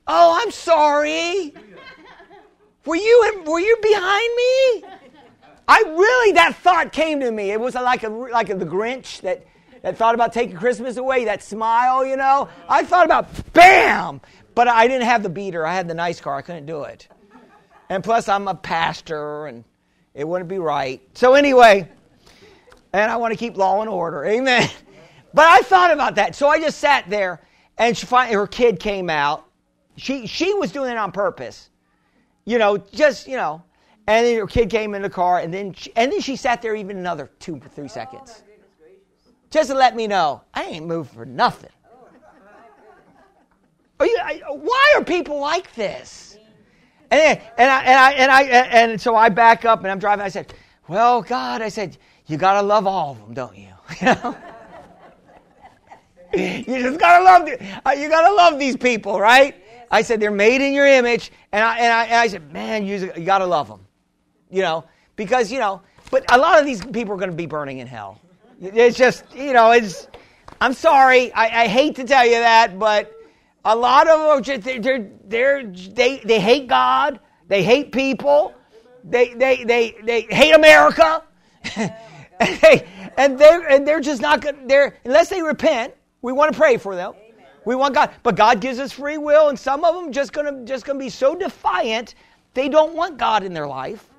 Oh, 0.08 0.40
I'm 0.42 0.52
sorry. 0.52 1.54
Were 2.86 2.96
you 2.96 3.44
were 3.46 3.60
you 3.60 3.78
behind 3.82 4.36
me? 4.36 4.84
I 5.68 5.82
really 5.88 6.34
that 6.34 6.56
thought 6.56 6.92
came 6.92 7.22
to 7.22 7.32
me. 7.32 7.52
It 7.52 7.60
was 7.60 7.76
like 7.76 8.04
a 8.04 8.10
like 8.10 8.50
a, 8.50 8.56
the 8.56 8.66
Grinch 8.66 9.22
that 9.22 9.46
that 9.82 9.98
thought 9.98 10.16
about 10.16 10.34
taking 10.34 10.58
Christmas 10.58 10.98
away. 10.98 11.26
That 11.26 11.42
smile, 11.42 12.06
you 12.06 12.18
know. 12.18 12.50
I 12.68 12.84
thought 12.84 13.06
about 13.06 13.54
bam, 13.54 14.20
but 14.56 14.68
I 14.68 14.88
didn't 14.88 15.06
have 15.06 15.24
the 15.24 15.30
beater. 15.30 15.66
I 15.66 15.74
had 15.74 15.88
the 15.88 15.94
nice 15.94 16.20
car. 16.20 16.36
I 16.36 16.42
couldn't 16.42 16.66
do 16.66 16.84
it. 16.84 17.08
And 17.90 18.04
plus, 18.04 18.28
I'm 18.28 18.48
a 18.48 18.56
pastor, 18.56 19.48
and 19.48 19.64
it 20.14 20.28
wouldn't 20.28 20.50
be 20.50 20.60
right. 20.60 21.02
So 21.14 21.36
anyway, 21.36 21.88
and 22.92 23.12
I 23.12 23.16
want 23.18 23.34
to 23.34 23.38
keep 23.38 23.56
law 23.56 23.82
and 23.82 23.90
order. 23.90 24.26
Amen. 24.26 24.70
But 25.34 25.46
I 25.46 25.62
thought 25.62 25.92
about 25.92 26.16
that, 26.16 26.36
so 26.36 26.48
I 26.48 26.60
just 26.60 26.78
sat 26.78 27.10
there, 27.10 27.42
and 27.78 27.98
she 27.98 28.06
finally, 28.06 28.36
her 28.36 28.46
kid 28.46 28.80
came 28.80 29.10
out, 29.10 29.48
she, 29.98 30.28
she 30.28 30.54
was 30.54 30.72
doing 30.72 30.92
it 30.92 30.98
on 30.98 31.12
purpose. 31.12 31.70
You 32.46 32.58
know, 32.58 32.78
just, 32.78 33.28
you 33.28 33.38
know. 33.38 33.64
And 34.08 34.26
then 34.26 34.38
her 34.38 34.48
kid 34.48 34.70
came 34.70 34.96
in 34.96 35.02
the 35.02 35.10
car, 35.10 35.40
and 35.40 35.54
then 35.54 35.74
she, 35.74 35.92
and 35.96 36.12
then 36.12 36.20
she 36.20 36.36
sat 36.36 36.62
there 36.62 36.76
even 36.76 36.98
another 36.98 37.32
two 37.40 37.56
or 37.56 37.70
three 37.70 37.88
seconds. 37.88 38.44
Just 39.50 39.70
to 39.70 39.76
let 39.76 39.96
me 39.96 40.08
know, 40.08 40.42
I 40.54 40.64
ain't 40.64 40.86
moved 40.86 41.12
for 41.12 41.26
nothing. 41.26 41.70
Are 44.00 44.06
you, 44.06 44.20
I, 44.22 44.42
why 44.50 44.94
are 44.98 45.04
people 45.04 45.40
like 45.40 45.74
this? 45.76 46.38
And, 47.12 47.40
and, 47.58 47.70
I, 47.70 47.84
and, 47.84 48.00
I, 48.00 48.12
and, 48.14 48.32
I, 48.32 48.44
and 48.44 49.00
so 49.00 49.16
I 49.16 49.30
back 49.30 49.64
up 49.64 49.84
and 49.84 49.92
I'm 49.92 50.00
driving. 50.00 50.26
I 50.26 50.30
said, 50.30 50.54
Well, 50.88 51.22
God, 51.22 51.62
I 51.62 51.70
said, 51.70 51.98
you 52.26 52.38
got 52.38 52.60
to 52.60 52.66
love 52.66 52.88
all 52.88 53.12
of 53.12 53.20
them, 53.20 53.34
don't 53.34 53.58
you? 53.58 53.68
you 56.34 56.42
you 56.42 56.82
just 56.82 57.00
gotta 57.00 57.24
love 57.24 57.48
uh, 57.86 57.92
you 57.92 58.10
gotta 58.10 58.34
love 58.34 58.58
these 58.58 58.76
people, 58.76 59.20
right? 59.20 59.63
I 59.94 60.02
said, 60.02 60.20
they're 60.20 60.32
made 60.32 60.60
in 60.60 60.74
your 60.74 60.88
image. 60.88 61.32
And 61.52 61.64
I, 61.64 61.78
and 61.78 61.94
I, 61.94 62.04
and 62.06 62.16
I 62.16 62.28
said, 62.28 62.52
man, 62.52 62.84
you, 62.84 63.14
you 63.16 63.26
got 63.26 63.38
to 63.38 63.46
love 63.46 63.68
them. 63.68 63.86
You 64.50 64.64
know, 64.64 64.86
because, 65.16 65.52
you 65.52 65.60
know, 65.60 65.84
but 66.10 66.26
a 66.34 66.38
lot 66.38 66.60
of 66.60 66.66
these 66.66 66.84
people 66.84 67.14
are 67.14 67.18
going 67.18 67.30
to 67.30 67.36
be 67.36 67.46
burning 67.46 67.78
in 67.78 67.86
hell. 67.86 68.20
It's 68.60 68.98
just, 68.98 69.24
you 69.36 69.54
know, 69.54 69.70
it's, 69.72 70.08
I'm 70.60 70.74
sorry. 70.74 71.32
I, 71.34 71.64
I 71.64 71.68
hate 71.68 71.96
to 71.98 72.06
tell 72.06 72.26
you 72.26 72.40
that, 72.40 72.80
but 72.80 73.14
a 73.66 73.76
lot 73.76 74.08
of 74.08 74.20
them 74.20 74.30
are 74.30 74.42
just, 74.42 74.64
they're, 74.84 75.12
they're, 75.26 75.64
they, 75.64 76.18
they 76.26 76.40
hate 76.40 76.68
God. 76.68 77.20
They 77.48 77.64
hate 77.64 77.92
people. 77.92 78.56
They, 79.04 79.36
they, 79.36 79.64
they, 79.64 79.96
they 80.04 80.22
hate 80.22 80.56
America. 80.56 81.24
Oh, 81.78 81.90
and, 82.40 82.60
they, 82.62 82.88
and, 83.16 83.38
they're, 83.38 83.68
and 83.70 83.88
they're 83.88 84.02
just 84.02 84.24
not 84.24 84.42
to, 84.42 84.56
they're, 84.66 84.98
unless 85.06 85.30
they 85.30 85.44
repent, 85.44 85.94
we 86.24 86.32
want 86.34 86.52
to 86.52 86.58
pray 86.58 86.78
for 86.78 86.96
them. 86.96 87.14
We 87.66 87.76
want 87.76 87.94
God, 87.94 88.12
but 88.24 88.36
God 88.36 88.62
gives 88.62 88.80
us 88.80 88.92
free 88.92 89.18
will, 89.18 89.50
and 89.50 89.58
some 89.58 89.84
of 89.84 89.96
them 89.96 90.12
just 90.12 90.34
gonna 90.34 90.64
just 90.66 90.86
gonna 90.86 91.00
be 91.00 91.10
so 91.10 91.36
defiant 91.36 92.16
they 92.54 92.70
don't 92.70 92.94
want 92.94 93.18
God 93.18 93.44
in 93.44 93.54
their 93.54 93.68
life, 93.68 94.10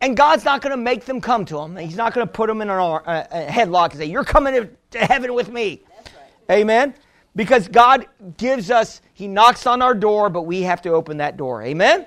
and 0.00 0.16
God's 0.16 0.44
not 0.44 0.62
gonna 0.62 0.76
make 0.76 1.04
them 1.04 1.20
come 1.20 1.44
to 1.46 1.58
Him. 1.58 1.76
He's 1.76 1.96
not 1.96 2.14
gonna 2.14 2.26
put 2.26 2.48
them 2.48 2.60
in 2.62 2.68
a, 2.68 2.74
a 2.74 2.94
uh, 2.94 3.26
uh, 3.30 3.46
headlock 3.48 3.90
and 3.90 3.98
say, 3.98 4.06
"You're 4.06 4.24
coming 4.24 4.68
to 4.92 4.98
heaven 4.98 5.34
with 5.34 5.50
me." 5.50 5.82
Right. 6.48 6.58
Amen. 6.58 6.94
Because 7.34 7.68
God 7.68 8.06
gives 8.38 8.70
us, 8.70 9.02
He 9.12 9.28
knocks 9.28 9.66
on 9.66 9.82
our 9.82 9.94
door, 9.94 10.30
but 10.30 10.42
we 10.42 10.62
have 10.62 10.80
to 10.82 10.90
open 10.90 11.18
that 11.18 11.36
door. 11.36 11.62
Amen. 11.62 12.06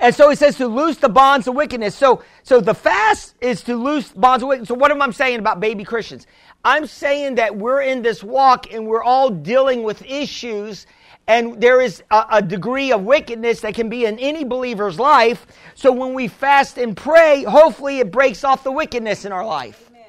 And 0.00 0.14
so 0.14 0.28
he 0.30 0.36
says 0.36 0.56
to 0.56 0.66
loose 0.66 0.96
the 0.96 1.08
bonds 1.08 1.46
of 1.46 1.54
wickedness. 1.54 1.94
So, 1.94 2.22
so 2.42 2.60
the 2.60 2.74
fast 2.74 3.34
is 3.40 3.62
to 3.62 3.76
loose 3.76 4.08
bonds 4.08 4.42
of 4.42 4.48
wickedness. 4.48 4.68
So 4.68 4.74
what 4.74 4.90
am 4.90 5.02
I 5.02 5.10
saying 5.10 5.38
about 5.38 5.60
baby 5.60 5.84
Christians? 5.84 6.26
I'm 6.64 6.86
saying 6.86 7.36
that 7.36 7.56
we're 7.56 7.82
in 7.82 8.02
this 8.02 8.22
walk 8.22 8.72
and 8.72 8.86
we're 8.86 9.02
all 9.02 9.30
dealing 9.30 9.82
with 9.82 10.04
issues 10.04 10.86
and 11.28 11.60
there 11.60 11.80
is 11.80 12.02
a, 12.10 12.24
a, 12.32 12.42
degree 12.42 12.90
of 12.90 13.02
wickedness 13.02 13.60
that 13.60 13.74
can 13.74 13.88
be 13.88 14.06
in 14.06 14.18
any 14.18 14.44
believer's 14.44 14.98
life. 14.98 15.46
So 15.74 15.92
when 15.92 16.14
we 16.14 16.26
fast 16.26 16.78
and 16.78 16.96
pray, 16.96 17.44
hopefully 17.44 18.00
it 18.00 18.10
breaks 18.10 18.42
off 18.42 18.64
the 18.64 18.72
wickedness 18.72 19.24
in 19.24 19.30
our 19.30 19.46
life. 19.46 19.88
Amen. 19.90 20.04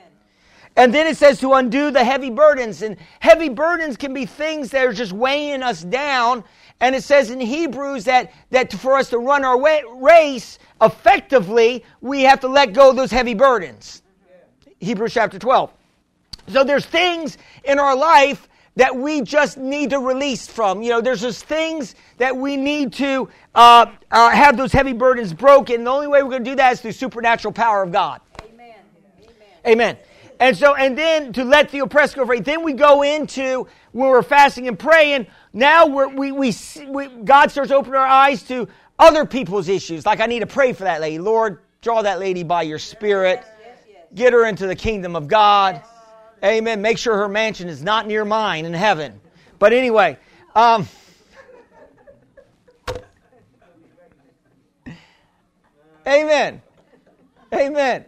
And 0.75 0.93
then 0.93 1.05
it 1.05 1.15
says 1.15 1.39
to 1.41 1.53
undo 1.53 1.91
the 1.91 2.03
heavy 2.03 2.31
burdens. 2.31 2.81
And 2.81 2.97
heavy 3.19 3.49
burdens 3.49 3.95
can 3.95 4.13
be 4.13 4.25
things 4.25 4.71
that 4.71 4.85
are 4.85 4.93
just 4.93 5.13
weighing 5.13 5.61
us 5.61 5.83
down. 5.83 6.43
And 6.79 6.95
it 6.95 7.03
says 7.03 7.29
in 7.29 7.39
Hebrews 7.39 8.05
that, 8.05 8.33
that 8.49 8.73
for 8.73 8.97
us 8.97 9.09
to 9.11 9.19
run 9.19 9.45
our 9.45 9.57
way, 9.57 9.83
race 9.97 10.57
effectively, 10.81 11.85
we 12.01 12.23
have 12.23 12.39
to 12.39 12.47
let 12.47 12.73
go 12.73 12.89
of 12.89 12.95
those 12.95 13.11
heavy 13.11 13.35
burdens. 13.35 14.01
Hebrews 14.79 15.13
chapter 15.13 15.37
12. 15.37 15.71
So 16.47 16.63
there's 16.63 16.85
things 16.85 17.37
in 17.63 17.79
our 17.79 17.95
life 17.95 18.47
that 18.75 18.95
we 18.95 19.21
just 19.21 19.57
need 19.57 19.91
to 19.91 19.99
release 19.99 20.47
from. 20.47 20.81
You 20.81 20.89
know, 20.89 21.01
there's 21.01 21.21
just 21.21 21.45
things 21.45 21.95
that 22.17 22.35
we 22.35 22.57
need 22.57 22.93
to 22.93 23.29
uh, 23.53 23.85
uh, 24.11 24.29
have 24.31 24.57
those 24.57 24.71
heavy 24.71 24.93
burdens 24.93 25.33
broken. 25.33 25.83
The 25.83 25.91
only 25.91 26.07
way 26.07 26.23
we're 26.23 26.29
going 26.29 26.43
to 26.43 26.51
do 26.51 26.55
that 26.55 26.73
is 26.73 26.81
through 26.81 26.93
supernatural 26.93 27.53
power 27.53 27.83
of 27.83 27.91
God. 27.91 28.21
Amen. 28.51 28.75
Amen. 29.65 29.95
Amen. 29.95 29.97
And 30.39 30.57
so, 30.57 30.75
and 30.75 30.97
then 30.97 31.31
to 31.33 31.43
let 31.43 31.69
the 31.69 31.79
oppressed 31.79 32.15
go 32.15 32.25
free. 32.25 32.39
Then 32.39 32.63
we 32.63 32.73
go 32.73 33.03
into 33.03 33.67
when 33.91 34.09
we're 34.09 34.23
fasting 34.23 34.67
and 34.67 34.77
praying. 34.77 35.27
Now 35.53 35.85
we're, 35.85 36.07
we, 36.07 36.31
we, 36.31 36.53
we, 36.87 37.07
God 37.07 37.51
starts 37.51 37.71
opening 37.71 37.95
our 37.95 38.07
eyes 38.07 38.41
to 38.43 38.67
other 38.97 39.25
people's 39.25 39.69
issues. 39.69 40.05
Like 40.05 40.19
I 40.19 40.25
need 40.25 40.39
to 40.39 40.47
pray 40.47 40.73
for 40.73 40.83
that 40.83 40.99
lady. 40.99 41.19
Lord, 41.19 41.59
draw 41.81 42.01
that 42.01 42.19
lady 42.19 42.43
by 42.43 42.63
your 42.63 42.79
spirit. 42.79 43.43
Get 44.15 44.33
her 44.33 44.45
into 44.45 44.67
the 44.67 44.75
kingdom 44.75 45.15
of 45.15 45.27
God. 45.27 45.81
Amen. 46.43 46.81
Make 46.81 46.97
sure 46.97 47.15
her 47.17 47.29
mansion 47.29 47.69
is 47.69 47.81
not 47.81 48.05
near 48.05 48.25
mine 48.25 48.65
in 48.65 48.73
heaven. 48.73 49.21
But 49.59 49.71
anyway, 49.71 50.17
um, 50.55 50.87
Amen. 56.07 56.61
Amen. 57.53 58.05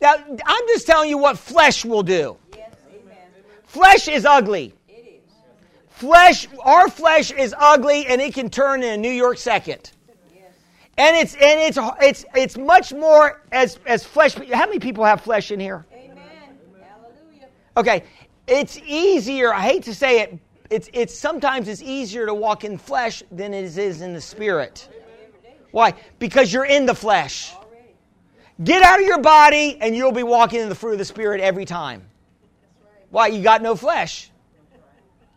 Now, 0.00 0.14
I'm 0.14 0.68
just 0.68 0.86
telling 0.86 1.08
you 1.08 1.18
what 1.18 1.38
flesh 1.38 1.84
will 1.84 2.02
do. 2.02 2.36
Flesh 3.64 4.08
is 4.08 4.24
ugly. 4.24 4.74
Flesh, 5.88 6.48
our 6.62 6.88
flesh 6.88 7.30
is 7.30 7.54
ugly, 7.58 8.06
and 8.06 8.20
it 8.20 8.34
can 8.34 8.50
turn 8.50 8.82
in 8.82 8.94
a 8.94 8.96
New 8.96 9.10
York 9.10 9.38
second. 9.38 9.92
And 10.98 11.16
it's 11.16 11.34
and 11.34 11.58
it's 11.58 11.78
it's 12.02 12.24
it's 12.34 12.58
much 12.58 12.92
more 12.92 13.40
as 13.50 13.78
as 13.86 14.04
flesh. 14.04 14.34
How 14.34 14.66
many 14.66 14.78
people 14.78 15.04
have 15.04 15.22
flesh 15.22 15.50
in 15.50 15.58
here? 15.58 15.86
Okay, 17.76 18.04
it's 18.46 18.78
easier. 18.78 19.52
I 19.52 19.62
hate 19.62 19.84
to 19.84 19.94
say 19.94 20.20
it. 20.20 20.38
It's 20.70 20.88
it's 20.92 21.16
sometimes 21.16 21.68
it's 21.68 21.82
easier 21.82 22.26
to 22.26 22.34
walk 22.34 22.64
in 22.64 22.78
flesh 22.78 23.22
than 23.30 23.52
it 23.52 23.64
is 23.64 24.00
in 24.00 24.12
the 24.14 24.20
spirit. 24.20 24.88
Why? 25.70 25.94
Because 26.18 26.52
you're 26.52 26.64
in 26.64 26.86
the 26.86 26.94
flesh. 26.94 27.52
Get 28.62 28.82
out 28.82 29.00
of 29.00 29.06
your 29.06 29.18
body 29.18 29.78
and 29.80 29.96
you'll 29.96 30.12
be 30.12 30.22
walking 30.22 30.60
in 30.60 30.68
the 30.68 30.74
fruit 30.74 30.92
of 30.92 30.98
the 30.98 31.04
Spirit 31.04 31.40
every 31.40 31.64
time. 31.64 32.02
Why? 33.10 33.28
You 33.28 33.42
got 33.42 33.62
no 33.62 33.74
flesh. 33.74 34.30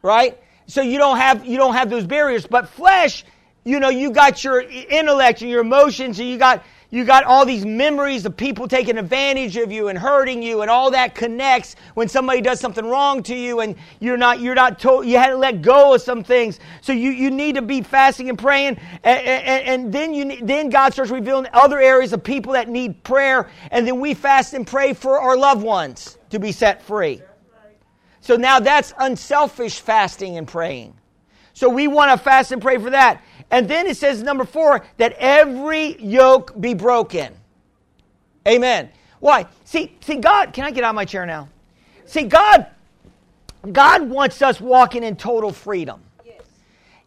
Right? 0.02 0.38
So 0.68 0.82
you 0.82 0.98
don't 0.98 1.18
have 1.18 1.46
you 1.46 1.58
don't 1.58 1.74
have 1.74 1.90
those 1.90 2.06
barriers. 2.06 2.46
But 2.46 2.70
flesh, 2.70 3.24
you 3.64 3.80
know, 3.80 3.90
you 3.90 4.12
got 4.12 4.44
your 4.44 4.62
intellect 4.62 5.42
and 5.42 5.50
your 5.50 5.62
emotions 5.62 6.20
and 6.20 6.30
you 6.30 6.38
got 6.38 6.64
you 6.96 7.04
got 7.04 7.26
all 7.26 7.46
these 7.46 7.66
memories 7.66 8.26
of 8.26 8.38
people 8.38 8.70
taking 8.70 8.98
advantage 8.98 9.58
of 9.58 9.70
you 9.70 9.90
and 9.90 10.00
hurting 10.00 10.42
you 10.42 10.62
and 10.62 10.72
all 10.72 10.92
that 10.92 11.14
connects 11.14 11.76
when 11.94 12.08
somebody 12.08 12.40
does 12.40 12.58
something 12.62 12.86
wrong 12.86 13.22
to 13.24 13.36
you 13.36 13.60
and 13.60 13.76
you're 14.00 14.16
not 14.16 14.40
you're 14.40 14.56
not 14.56 14.80
told 14.80 15.06
you 15.06 15.18
had 15.18 15.32
to 15.32 15.36
let 15.36 15.62
go 15.62 15.94
of 15.94 16.02
some 16.02 16.24
things. 16.24 16.62
So 16.80 16.94
you, 16.94 17.12
you 17.12 17.32
need 17.32 17.56
to 17.56 17.62
be 17.62 17.82
fasting 17.82 18.30
and 18.30 18.40
praying. 18.40 18.78
And, 19.04 19.28
and, 19.28 19.68
and 19.68 19.94
then 19.94 20.14
you 20.14 20.38
then 20.42 20.70
god 20.70 20.94
starts 20.94 21.12
revealing 21.12 21.48
other 21.52 21.82
areas 21.82 22.14
of 22.14 22.24
people 22.24 22.54
that 22.54 22.70
need 22.70 23.04
prayer. 23.04 23.50
And 23.72 23.86
then 23.86 24.00
we 24.00 24.14
fast 24.14 24.54
and 24.54 24.66
pray 24.66 24.94
for 24.94 25.20
our 25.20 25.36
loved 25.36 25.64
ones 25.64 26.18
to 26.30 26.40
be 26.40 26.54
set 26.54 26.82
free. 26.82 27.22
So 28.22 28.38
now 28.38 28.62
that's 28.62 28.94
unselfish 28.98 29.82
fasting 29.82 30.38
and 30.38 30.48
praying 30.48 30.94
so 31.56 31.68
we 31.68 31.88
want 31.88 32.12
to 32.12 32.24
fast 32.24 32.52
and 32.52 32.62
pray 32.62 32.78
for 32.78 32.92
that 32.92 33.24
and 33.52 33.68
then 33.68 33.88
it 33.88 33.98
says, 33.98 34.24
number 34.24 34.44
four, 34.44 34.84
that 34.98 35.14
every 35.18 36.02
yoke 36.02 36.60
be 36.60 36.74
broken. 36.74 37.34
Amen. 38.48 38.90
Why? 39.20 39.48
See, 39.64 39.96
see, 40.02 40.18
God, 40.18 40.54
can 40.54 40.66
I 40.66 40.72
get 40.72 40.84
out 40.84 40.90
of 40.90 40.96
my 40.96 41.06
chair 41.06 41.26
now? 41.26 41.50
See, 42.06 42.24
God, 42.24 42.68
God 43.72 44.10
wants 44.10 44.42
us 44.42 44.60
walking 44.60 45.04
in 45.04 45.16
total 45.16 45.52
freedom. 45.52 46.02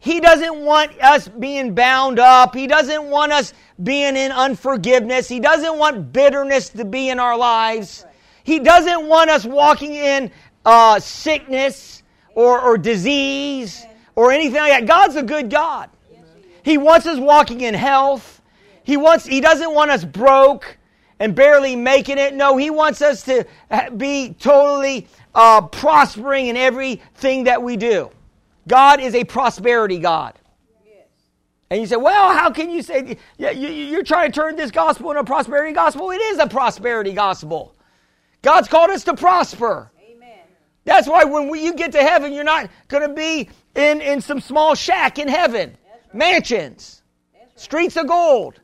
He 0.01 0.20
doesn't 0.20 0.61
want 0.61 0.92
us 1.03 1.26
being 1.26 1.74
bound 1.74 2.20
up. 2.20 2.55
He 2.55 2.68
doesn't 2.68 3.05
want 3.05 3.32
us 3.32 3.53
being 3.82 4.16
in 4.16 4.30
unforgiveness. 4.30 5.28
He 5.28 5.40
doesn't 5.40 5.76
want 5.76 6.12
bitterness 6.12 6.68
to 6.70 6.84
be 6.84 7.09
in 7.09 7.18
our 7.18 7.36
lives. 7.36 8.07
He 8.44 8.61
doesn't 8.61 9.07
want 9.07 9.28
us 9.28 9.44
walking 9.44 9.94
in 9.94 10.30
uh, 10.64 11.01
sickness 11.01 12.05
or, 12.34 12.61
or 12.61 12.78
disease 12.78 13.84
or 14.19 14.33
anything 14.33 14.57
like 14.57 14.73
that. 14.73 14.87
God's 14.87 15.14
a 15.14 15.23
good 15.23 15.49
God. 15.49 15.91
He 16.64 16.77
wants 16.77 17.07
us 17.07 17.21
walking 17.21 17.61
in 17.61 17.73
health. 17.73 18.43
He 18.83 18.97
wants 18.97 19.25
he 19.25 19.41
doesn't 19.41 19.73
want 19.73 19.93
us 19.93 20.05
broke 20.05 20.77
and 21.21 21.37
barely 21.37 21.77
making 21.77 22.19
it. 22.19 22.35
No, 22.35 22.57
he 22.57 22.69
wants 22.69 23.01
us 23.01 23.23
to 23.27 23.47
be 23.97 24.35
totally 24.41 25.07
uh, 25.37 25.62
prospering 25.69 26.49
in 26.49 26.57
everything 26.57 27.45
that 27.45 27.62
we 27.62 27.77
do. 27.77 28.11
God 28.66 28.99
is 28.99 29.14
a 29.14 29.23
prosperity 29.23 30.01
God. 30.01 30.35
And 31.71 31.81
you 31.81 31.87
say, 31.87 31.97
well, 31.97 32.33
how 32.33 32.51
can 32.51 32.71
you 32.71 32.83
say, 32.83 33.19
yeah, 33.37 33.51
you, 33.51 34.01
are 34.01 34.03
trying 34.03 34.33
to 34.33 34.35
turn 34.35 34.57
this 34.57 34.73
gospel 34.73 35.11
into 35.11 35.21
a 35.21 35.25
prosperity 35.25 35.73
gospel? 35.73 36.11
It 36.11 36.21
is 36.21 36.39
a 36.39 36.47
prosperity 36.49 37.12
gospel. 37.12 37.75
God's 38.43 38.69
called 38.69 38.91
us 38.91 39.05
to 39.05 39.14
prosper. 39.14 39.93
Amen. 40.03 40.39
That's 40.85 41.07
why 41.07 41.25
when 41.25 41.49
we, 41.49 41.62
you 41.62 41.75
get 41.75 41.93
to 41.93 42.03
heaven, 42.03 42.33
you're 42.33 42.43
not 42.43 42.71
going 42.89 43.07
to 43.07 43.14
be 43.14 43.51
in, 43.79 44.01
in 44.01 44.20
some 44.20 44.41
small 44.41 44.74
shack 44.74 45.18
in 45.18 45.29
heaven 45.29 45.76
mansions, 46.12 47.03
streets 47.55 47.97
of 47.97 48.09
gold, 48.09 48.61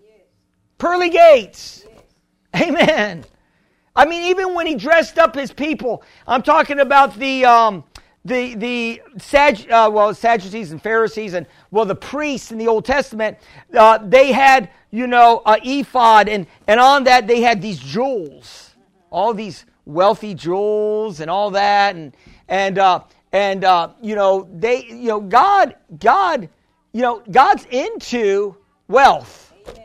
pearly 0.79 1.11
gates. 1.11 1.87
Amen. 2.57 3.25
I 3.97 4.07
mean, 4.07 4.25
even 4.25 4.55
when 4.55 4.67
he 4.67 4.75
dressed 4.75 5.19
up 5.19 5.35
his 5.35 5.53
people, 5.53 6.03
I'm 6.27 6.43
talking 6.43 6.81
about 6.81 7.17
the 7.17 7.45
um, 7.45 7.85
the 8.25 8.55
the 8.57 9.03
uh, 9.71 9.89
well 9.93 10.13
Sadducees 10.15 10.73
and 10.73 10.83
Pharisees 10.83 11.35
and 11.35 11.47
well 11.71 11.85
the 11.85 11.95
priests 11.95 12.51
in 12.51 12.59
the 12.59 12.67
Old 12.67 12.85
Testament. 12.85 13.39
Uh, 13.73 13.99
they 13.99 14.33
had 14.33 14.71
you 14.91 15.07
know 15.07 15.43
a 15.47 15.59
ephod 15.63 16.29
and 16.29 16.47
and 16.67 16.81
on 16.81 17.05
that 17.05 17.29
they 17.29 17.41
had 17.41 17.63
these 17.63 17.79
jewels, 17.79 18.75
all 19.11 19.33
these 19.33 19.65
wealthy 19.85 20.35
jewels 20.35 21.21
and 21.21 21.31
all 21.31 21.51
that 21.51 21.95
and 21.95 22.17
and 22.49 22.79
uh, 22.79 23.01
and 23.35 23.65
uh, 23.65 23.91
you 24.01 24.15
know 24.15 24.49
they 24.51 24.87
you 24.87 25.09
know 25.09 25.21
God 25.21 25.75
God 25.99 26.49
you 26.95 27.03
know, 27.03 27.23
God's 27.29 27.67
into 27.71 28.57
wealth. 28.87 29.53
Amen. 29.69 29.85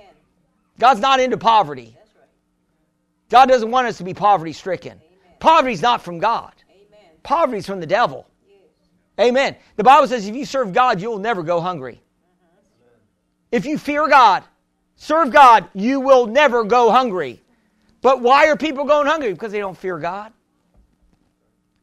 God's 0.78 1.00
not 1.00 1.20
into 1.20 1.38
poverty. 1.38 1.96
Right. 1.98 2.28
God 3.30 3.50
doesn't 3.50 3.72
want 3.72 3.88
us 3.88 3.98
to 3.98 4.04
be 4.04 4.14
poverty 4.14 4.54
stricken. 4.54 5.02
Poverty's 5.40 5.82
not 5.82 6.04
from 6.04 6.20
God. 6.20 6.54
Amen. 6.70 7.10
Poverty's 7.24 7.66
from 7.66 7.80
the 7.80 7.88
devil. 7.88 8.28
Amen. 9.20 9.56
The 9.76 9.84
Bible 9.84 10.08
says 10.08 10.28
if 10.28 10.36
you 10.36 10.46
serve 10.46 10.72
God, 10.72 11.02
you'll 11.02 11.18
never 11.18 11.42
go 11.42 11.60
hungry. 11.60 12.00
If 13.52 13.66
you 13.66 13.80
fear 13.80 14.08
God, 14.08 14.44
serve 14.96 15.32
God, 15.32 15.68
you 15.74 16.00
will 16.00 16.28
never 16.28 16.64
go 16.64 16.92
hungry. 16.92 17.42
But 18.02 18.22
why 18.22 18.48
are 18.50 18.56
people 18.56 18.86
going 18.86 19.08
hungry? 19.08 19.34
Because 19.34 19.52
they 19.52 19.60
don't 19.60 19.78
fear 19.78 19.98
God. 19.98 20.32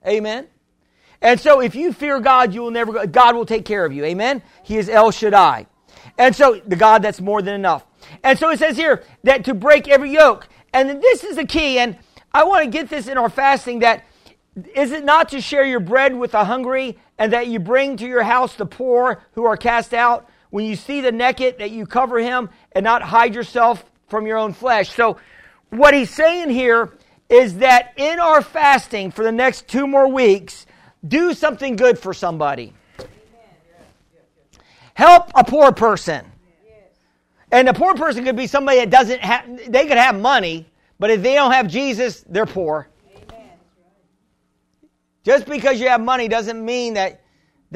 Amen. 0.07 0.47
And 1.23 1.41
so 1.41 1.61
if 1.61 1.75
you 1.75 1.93
fear 1.93 2.21
God, 2.21 2.53
you 2.55 2.63
will 2.63 2.71
never 2.71 2.93
go, 2.93 3.07
God 3.07 3.35
will 3.35 3.47
take 3.47 3.65
care 3.65 3.85
of 3.85 3.93
you. 3.93 4.05
Amen? 4.05 4.43
He 4.63 4.77
is 4.77 4.89
El 4.89 5.11
Shaddai. 5.11 5.67
And 6.19 6.35
so 6.35 6.61
the 6.67 6.77
God 6.77 7.03
that's 7.03 7.21
more 7.21 7.43
than 7.43 7.55
enough. 7.55 7.85
And 8.23 8.39
so 8.39 8.51
it 8.51 8.59
says 8.59 8.77
here 8.77 9.03
that 9.25 9.45
to 9.47 9.55
break 9.55 9.89
every 9.89 10.13
yoke. 10.13 10.49
And 10.73 11.03
this 11.03 11.25
is 11.25 11.37
the 11.37 11.47
key. 11.47 11.79
And 11.79 11.97
I 12.33 12.45
want 12.45 12.65
to 12.65 12.71
get 12.71 12.89
this 12.89 13.09
in 13.09 13.19
our 13.19 13.29
fasting 13.29 13.81
that 13.81 14.05
is 14.75 14.93
it 14.93 15.05
not 15.05 15.31
to 15.31 15.41
share 15.41 15.65
your 15.65 15.81
bread 15.81 16.17
with 16.17 16.33
the 16.33 16.45
hungry 16.45 16.99
and 17.19 17.33
that 17.33 17.47
you 17.47 17.59
bring 17.59 17.97
to 17.99 18.07
your 18.07 18.23
house 18.23 18.55
the 18.55 18.67
poor 18.67 19.23
who 19.33 19.45
are 19.45 19.57
cast 19.57 19.93
out? 19.93 20.29
When 20.51 20.65
you 20.65 20.77
see 20.77 21.01
the 21.01 21.13
naked, 21.13 21.59
that 21.59 21.71
you 21.71 21.87
cover 21.87 22.19
him 22.19 22.49
and 22.73 22.85
not 22.85 23.03
hide 23.03 23.35
yourself 23.35 23.85
from 24.09 24.27
your 24.27 24.39
own 24.39 24.53
flesh. 24.53 24.95
So 24.95 25.19
what 25.71 25.93
he's 25.93 26.11
saying 26.11 26.51
here 26.51 26.93
is 27.29 27.59
that 27.59 27.93
in 27.97 28.21
our 28.21 28.41
fasting 28.41 29.11
for 29.11 29.25
the 29.25 29.33
next 29.33 29.67
two 29.69 29.87
more 29.87 30.09
weeks, 30.09 30.65
do 31.07 31.35
something 31.35 31.77
good 31.77 31.99
for 31.99 32.15
somebody. 32.15 32.73
Help 34.95 35.31
a 35.35 35.45
poor 35.45 35.73
person. 35.73 36.25
And 37.53 37.69
a 37.69 37.75
poor 37.75 37.95
person 37.95 38.25
could 38.25 38.37
be 38.37 38.47
somebody 38.47 38.79
that 38.79 38.91
doesn't 38.91 39.21
have, 39.21 39.47
they 39.71 39.87
could 39.87 39.99
have 39.99 40.19
money, 40.19 40.67
but 40.99 41.11
if 41.11 41.23
they 41.23 41.35
don't 41.35 41.53
have 41.53 41.69
Jesus, 41.69 42.25
they're 42.29 42.47
poor. 42.47 42.89
Just 45.23 45.47
because 45.47 45.81
you 45.81 45.89
have 45.89 46.01
money 46.01 46.29
doesn't 46.29 46.65
mean 46.65 46.95
that 46.95 47.21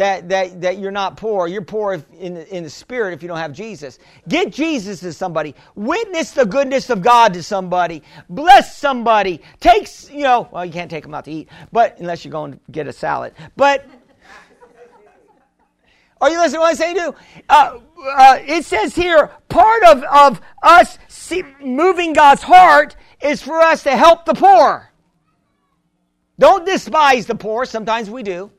that, 0.01 0.30
that, 0.30 0.62
that 0.62 0.78
you're 0.78 0.90
not 0.90 1.18
poor. 1.18 1.46
You're 1.46 1.61
poor 1.61 2.03
in, 2.18 2.38
in 2.38 2.64
the 2.64 2.70
spirit 2.70 3.12
if 3.12 3.20
you 3.20 3.28
don't 3.28 3.36
have 3.36 3.53
Jesus. 3.53 3.98
Get 4.28 4.51
Jesus 4.51 5.01
to 5.01 5.12
somebody. 5.12 5.55
Witness 5.74 6.30
the 6.30 6.46
goodness 6.46 6.88
of 6.88 7.03
God 7.03 7.34
to 7.34 7.42
somebody. 7.42 8.03
Bless 8.30 8.78
somebody. 8.78 9.42
Take, 9.61 9.90
you 10.11 10.22
know, 10.22 10.48
well, 10.51 10.64
you 10.64 10.72
can't 10.72 10.90
take 10.90 11.03
them 11.03 11.12
out 11.12 11.26
to 11.26 11.30
eat, 11.30 11.51
but 11.70 11.98
unless 11.98 12.24
you're 12.24 12.32
going 12.32 12.55
to 12.55 12.61
get 12.70 12.88
a 12.88 12.94
salad. 12.94 13.34
But 13.59 13.86
are 16.22 16.30
you 16.30 16.38
listening 16.38 16.57
to 16.57 16.61
what 16.61 16.70
I'm 16.70 16.76
saying 16.76 16.96
to? 16.96 17.14
Uh, 17.51 17.78
uh, 18.03 18.38
it 18.40 18.64
says 18.64 18.94
here, 18.94 19.30
part 19.51 19.82
of, 19.82 20.03
of 20.05 20.40
us 20.62 20.98
see, 21.09 21.44
moving 21.61 22.14
God's 22.14 22.42
heart 22.42 22.96
is 23.20 23.42
for 23.42 23.61
us 23.61 23.82
to 23.82 23.94
help 23.94 24.24
the 24.24 24.32
poor. 24.32 24.90
Don't 26.38 26.64
despise 26.64 27.26
the 27.26 27.34
poor. 27.34 27.66
Sometimes 27.66 28.09
we 28.09 28.22
do. 28.22 28.51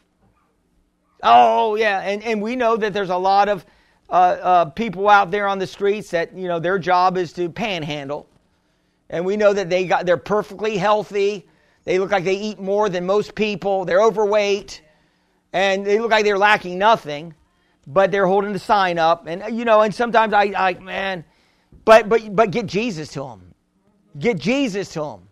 Oh, 1.24 1.76
yeah. 1.76 2.02
And, 2.02 2.24
and 2.24 2.42
we 2.42 2.56
know 2.56 2.78
that 2.78 2.94
there's 2.94 3.10
a 3.10 3.18
lot 3.18 3.50
of 3.50 3.66
uh, 4.10 4.14
uh, 4.14 4.66
people 4.66 5.08
out 5.08 5.32
there 5.32 5.48
on 5.48 5.60
the 5.60 5.68
streets 5.68 6.12
that, 6.12 6.36
you 6.36 6.48
know, 6.48 6.60
their 6.60 6.80
job 6.80 7.18
is 7.18 7.32
to 7.34 7.50
panhandle. 7.50 8.28
And 9.10 9.26
we 9.26 9.38
know 9.38 9.54
that 9.54 9.70
they 9.70 9.86
got, 9.86 10.06
they're 10.06 10.18
perfectly 10.18 10.78
healthy. 10.78 11.48
They 11.84 12.00
look 12.00 12.12
like 12.12 12.24
they 12.24 12.36
eat 12.36 12.60
more 12.60 12.90
than 12.90 13.06
most 13.06 13.36
people. 13.36 13.86
They're 13.86 14.02
overweight. 14.02 14.82
And 15.54 15.86
they 15.86 16.00
look 16.00 16.12
like 16.12 16.24
they're 16.24 16.38
lacking 16.38 16.78
nothing, 16.78 17.34
but 17.88 18.12
they're 18.12 18.28
holding 18.28 18.54
the 18.54 18.60
sign 18.60 18.98
up. 18.98 19.28
And, 19.28 19.58
you 19.58 19.66
know, 19.66 19.82
and 19.82 19.94
sometimes 19.94 20.34
I, 20.34 20.54
I 20.56 20.74
man, 20.76 21.26
but, 21.84 22.08
but, 22.08 22.36
but 22.36 22.52
get 22.52 22.68
Jesus 22.68 23.10
to 23.10 23.22
them. 23.22 23.54
Get 24.18 24.40
Jesus 24.40 24.90
to 24.94 25.02
them. 25.02 25.28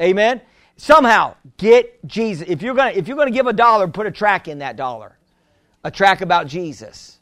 Amen? 0.00 0.40
Somehow, 0.76 1.36
get 1.56 2.04
Jesus. 2.06 2.48
If 2.48 2.62
you're 2.62 2.74
to 2.74 2.96
if 2.96 3.06
you're 3.06 3.16
to 3.24 3.30
give 3.30 3.46
a 3.46 3.52
dollar, 3.52 3.88
put 3.88 4.06
a 4.06 4.10
track 4.10 4.48
in 4.48 4.58
that 4.58 4.76
dollar. 4.76 5.18
A 5.84 5.90
track 5.90 6.20
about 6.20 6.46
Jesus. 6.46 7.18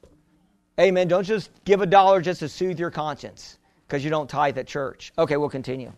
Amen. 0.81 1.09
Don't 1.09 1.25
just 1.25 1.51
give 1.65 1.81
a 1.83 1.87
dollar 1.87 2.21
just 2.21 2.41
to 2.41 2.49
soothe 2.49 2.79
your 2.79 2.91
conscience 2.91 3.59
because 3.87 4.03
you 4.03 4.11
don't 4.11 4.29
tithe 4.29 4.57
at 4.57 4.67
church. 4.67 5.13
Okay, 5.19 5.37
we'll 5.37 5.51
continue. 5.51 5.93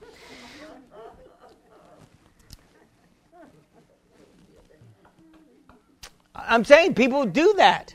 I'm 6.34 6.64
saying 6.64 6.94
people 6.94 7.24
do 7.24 7.55
that. 7.57 7.94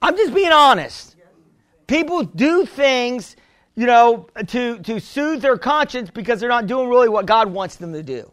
I'm 0.00 0.16
just 0.16 0.34
being 0.34 0.50
honest. 0.50 1.14
People 1.86 2.24
do 2.24 2.66
things, 2.66 3.36
you 3.74 3.86
know, 3.86 4.28
to, 4.48 4.78
to 4.80 5.00
soothe 5.00 5.40
their 5.40 5.56
conscience 5.56 6.10
because 6.10 6.40
they're 6.40 6.48
not 6.48 6.66
doing 6.66 6.88
really 6.88 7.08
what 7.08 7.26
God 7.26 7.52
wants 7.52 7.76
them 7.76 7.92
to 7.92 8.02
do. 8.02 8.30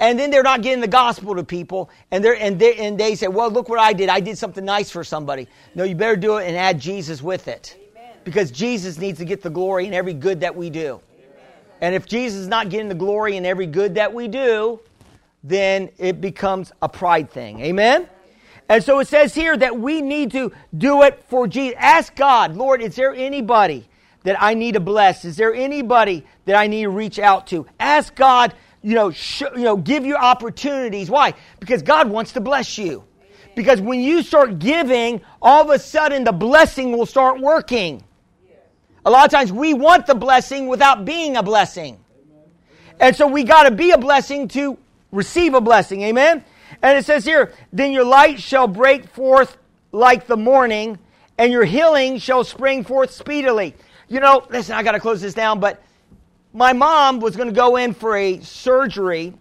And 0.00 0.18
then 0.18 0.30
they're 0.30 0.42
not 0.42 0.62
getting 0.62 0.80
the 0.80 0.88
gospel 0.88 1.34
to 1.36 1.44
people, 1.44 1.90
and, 2.10 2.24
they're, 2.24 2.34
and, 2.34 2.58
they, 2.58 2.74
and 2.76 2.98
they 2.98 3.14
say, 3.14 3.28
Well, 3.28 3.50
look 3.50 3.68
what 3.68 3.78
I 3.78 3.92
did. 3.92 4.08
I 4.08 4.20
did 4.20 4.36
something 4.36 4.64
nice 4.64 4.90
for 4.90 5.04
somebody. 5.04 5.46
No, 5.74 5.84
you 5.84 5.94
better 5.94 6.16
do 6.16 6.38
it 6.38 6.48
and 6.48 6.56
add 6.56 6.80
Jesus 6.80 7.22
with 7.22 7.46
it. 7.46 7.78
Because 8.24 8.50
Jesus 8.50 8.98
needs 8.98 9.18
to 9.18 9.24
get 9.24 9.42
the 9.42 9.50
glory 9.50 9.86
in 9.86 9.94
every 9.94 10.14
good 10.14 10.40
that 10.40 10.54
we 10.54 10.70
do. 10.70 11.00
And 11.80 11.94
if 11.94 12.06
Jesus 12.06 12.40
is 12.40 12.48
not 12.48 12.68
getting 12.68 12.88
the 12.88 12.94
glory 12.94 13.36
in 13.36 13.44
every 13.44 13.66
good 13.66 13.94
that 13.96 14.12
we 14.12 14.28
do, 14.28 14.80
then 15.44 15.90
it 15.98 16.20
becomes 16.20 16.72
a 16.80 16.88
pride 16.88 17.30
thing. 17.30 17.60
Amen? 17.60 18.08
And 18.68 18.82
so 18.82 19.00
it 19.00 19.08
says 19.08 19.34
here 19.34 19.56
that 19.56 19.76
we 19.76 20.00
need 20.00 20.30
to 20.32 20.52
do 20.78 21.02
it 21.02 21.22
for 21.28 21.46
Jesus. 21.48 21.76
Ask 21.78 22.14
God, 22.14 22.56
Lord, 22.56 22.80
is 22.80 22.94
there 22.94 23.12
anybody 23.12 23.88
that 24.24 24.40
I 24.40 24.54
need 24.54 24.72
to 24.74 24.80
bless? 24.80 25.24
Is 25.24 25.36
there 25.36 25.54
anybody 25.54 26.24
that 26.44 26.56
I 26.56 26.66
need 26.66 26.82
to 26.82 26.90
reach 26.90 27.18
out 27.18 27.48
to? 27.48 27.66
Ask 27.78 28.14
God, 28.14 28.54
you 28.82 28.94
know, 28.94 29.10
sh- 29.10 29.42
you 29.54 29.62
know, 29.62 29.76
give 29.76 30.04
you 30.04 30.16
opportunities. 30.16 31.10
Why? 31.10 31.34
Because 31.60 31.82
God 31.82 32.08
wants 32.08 32.32
to 32.32 32.40
bless 32.40 32.78
you. 32.78 33.04
Because 33.54 33.80
when 33.80 34.00
you 34.00 34.22
start 34.22 34.58
giving, 34.58 35.20
all 35.40 35.62
of 35.62 35.70
a 35.70 35.78
sudden 35.78 36.24
the 36.24 36.32
blessing 36.32 36.96
will 36.96 37.06
start 37.06 37.40
working. 37.40 38.02
A 39.04 39.10
lot 39.10 39.24
of 39.24 39.30
times 39.32 39.52
we 39.52 39.74
want 39.74 40.06
the 40.06 40.14
blessing 40.14 40.68
without 40.68 41.04
being 41.04 41.36
a 41.36 41.42
blessing. 41.42 41.98
And 43.00 43.16
so 43.16 43.26
we 43.26 43.42
got 43.42 43.64
to 43.64 43.72
be 43.72 43.90
a 43.90 43.98
blessing 43.98 44.48
to 44.48 44.78
receive 45.10 45.54
a 45.54 45.60
blessing. 45.60 46.02
Amen? 46.02 46.44
And 46.82 46.98
it 46.98 47.04
says 47.04 47.24
here, 47.24 47.52
then 47.72 47.92
your 47.92 48.04
light 48.04 48.40
shall 48.40 48.68
break 48.68 49.08
forth 49.08 49.56
like 49.90 50.26
the 50.26 50.36
morning, 50.36 50.98
and 51.36 51.52
your 51.52 51.64
healing 51.64 52.18
shall 52.18 52.44
spring 52.44 52.84
forth 52.84 53.10
speedily. 53.10 53.74
You 54.12 54.20
know, 54.20 54.44
listen, 54.50 54.74
I 54.74 54.82
got 54.82 54.92
to 54.92 55.00
close 55.00 55.22
this 55.22 55.32
down, 55.32 55.58
but 55.58 55.82
my 56.52 56.74
mom 56.74 57.20
was 57.20 57.34
going 57.34 57.48
to 57.48 57.54
go 57.54 57.76
in 57.76 57.94
for 57.94 58.14
a 58.14 58.40
surgery, 58.40 59.32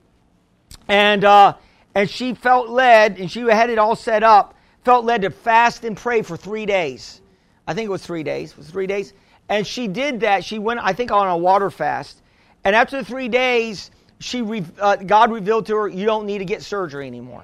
and 0.87 1.25
uh, 1.25 1.55
and 1.93 2.09
she 2.09 2.35
felt 2.35 2.69
led, 2.69 3.19
and 3.19 3.29
she 3.29 3.41
had 3.41 3.69
it 3.69 3.77
all 3.77 3.97
set 3.97 4.23
up, 4.23 4.55
felt 4.85 5.03
led 5.03 5.23
to 5.23 5.29
fast 5.29 5.83
and 5.83 5.97
pray 5.97 6.21
for 6.21 6.37
three 6.37 6.65
days. 6.65 7.19
I 7.67 7.73
think 7.73 7.87
it 7.87 7.91
was 7.91 8.05
three 8.05 8.23
days. 8.23 8.51
It 8.51 8.57
was 8.59 8.69
three 8.69 8.87
days, 8.87 9.11
and 9.49 9.67
she 9.67 9.89
did 9.89 10.21
that. 10.21 10.45
She 10.45 10.57
went, 10.57 10.79
I 10.81 10.93
think, 10.93 11.11
on 11.11 11.27
a 11.27 11.37
water 11.37 11.69
fast, 11.69 12.21
and 12.63 12.73
after 12.73 12.95
the 12.95 13.03
three 13.03 13.27
days, 13.27 13.91
she 14.19 14.41
uh, 14.79 14.95
God 14.95 15.33
revealed 15.33 15.65
to 15.65 15.75
her, 15.75 15.89
you 15.89 16.05
don't 16.05 16.25
need 16.25 16.37
to 16.37 16.45
get 16.45 16.61
surgery 16.61 17.07
anymore. 17.07 17.43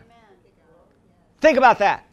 Think 1.41 1.57
about 1.57 1.79
that. 1.79 2.05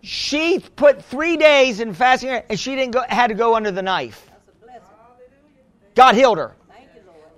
She 0.00 0.58
put 0.58 1.04
three 1.04 1.36
days 1.36 1.80
in 1.80 1.92
fasting, 1.92 2.30
and 2.30 2.58
she 2.58 2.74
didn't 2.74 2.92
go, 2.92 3.02
had 3.06 3.26
to 3.26 3.34
go 3.34 3.56
under 3.56 3.70
the 3.70 3.82
knife. 3.82 4.30
God 5.94 6.14
healed 6.14 6.38
her. 6.38 6.54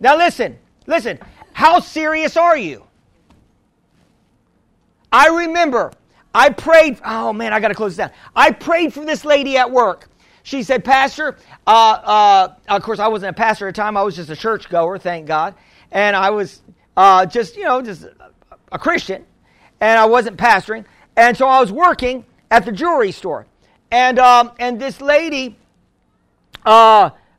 Now 0.00 0.16
listen, 0.16 0.59
listen. 0.86 1.18
How 1.52 1.80
serious 1.80 2.36
are 2.36 2.57
you? 2.57 2.84
I 5.11 5.28
remember 5.28 5.92
I 6.34 6.50
prayed. 6.50 6.98
Oh 7.04 7.32
man, 7.32 7.52
I 7.52 7.61
got 7.61 7.68
to 7.68 7.74
close 7.74 7.96
this 7.96 8.07
down. 8.07 8.14
I 8.34 8.50
prayed 8.50 8.92
for 8.92 9.04
this 9.04 9.24
lady 9.24 9.57
at 9.57 9.70
work. 9.70 10.09
She 10.42 10.62
said, 10.62 10.84
Pastor, 10.84 11.36
uh, 11.66 11.70
uh, 11.70 12.54
of 12.68 12.82
course, 12.82 13.00
I 13.00 13.09
wasn't 13.09 13.30
a 13.30 13.32
pastor 13.32 13.66
at 13.66 13.74
the 13.74 13.80
time. 13.80 13.96
I 13.96 14.02
was 14.02 14.14
just 14.14 14.30
a 14.30 14.36
church 14.36 14.68
goer, 14.68 14.96
thank 14.96 15.26
God. 15.26 15.54
And 15.90 16.14
I 16.14 16.30
was 16.30 16.62
uh, 16.96 17.26
just, 17.26 17.57
you 17.57 17.64
know, 17.64 17.82
just 17.82 18.07
a 18.70 18.78
Christian. 18.78 19.24
And 19.80 19.98
I 19.98 20.04
wasn't 20.04 20.36
pastoring. 20.36 20.84
And 21.16 21.36
so 21.36 21.48
I 21.48 21.59
was 21.59 21.72
working 21.72 22.24
at 22.50 22.64
the 22.64 22.70
jewelry 22.70 23.11
store. 23.11 23.46
And, 23.90 24.20
um, 24.20 24.52
and 24.61 24.80
this 24.80 25.00
lady 25.00 25.57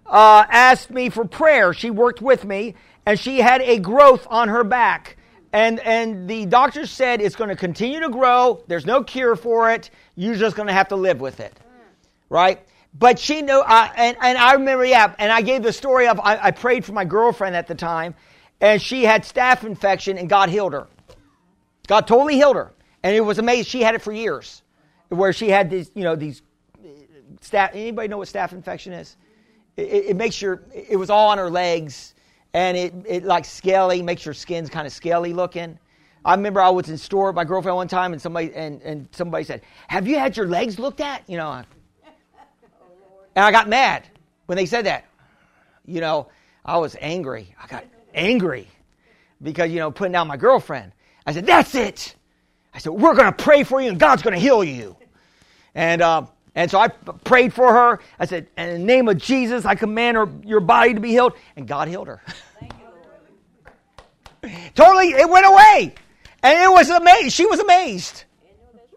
uh, 0.08 0.12
uh, 0.12 0.45
asked 0.49 0.89
me 0.89 1.10
for 1.10 1.26
prayer. 1.26 1.74
She 1.74 1.89
worked 1.89 2.22
with 2.22 2.45
me, 2.45 2.76
and 3.05 3.20
she 3.20 3.39
had 3.39 3.62
a 3.62 3.80
growth 3.80 4.26
on 4.30 4.49
her 4.49 4.64
back. 4.64 5.18
And, 5.53 5.80
and 5.80 6.30
the 6.30 6.45
doctor 6.45 6.86
said 6.86 7.22
it's 7.22 7.36
going 7.36 7.49
to 7.49 7.55
continue 7.55 7.99
to 8.01 8.10
grow. 8.10 8.64
There's 8.68 8.86
no 8.86 9.03
cure 9.03 9.36
for 9.36 9.72
it. 9.72 9.89
You're 10.16 10.36
just 10.36 10.55
going 10.55 10.68
to 10.68 10.74
have 10.74 10.89
to 10.89 10.95
live 10.95 11.22
with 11.22 11.39
it. 11.39 11.58
Right? 12.30 12.60
But 12.93 13.20
she 13.20 13.41
knew, 13.41 13.60
uh, 13.60 13.89
and, 13.95 14.18
and 14.22 14.38
I 14.38 14.53
remember, 14.53 14.86
yeah, 14.86 15.14
and 15.20 15.32
I 15.32 15.41
gave 15.41 15.64
the 15.64 15.72
story 15.74 16.08
of 16.08 16.20
I, 16.20 16.38
I 16.38 16.51
prayed 16.51 16.84
for 16.84 16.93
my 16.93 17.05
girlfriend 17.05 17.55
at 17.55 17.68
the 17.68 17.76
time, 17.76 18.16
and 18.60 18.82
she 18.82 19.03
had 19.03 19.24
staph 19.24 19.64
infection, 19.64 20.18
and 20.18 20.28
God 20.28 20.49
healed 20.49 20.74
her. 20.74 20.88
God 21.88 22.08
totally 22.08 22.36
healed 22.36 22.55
her. 22.55 22.74
And 23.03 23.16
it 23.16 23.22
was 23.22 23.38
amazing. 23.38 23.66
She 23.66 23.82
had 23.82 23.95
it 23.95 24.01
for 24.01 24.12
years, 24.12 24.64
where 25.10 25.32
she 25.32 25.49
had 25.49 25.70
these, 25.70 25.91
you 25.93 26.03
know, 26.03 26.16
these 26.16 26.41
staph. 27.41 27.70
Anybody 27.74 28.08
know 28.08 28.18
what 28.18 28.28
staph 28.28 28.51
infection 28.51 28.93
is? 28.93 29.16
It, 29.78 30.05
it, 30.07 30.15
makes 30.15 30.41
your, 30.41 30.63
it 30.73 30.97
was 30.97 31.09
all 31.09 31.30
on 31.30 31.38
her 31.38 31.49
legs, 31.49 32.15
and 32.53 32.75
it, 32.75 32.93
it 33.07 33.23
like 33.23 33.45
scaly, 33.45 34.01
makes 34.01 34.25
your 34.25 34.34
skin's 34.34 34.69
kind 34.69 34.88
of 34.88 34.91
scaly 34.91 35.34
looking. 35.34 35.78
I 36.25 36.36
remember 36.36 36.59
I 36.59 36.69
was 36.69 36.89
in 36.89 36.97
store 36.97 37.28
with 37.28 37.36
my 37.36 37.45
girlfriend 37.45 37.75
one 37.75 37.88
time, 37.88 38.11
and 38.11 38.21
somebody 38.21 38.53
and, 38.53 38.82
and 38.82 39.07
somebody 39.11 39.45
said, 39.45 39.61
"Have 39.88 40.07
you 40.07 40.19
had 40.19 40.36
your 40.36 40.47
legs 40.47 40.78
looked 40.78 40.99
at?" 40.99 41.23
You 41.30 41.38
know, 41.38 41.51
and 41.53 43.45
I 43.45 43.51
got 43.51 43.69
mad 43.69 44.03
when 44.47 44.57
they 44.57 44.65
said 44.65 44.88
that. 44.88 45.05
You 45.86 46.01
know, 46.01 46.28
I 46.65 46.80
was 46.80 46.97
angry. 46.99 47.55
I 47.63 47.67
got 47.67 47.86
angry 48.13 48.67
because 49.41 49.71
you 49.71 49.80
know 49.80 49.89
putting 49.89 50.11
down 50.11 50.28
my 50.28 50.36
girlfriend. 50.36 50.91
I 51.25 51.32
said, 51.32 51.45
"That's 51.45 51.75
it." 51.75 52.15
I 52.73 52.80
said, 52.80 52.91
"We're 52.91 53.15
going 53.15 53.32
to 53.32 53.43
pray 53.43 53.63
for 53.63 53.80
you, 53.80 53.89
and 53.89 53.99
God's 53.99 54.21
going 54.21 54.34
to 54.34 54.39
heal 54.39 54.63
you." 54.63 54.97
And 55.75 56.01
uh, 56.01 56.25
and 56.58 56.72
so 56.72 56.80
I 56.80 56.88
prayed 56.88 57.53
for 57.53 57.72
her. 57.72 57.99
I 58.18 58.26
said, 58.26 58.47
In 58.58 58.74
the 58.74 58.80
name 58.80 59.08
of 59.08 59.20
Jesus, 59.20 59.64
I 59.64 59.76
command 59.76 60.18
her, 60.18 60.28
your 60.43 60.60
body 60.60 60.95
to 60.95 60.99
be 60.99 61.10
healed. 61.10 61.34
And 61.55 61.68
God 61.68 61.88
healed 61.88 62.08
her. 62.08 62.20
totally, 64.74 65.10
it 65.10 65.30
went 65.30 65.45
away. 65.45 65.93
And 66.41 66.60
it 66.60 66.72
was 66.72 66.89
amazing. 66.89 67.30
She 67.30 67.45
was 67.45 67.60
amazed. 67.60 68.24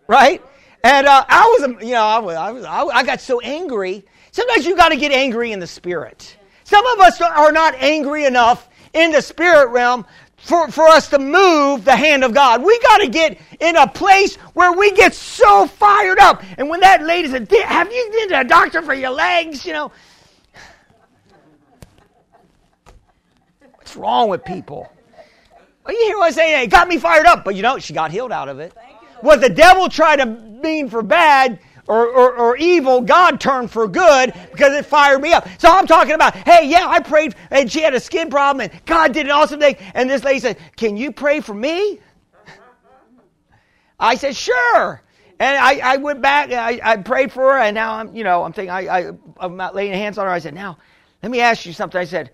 Right? 0.07 0.43
And 0.83 1.07
uh, 1.07 1.27
I 1.29 1.59
was, 1.59 1.85
you 1.85 1.93
know, 1.93 2.03
I, 2.03 2.19
was, 2.19 2.35
I, 2.35 2.51
was, 2.51 2.65
I 2.95 3.03
got 3.03 3.21
so 3.21 3.41
angry. 3.41 4.07
Sometimes 4.33 4.65
you 4.65 4.75
got 4.75 4.89
to 4.89 4.97
get 4.97 5.13
angry 5.13 5.53
in 5.53 5.61
the 5.61 5.67
spirit. 5.67 6.39
Some 6.65 6.87
of 6.87 7.01
us 7.01 7.21
are 7.21 7.53
not 7.53 7.75
angry 7.75 8.25
enough 8.25 8.71
in 8.95 9.13
the 9.13 9.21
spirit 9.21 9.69
realm 9.69 10.07
for, 10.41 10.71
for 10.71 10.85
us 10.89 11.09
to 11.11 11.19
move 11.19 11.85
the 11.85 11.95
hand 11.95 12.25
of 12.25 12.33
God. 12.33 12.63
We 12.63 12.79
got 12.81 12.99
to 12.99 13.09
get 13.09 13.39
in 13.61 13.77
a 13.77 13.87
place 13.87 14.37
where 14.55 14.73
we 14.73 14.93
get 14.93 15.15
so 15.15 15.67
fired 15.67 16.19
up. 16.19 16.43
And 16.59 16.69
when 16.69 16.81
that 16.81 17.03
lady 17.03 17.29
said, 17.29 17.51
Have 17.51 17.93
you 17.93 18.11
been 18.13 18.29
to 18.31 18.41
a 18.41 18.45
doctor 18.45 18.83
for 18.83 18.95
your 18.95 19.11
legs? 19.11 19.65
You 19.67 19.75
know, 19.75 19.93
what's 23.75 23.97
wrong 23.97 24.29
with 24.29 24.45
people? 24.45 24.91
Well, 25.85 25.95
you 25.95 26.07
hear 26.07 26.19
what 26.19 26.27
I'm 26.27 26.33
saying? 26.33 26.65
It 26.65 26.71
got 26.71 26.89
me 26.89 26.99
fired 26.99 27.27
up, 27.27 27.45
but 27.45 27.55
you 27.55 27.63
know, 27.63 27.79
she 27.79 27.93
got 27.93 28.11
healed 28.11 28.33
out 28.33 28.49
of 28.49 28.61
it. 28.61 28.73
What 29.21 29.41
the 29.41 29.49
devil 29.51 29.89
tried 29.89 30.17
to 30.17 30.27
mean 30.27 30.89
for 30.89 31.03
bad, 31.03 31.59
or, 31.87 32.07
or, 32.07 32.37
or, 32.37 32.57
evil, 32.57 33.01
God 33.01 33.41
turned 33.41 33.71
for 33.71 33.89
good 33.89 34.33
because 34.53 34.73
it 34.75 34.87
fired 34.87 35.21
me 35.21 35.33
up. 35.33 35.49
So 35.59 35.71
I'm 35.71 35.87
talking 35.87 36.15
about, 36.15 36.35
hey, 36.37 36.69
yeah, 36.69 36.87
I 36.87 37.01
prayed 37.01 37.35
and 37.51 37.71
she 37.71 37.81
had 37.81 37.95
a 37.95 38.01
skin 38.01 38.31
problem 38.31 38.69
and 38.71 38.85
God 38.87 39.13
did 39.13 39.27
an 39.27 39.33
awesome 39.33 39.61
thing. 39.61 39.77
And 39.95 40.09
this 40.09 40.25
lady 40.25 40.41
said, 40.41 40.59
Can 40.77 40.97
you 40.97 41.13
pray 41.13 41.41
for 41.41 41.55
me? 41.55 42.01
I 43.99 44.15
said, 44.15 44.37
Sure. 44.37 45.03
And 45.39 45.57
I, 45.57 45.95
I 45.95 45.97
went 45.97 46.21
back 46.21 46.51
and 46.51 46.61
I, 46.61 46.81
I 46.83 46.97
prayed 46.99 47.33
for 47.33 47.53
her 47.53 47.59
and 47.59 47.75
now 47.75 47.95
I'm, 47.95 48.15
you 48.15 48.25
know, 48.25 48.45
I'm 48.45 48.53
thinking, 48.53 48.71
I, 48.71 48.99
I, 48.99 49.13
I'm 49.39 49.57
not 49.57 49.75
laying 49.75 49.93
hands 49.93 50.19
on 50.19 50.27
her. 50.27 50.33
I 50.33 50.39
said, 50.39 50.55
Now, 50.55 50.79
let 51.23 51.33
me 51.33 51.41
ask 51.41 51.67
you 51.67 51.73
something. 51.73 52.01
I 52.01 52.05
said, 52.05 52.31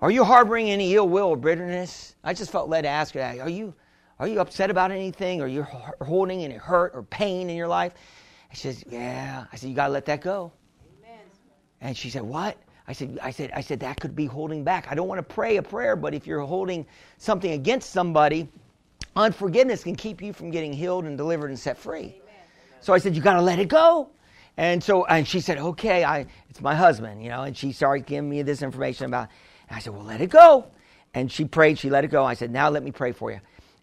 Are 0.00 0.10
you 0.10 0.24
harboring 0.24 0.70
any 0.70 0.94
ill 0.94 1.08
will 1.08 1.28
or 1.28 1.36
bitterness? 1.36 2.16
I 2.24 2.34
just 2.34 2.50
felt 2.50 2.68
led 2.68 2.82
to 2.82 2.88
ask 2.88 3.14
her 3.14 3.20
that. 3.20 3.38
Are 3.38 3.48
you, 3.48 3.74
are 4.18 4.26
you 4.26 4.40
upset 4.40 4.70
about 4.70 4.90
anything? 4.90 5.40
Are 5.40 5.48
you 5.48 5.66
holding 6.02 6.42
any 6.42 6.56
hurt 6.56 6.92
or 6.94 7.04
pain 7.04 7.48
in 7.48 7.56
your 7.56 7.68
life? 7.68 7.94
She 8.52 8.58
says, 8.58 8.84
Yeah. 8.88 9.44
I 9.52 9.56
said, 9.56 9.70
You 9.70 9.76
got 9.76 9.86
to 9.88 9.92
let 9.92 10.06
that 10.06 10.20
go. 10.20 10.52
Amen. 11.00 11.20
And 11.80 11.96
she 11.96 12.10
said, 12.10 12.22
What? 12.22 12.56
I 12.86 12.92
said, 12.92 13.18
I 13.22 13.30
said, 13.30 13.50
I 13.54 13.60
said 13.60 13.80
that 13.80 14.00
could 14.00 14.16
be 14.16 14.24
holding 14.24 14.64
back. 14.64 14.86
I 14.90 14.94
don't 14.94 15.08
want 15.08 15.18
to 15.18 15.34
pray 15.34 15.58
a 15.58 15.62
prayer, 15.62 15.94
but 15.94 16.14
if 16.14 16.26
you're 16.26 16.40
holding 16.40 16.86
something 17.18 17.52
against 17.52 17.90
somebody, 17.90 18.48
unforgiveness 19.14 19.84
can 19.84 19.94
keep 19.94 20.22
you 20.22 20.32
from 20.32 20.50
getting 20.50 20.72
healed 20.72 21.04
and 21.04 21.16
delivered 21.18 21.50
and 21.50 21.58
set 21.58 21.76
free. 21.76 21.98
Amen. 21.98 22.22
So 22.80 22.94
I 22.94 22.98
said, 22.98 23.14
you 23.14 23.20
got 23.20 23.34
to 23.34 23.42
let 23.42 23.58
it 23.58 23.68
go. 23.68 24.08
And 24.56 24.82
so, 24.82 25.04
and 25.04 25.28
she 25.28 25.40
said, 25.40 25.58
okay, 25.58 26.02
I, 26.02 26.26
it's 26.48 26.62
my 26.62 26.74
husband, 26.74 27.22
you 27.22 27.28
know, 27.28 27.42
and 27.42 27.56
she 27.56 27.72
started 27.72 28.06
giving 28.06 28.28
me 28.28 28.42
this 28.42 28.62
information 28.62 29.06
about, 29.06 29.28
and 29.68 29.76
I 29.76 29.80
said, 29.80 29.92
well, 29.92 30.04
let 30.04 30.22
it 30.22 30.30
go. 30.30 30.66
And 31.14 31.30
she 31.30 31.44
prayed, 31.44 31.78
she 31.78 31.90
let 31.90 32.04
it 32.04 32.08
go. 32.08 32.24
I 32.24 32.34
said, 32.34 32.50
now 32.50 32.70
let 32.70 32.82
me 32.82 32.90
pray 32.90 33.12
for 33.12 33.30
you. 33.30 33.40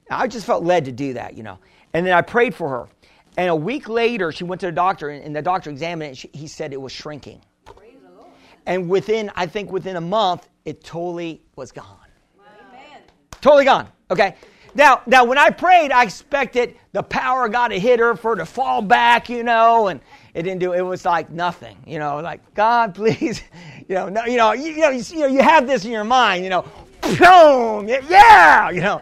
I 0.10 0.28
just 0.28 0.46
felt 0.46 0.64
led 0.64 0.86
to 0.86 0.92
do 0.92 1.14
that, 1.14 1.38
you 1.38 1.44
know. 1.44 1.60
And 1.94 2.06
then 2.06 2.14
I 2.14 2.22
prayed 2.22 2.54
for 2.56 2.68
her. 2.70 2.88
And 3.38 3.50
a 3.50 3.56
week 3.56 3.90
later, 3.90 4.32
she 4.32 4.44
went 4.44 4.62
to 4.62 4.68
the 4.68 4.72
doctor, 4.72 5.10
and, 5.10 5.24
and 5.24 5.36
the 5.36 5.42
doctor 5.42 5.70
examined 5.70 6.12
it. 6.12 6.18
She, 6.18 6.30
he 6.34 6.48
said 6.48 6.74
it 6.74 6.82
was 6.82 6.92
shrinking. 6.92 7.42
And 8.66 8.90
within, 8.90 9.32
I 9.36 9.46
think 9.46 9.72
within 9.72 9.96
a 9.96 10.02
month, 10.02 10.48
it 10.64 10.84
totally 10.84 11.42
was 11.56 11.72
gone. 11.72 12.00
Totally 13.42 13.66
gone. 13.66 13.88
Okay. 14.10 14.36
Now, 14.74 15.04
now 15.06 15.24
when 15.24 15.38
I 15.38 15.52
prayed, 15.52 15.92
I 15.92 16.04
expected 16.04 16.76
the 16.92 17.04
power 17.04 17.46
of 17.46 17.52
God 17.52 17.70
to 17.70 17.80
hit 17.80 18.00
her 18.00 18.16
for 18.16 18.32
her 18.32 18.38
to 18.38 18.46
fall 18.46 18.82
back, 18.82 19.30
you 19.30 19.44
know, 19.44 19.88
and 19.88 20.02
it 20.34 20.44
didn't 20.44 20.60
do. 20.60 20.74
It 20.74 20.82
was 20.82 21.06
like 21.06 21.30
nothing, 21.30 21.78
you 21.88 22.00
know, 22.00 22.20
like 22.20 22.54
God, 22.54 22.96
please, 22.96 23.42
you 23.88 23.96
know, 23.96 24.10
no, 24.10 24.26
you 24.26 24.38
know, 24.38 24.52
you, 24.52 24.72
you 24.72 24.82
know, 24.82 24.90
you, 24.90 25.04
you 25.12 25.20
know, 25.20 25.28
you 25.28 25.42
have 25.42 25.66
this 25.68 25.86
in 25.86 25.92
your 25.92 26.04
mind, 26.04 26.44
you 26.44 26.50
know, 26.50 26.64
boom, 27.02 27.88
yeah, 27.88 28.70
you 28.72 28.82
know, 28.82 29.02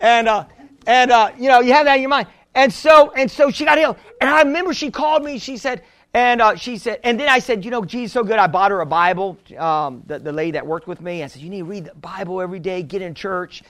and 0.00 0.28
uh, 0.28 0.46
and 0.86 1.10
uh, 1.10 1.30
you 1.38 1.48
know, 1.48 1.60
you 1.60 1.72
have 1.74 1.84
that 1.84 1.96
in 1.96 2.02
your 2.02 2.10
mind, 2.10 2.28
and 2.54 2.72
so 2.72 3.12
and 3.12 3.30
so 3.30 3.50
she 3.50 3.64
got 3.64 3.78
healed, 3.78 3.96
and 4.20 4.28
I 4.28 4.42
remember 4.42 4.74
she 4.74 4.90
called 4.90 5.24
me, 5.24 5.38
she 5.38 5.56
said, 5.56 5.82
and 6.14 6.42
uh, 6.42 6.54
she 6.56 6.76
said, 6.76 7.00
and 7.04 7.18
then 7.18 7.28
I 7.28 7.38
said, 7.38 7.64
you 7.64 7.70
know, 7.70 7.84
Jesus 7.84 8.12
so 8.12 8.22
good. 8.22 8.38
I 8.38 8.46
bought 8.46 8.70
her 8.70 8.80
a 8.80 8.86
Bible, 8.86 9.38
um, 9.56 10.02
the, 10.06 10.18
the 10.18 10.32
lady 10.32 10.52
that 10.52 10.66
worked 10.66 10.86
with 10.86 11.00
me. 11.00 11.22
I 11.22 11.26
said, 11.26 11.40
you 11.40 11.48
need 11.48 11.60
to 11.60 11.64
read 11.64 11.86
the 11.86 11.94
Bible 11.94 12.42
every 12.42 12.58
day, 12.58 12.82
get 12.82 13.00
in 13.00 13.14
church, 13.14 13.62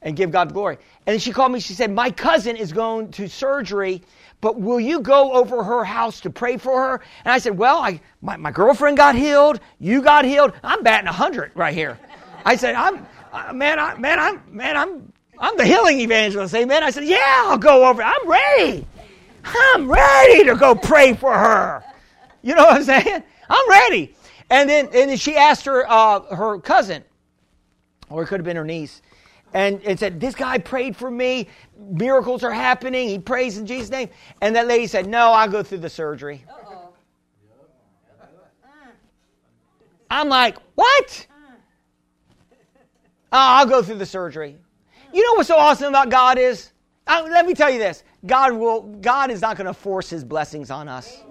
and 0.00 0.16
give 0.16 0.30
God 0.30 0.54
glory. 0.54 0.78
And 1.06 1.12
then 1.12 1.18
she 1.18 1.32
called 1.32 1.52
me. 1.52 1.60
She 1.60 1.74
said, 1.74 1.90
my 1.90 2.10
cousin 2.10 2.56
is 2.56 2.72
going 2.72 3.10
to 3.12 3.28
surgery, 3.28 4.02
but 4.40 4.58
will 4.58 4.80
you 4.80 5.00
go 5.00 5.32
over 5.32 5.62
her 5.62 5.84
house 5.84 6.20
to 6.22 6.30
pray 6.30 6.56
for 6.56 6.80
her? 6.80 7.00
And 7.26 7.32
I 7.32 7.38
said, 7.38 7.58
well, 7.58 7.78
I, 7.78 8.00
my, 8.22 8.38
my 8.38 8.50
girlfriend 8.50 8.96
got 8.96 9.14
healed. 9.14 9.60
You 9.78 10.00
got 10.00 10.24
healed. 10.24 10.54
I'm 10.64 10.82
batting 10.82 11.06
100 11.06 11.52
right 11.54 11.74
here. 11.74 11.98
I 12.46 12.56
said, 12.56 12.74
I'm, 12.74 13.06
uh, 13.32 13.52
man, 13.52 13.78
I, 13.78 13.96
man, 13.96 14.18
I'm, 14.18 14.42
man, 14.48 14.76
I'm, 14.78 15.11
I'm 15.42 15.56
the 15.56 15.66
healing 15.66 15.98
evangelist. 15.98 16.54
Amen. 16.54 16.84
I 16.84 16.90
said, 16.90 17.04
yeah, 17.04 17.42
I'll 17.46 17.58
go 17.58 17.84
over. 17.84 18.00
I'm 18.00 18.28
ready. 18.28 18.86
I'm 19.44 19.90
ready 19.90 20.44
to 20.44 20.54
go 20.54 20.76
pray 20.76 21.14
for 21.14 21.36
her. 21.36 21.82
You 22.42 22.54
know 22.54 22.64
what 22.64 22.76
I'm 22.76 22.84
saying? 22.84 23.24
I'm 23.50 23.68
ready. 23.68 24.14
And 24.50 24.70
then, 24.70 24.86
and 24.86 25.10
then 25.10 25.16
she 25.16 25.36
asked 25.36 25.64
her, 25.66 25.84
uh, 25.90 26.20
her 26.36 26.60
cousin, 26.60 27.02
or 28.08 28.22
it 28.22 28.26
could 28.26 28.38
have 28.38 28.44
been 28.44 28.56
her 28.56 28.64
niece, 28.64 29.02
and, 29.52 29.82
and 29.82 29.98
said, 29.98 30.20
This 30.20 30.36
guy 30.36 30.58
prayed 30.58 30.94
for 30.94 31.10
me. 31.10 31.48
Miracles 31.76 32.44
are 32.44 32.52
happening. 32.52 33.08
He 33.08 33.18
prays 33.18 33.58
in 33.58 33.66
Jesus' 33.66 33.90
name. 33.90 34.10
And 34.40 34.54
that 34.54 34.68
lady 34.68 34.86
said, 34.86 35.08
No, 35.08 35.32
I'll 35.32 35.50
go 35.50 35.64
through 35.64 35.78
the 35.78 35.90
surgery. 35.90 36.44
Uh-oh. 36.48 36.88
I'm 40.08 40.28
like, 40.28 40.56
What? 40.76 41.26
Oh, 43.34 43.38
I'll 43.38 43.66
go 43.66 43.82
through 43.82 43.96
the 43.96 44.06
surgery. 44.06 44.58
You 45.12 45.22
know 45.22 45.34
what's 45.34 45.48
so 45.48 45.56
awesome 45.56 45.88
about 45.88 46.08
God 46.10 46.38
is? 46.38 46.70
Uh, 47.06 47.26
let 47.30 47.46
me 47.46 47.54
tell 47.54 47.70
you 47.70 47.78
this 47.78 48.02
God 48.24 48.52
will 48.52 48.82
God 48.82 49.30
is 49.30 49.40
not 49.40 49.56
going 49.56 49.66
to 49.66 49.74
force 49.74 50.08
his 50.08 50.24
blessings 50.24 50.70
on 50.70 50.88
us. 50.88 51.22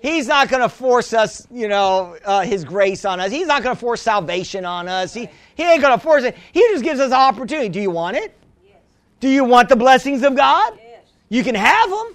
He's 0.00 0.28
not 0.28 0.48
going 0.48 0.62
to 0.62 0.68
force 0.68 1.12
us, 1.12 1.46
you 1.50 1.66
know, 1.66 2.16
uh, 2.24 2.42
his 2.42 2.64
grace 2.64 3.04
on 3.04 3.18
us. 3.18 3.32
He's 3.32 3.48
not 3.48 3.64
going 3.64 3.74
to 3.74 3.80
force 3.80 4.00
salvation 4.00 4.64
on 4.64 4.86
us. 4.86 5.12
He, 5.12 5.28
he 5.56 5.64
ain't 5.64 5.82
going 5.82 5.96
to 5.96 6.02
force 6.02 6.22
it. 6.22 6.36
He 6.52 6.60
just 6.70 6.84
gives 6.84 7.00
us 7.00 7.08
an 7.08 7.14
opportunity. 7.14 7.68
Do 7.68 7.80
you 7.80 7.90
want 7.90 8.16
it? 8.16 8.32
Yes. 8.64 8.76
Do 9.18 9.28
you 9.28 9.44
want 9.44 9.68
the 9.68 9.74
blessings 9.74 10.22
of 10.22 10.36
God? 10.36 10.74
Yes. 10.76 11.02
You 11.30 11.42
can 11.42 11.56
have 11.56 11.90
them. 11.90 12.14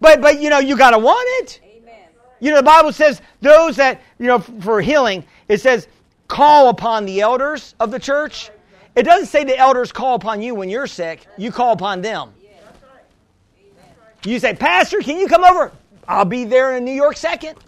But, 0.00 0.20
but 0.20 0.40
you 0.40 0.50
know, 0.50 0.60
you 0.60 0.76
got 0.76 0.90
to 0.90 0.98
want 0.98 1.26
it. 1.42 1.60
Amen. 1.64 1.94
You 2.38 2.50
know, 2.50 2.58
the 2.58 2.62
Bible 2.62 2.92
says 2.92 3.20
those 3.40 3.74
that, 3.76 4.00
you 4.20 4.26
know, 4.26 4.38
for 4.38 4.80
healing, 4.80 5.24
it 5.48 5.60
says, 5.60 5.88
call 6.28 6.68
upon 6.68 7.06
the 7.06 7.22
elders 7.22 7.74
of 7.80 7.90
the 7.90 7.98
church. 7.98 8.50
It 8.96 9.02
doesn't 9.02 9.26
say 9.26 9.44
the 9.44 9.56
elders 9.58 9.90
call 9.92 10.14
upon 10.14 10.40
you 10.40 10.54
when 10.54 10.68
you're 10.68 10.86
sick. 10.86 11.26
You 11.36 11.50
call 11.50 11.72
upon 11.72 12.02
them. 12.02 12.32
You 14.24 14.38
say, 14.38 14.54
Pastor, 14.54 15.00
can 15.00 15.18
you 15.18 15.26
come 15.26 15.44
over? 15.44 15.72
I'll 16.08 16.24
be 16.24 16.44
there 16.44 16.76
in 16.76 16.84
New 16.84 16.92
York 16.92 17.16
second. 17.16 17.58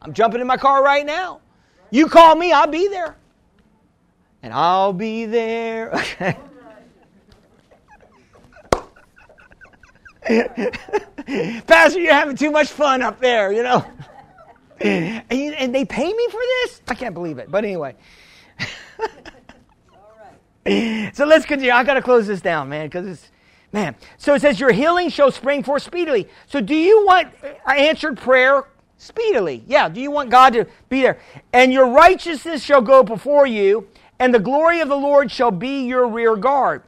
I'm 0.00 0.12
jumping 0.14 0.40
in 0.40 0.46
my 0.46 0.56
car 0.56 0.82
right 0.82 1.04
now. 1.06 1.40
You 1.90 2.08
call 2.08 2.34
me, 2.34 2.52
I'll 2.52 2.66
be 2.66 2.88
there. 2.88 3.16
And 4.42 4.52
I'll 4.52 4.92
be 4.92 5.26
there. 5.26 5.90
Pastor, 11.66 12.00
you're 12.00 12.14
having 12.14 12.36
too 12.36 12.50
much 12.50 12.68
fun 12.68 13.02
up 13.02 13.20
there, 13.20 13.52
you 13.52 13.62
know. 13.62 13.84
And 14.84 15.72
they 15.72 15.84
pay 15.84 16.12
me 16.12 16.26
for 16.28 16.40
this? 16.40 16.82
I 16.88 16.96
can't 16.96 17.14
believe 17.14 17.38
it. 17.38 17.48
But 17.48 17.64
anyway. 17.64 17.94
so 21.14 21.24
let's 21.24 21.44
continue. 21.44 21.72
I 21.72 21.84
got 21.84 21.94
to 21.94 22.02
close 22.02 22.26
this 22.26 22.40
down, 22.40 22.68
man, 22.68 22.86
because 22.86 23.06
it's 23.06 23.30
Man. 23.72 23.96
So 24.18 24.34
it 24.34 24.42
says, 24.42 24.60
Your 24.60 24.72
healing 24.72 25.08
shall 25.08 25.32
spring 25.32 25.62
forth 25.62 25.82
speedily. 25.82 26.28
So 26.46 26.60
do 26.60 26.74
you 26.74 27.06
want 27.06 27.28
uh, 27.42 27.70
answered 27.70 28.18
prayer 28.18 28.64
speedily? 28.98 29.64
Yeah. 29.66 29.88
Do 29.88 30.00
you 30.00 30.10
want 30.10 30.30
God 30.30 30.52
to 30.52 30.66
be 30.90 31.00
there? 31.00 31.18
And 31.52 31.72
your 31.72 31.88
righteousness 31.88 32.62
shall 32.62 32.82
go 32.82 33.02
before 33.02 33.46
you, 33.46 33.88
and 34.18 34.34
the 34.34 34.38
glory 34.38 34.80
of 34.80 34.88
the 34.88 34.96
Lord 34.96 35.30
shall 35.30 35.50
be 35.50 35.86
your 35.86 36.06
rear 36.06 36.36
guard. 36.36 36.82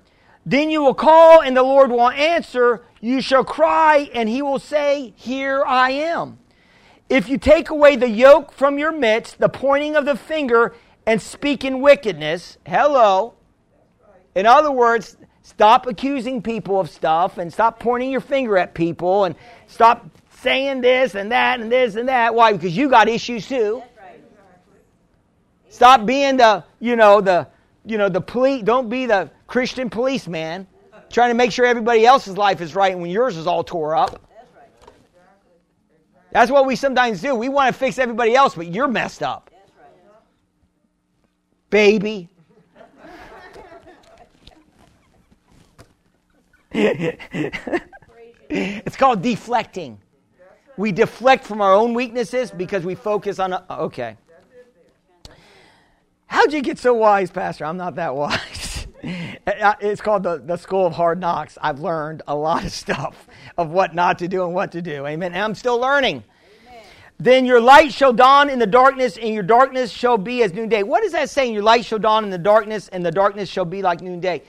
Then 0.44 0.68
you 0.68 0.82
will 0.82 0.94
call, 0.94 1.40
and 1.40 1.56
the 1.56 1.62
Lord 1.62 1.90
will 1.90 2.10
answer. 2.10 2.84
You 3.00 3.22
shall 3.22 3.44
cry, 3.44 4.10
and 4.14 4.28
he 4.28 4.42
will 4.42 4.58
say, 4.58 5.14
Here 5.16 5.64
I 5.64 5.90
am. 5.90 6.38
If 7.08 7.30
you 7.30 7.38
take 7.38 7.70
away 7.70 7.96
the 7.96 8.10
yoke 8.10 8.52
from 8.52 8.78
your 8.78 8.92
midst, 8.92 9.38
the 9.38 9.48
pointing 9.48 9.96
of 9.96 10.04
the 10.04 10.16
finger, 10.16 10.74
and 11.06 11.20
speak 11.20 11.64
in 11.64 11.80
wickedness, 11.80 12.58
hello. 12.66 13.34
In 14.34 14.46
other 14.46 14.72
words, 14.72 15.16
Stop 15.44 15.86
accusing 15.86 16.40
people 16.40 16.80
of 16.80 16.88
stuff 16.88 17.36
and 17.36 17.52
stop 17.52 17.78
pointing 17.78 18.10
your 18.10 18.22
finger 18.22 18.56
at 18.56 18.72
people 18.72 19.24
and 19.24 19.36
stop 19.66 20.06
saying 20.40 20.80
this 20.80 21.14
and 21.14 21.30
that 21.32 21.60
and 21.60 21.70
this 21.70 21.96
and 21.96 22.08
that. 22.08 22.34
Why? 22.34 22.54
Because 22.54 22.74
you 22.74 22.88
got 22.88 23.08
issues 23.08 23.46
too. 23.46 23.82
Stop 25.68 26.06
being 26.06 26.38
the, 26.38 26.64
you 26.80 26.96
know, 26.96 27.20
the, 27.20 27.46
you 27.84 27.98
know, 27.98 28.08
the 28.08 28.22
police. 28.22 28.62
Don't 28.62 28.88
be 28.88 29.04
the 29.04 29.30
Christian 29.46 29.90
policeman 29.90 30.66
trying 31.10 31.28
to 31.28 31.34
make 31.34 31.52
sure 31.52 31.66
everybody 31.66 32.06
else's 32.06 32.38
life 32.38 32.62
is 32.62 32.74
right 32.74 32.98
when 32.98 33.10
yours 33.10 33.36
is 33.36 33.46
all 33.46 33.62
tore 33.62 33.94
up. 33.94 34.26
That's 36.32 36.50
what 36.50 36.64
we 36.64 36.74
sometimes 36.74 37.20
do. 37.20 37.34
We 37.34 37.50
want 37.50 37.72
to 37.72 37.78
fix 37.78 37.98
everybody 37.98 38.34
else, 38.34 38.54
but 38.54 38.68
you're 38.68 38.88
messed 38.88 39.22
up. 39.22 39.50
Baby. 41.68 42.30
it's 48.50 48.96
called 48.96 49.22
deflecting. 49.22 49.98
We 50.76 50.90
deflect 50.90 51.44
from 51.44 51.60
our 51.60 51.72
own 51.72 51.94
weaknesses 51.94 52.50
because 52.50 52.84
we 52.84 52.96
focus 52.96 53.38
on. 53.38 53.54
Okay. 53.70 54.16
How'd 56.26 56.52
you 56.52 56.62
get 56.62 56.78
so 56.78 56.94
wise, 56.94 57.30
Pastor? 57.30 57.64
I'm 57.64 57.76
not 57.76 57.94
that 57.94 58.14
wise. 58.16 58.88
it's 59.04 60.00
called 60.00 60.24
the, 60.24 60.38
the 60.38 60.56
school 60.56 60.86
of 60.86 60.94
hard 60.94 61.20
knocks. 61.20 61.56
I've 61.62 61.78
learned 61.78 62.22
a 62.26 62.34
lot 62.34 62.64
of 62.64 62.72
stuff 62.72 63.28
of 63.56 63.70
what 63.70 63.94
not 63.94 64.18
to 64.18 64.26
do 64.26 64.44
and 64.44 64.52
what 64.52 64.72
to 64.72 64.82
do. 64.82 65.06
Amen. 65.06 65.32
And 65.32 65.42
I'm 65.42 65.54
still 65.54 65.78
learning. 65.78 66.24
Then 67.18 67.46
your 67.46 67.60
light 67.60 67.92
shall 67.92 68.12
dawn 68.12 68.50
in 68.50 68.58
the 68.58 68.66
darkness, 68.66 69.16
and 69.16 69.32
your 69.32 69.44
darkness 69.44 69.92
shall 69.92 70.18
be 70.18 70.42
as 70.42 70.52
noonday. 70.52 70.82
What 70.82 71.04
is 71.04 71.12
that 71.12 71.30
saying? 71.30 71.54
Your 71.54 71.62
light 71.62 71.84
shall 71.84 72.00
dawn 72.00 72.24
in 72.24 72.30
the 72.30 72.38
darkness, 72.38 72.88
and 72.88 73.06
the 73.06 73.12
darkness 73.12 73.48
shall 73.48 73.64
be 73.64 73.82
like 73.82 74.00
noonday. 74.00 74.42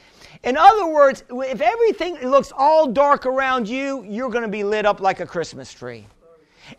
In 0.43 0.57
other 0.57 0.87
words, 0.87 1.23
if 1.29 1.61
everything 1.61 2.15
looks 2.29 2.51
all 2.55 2.87
dark 2.87 3.25
around 3.25 3.67
you, 3.67 4.03
you're 4.03 4.29
going 4.29 4.43
to 4.43 4.49
be 4.49 4.63
lit 4.63 4.85
up 4.85 4.99
like 4.99 5.19
a 5.19 5.25
Christmas 5.25 5.73
tree. 5.73 6.05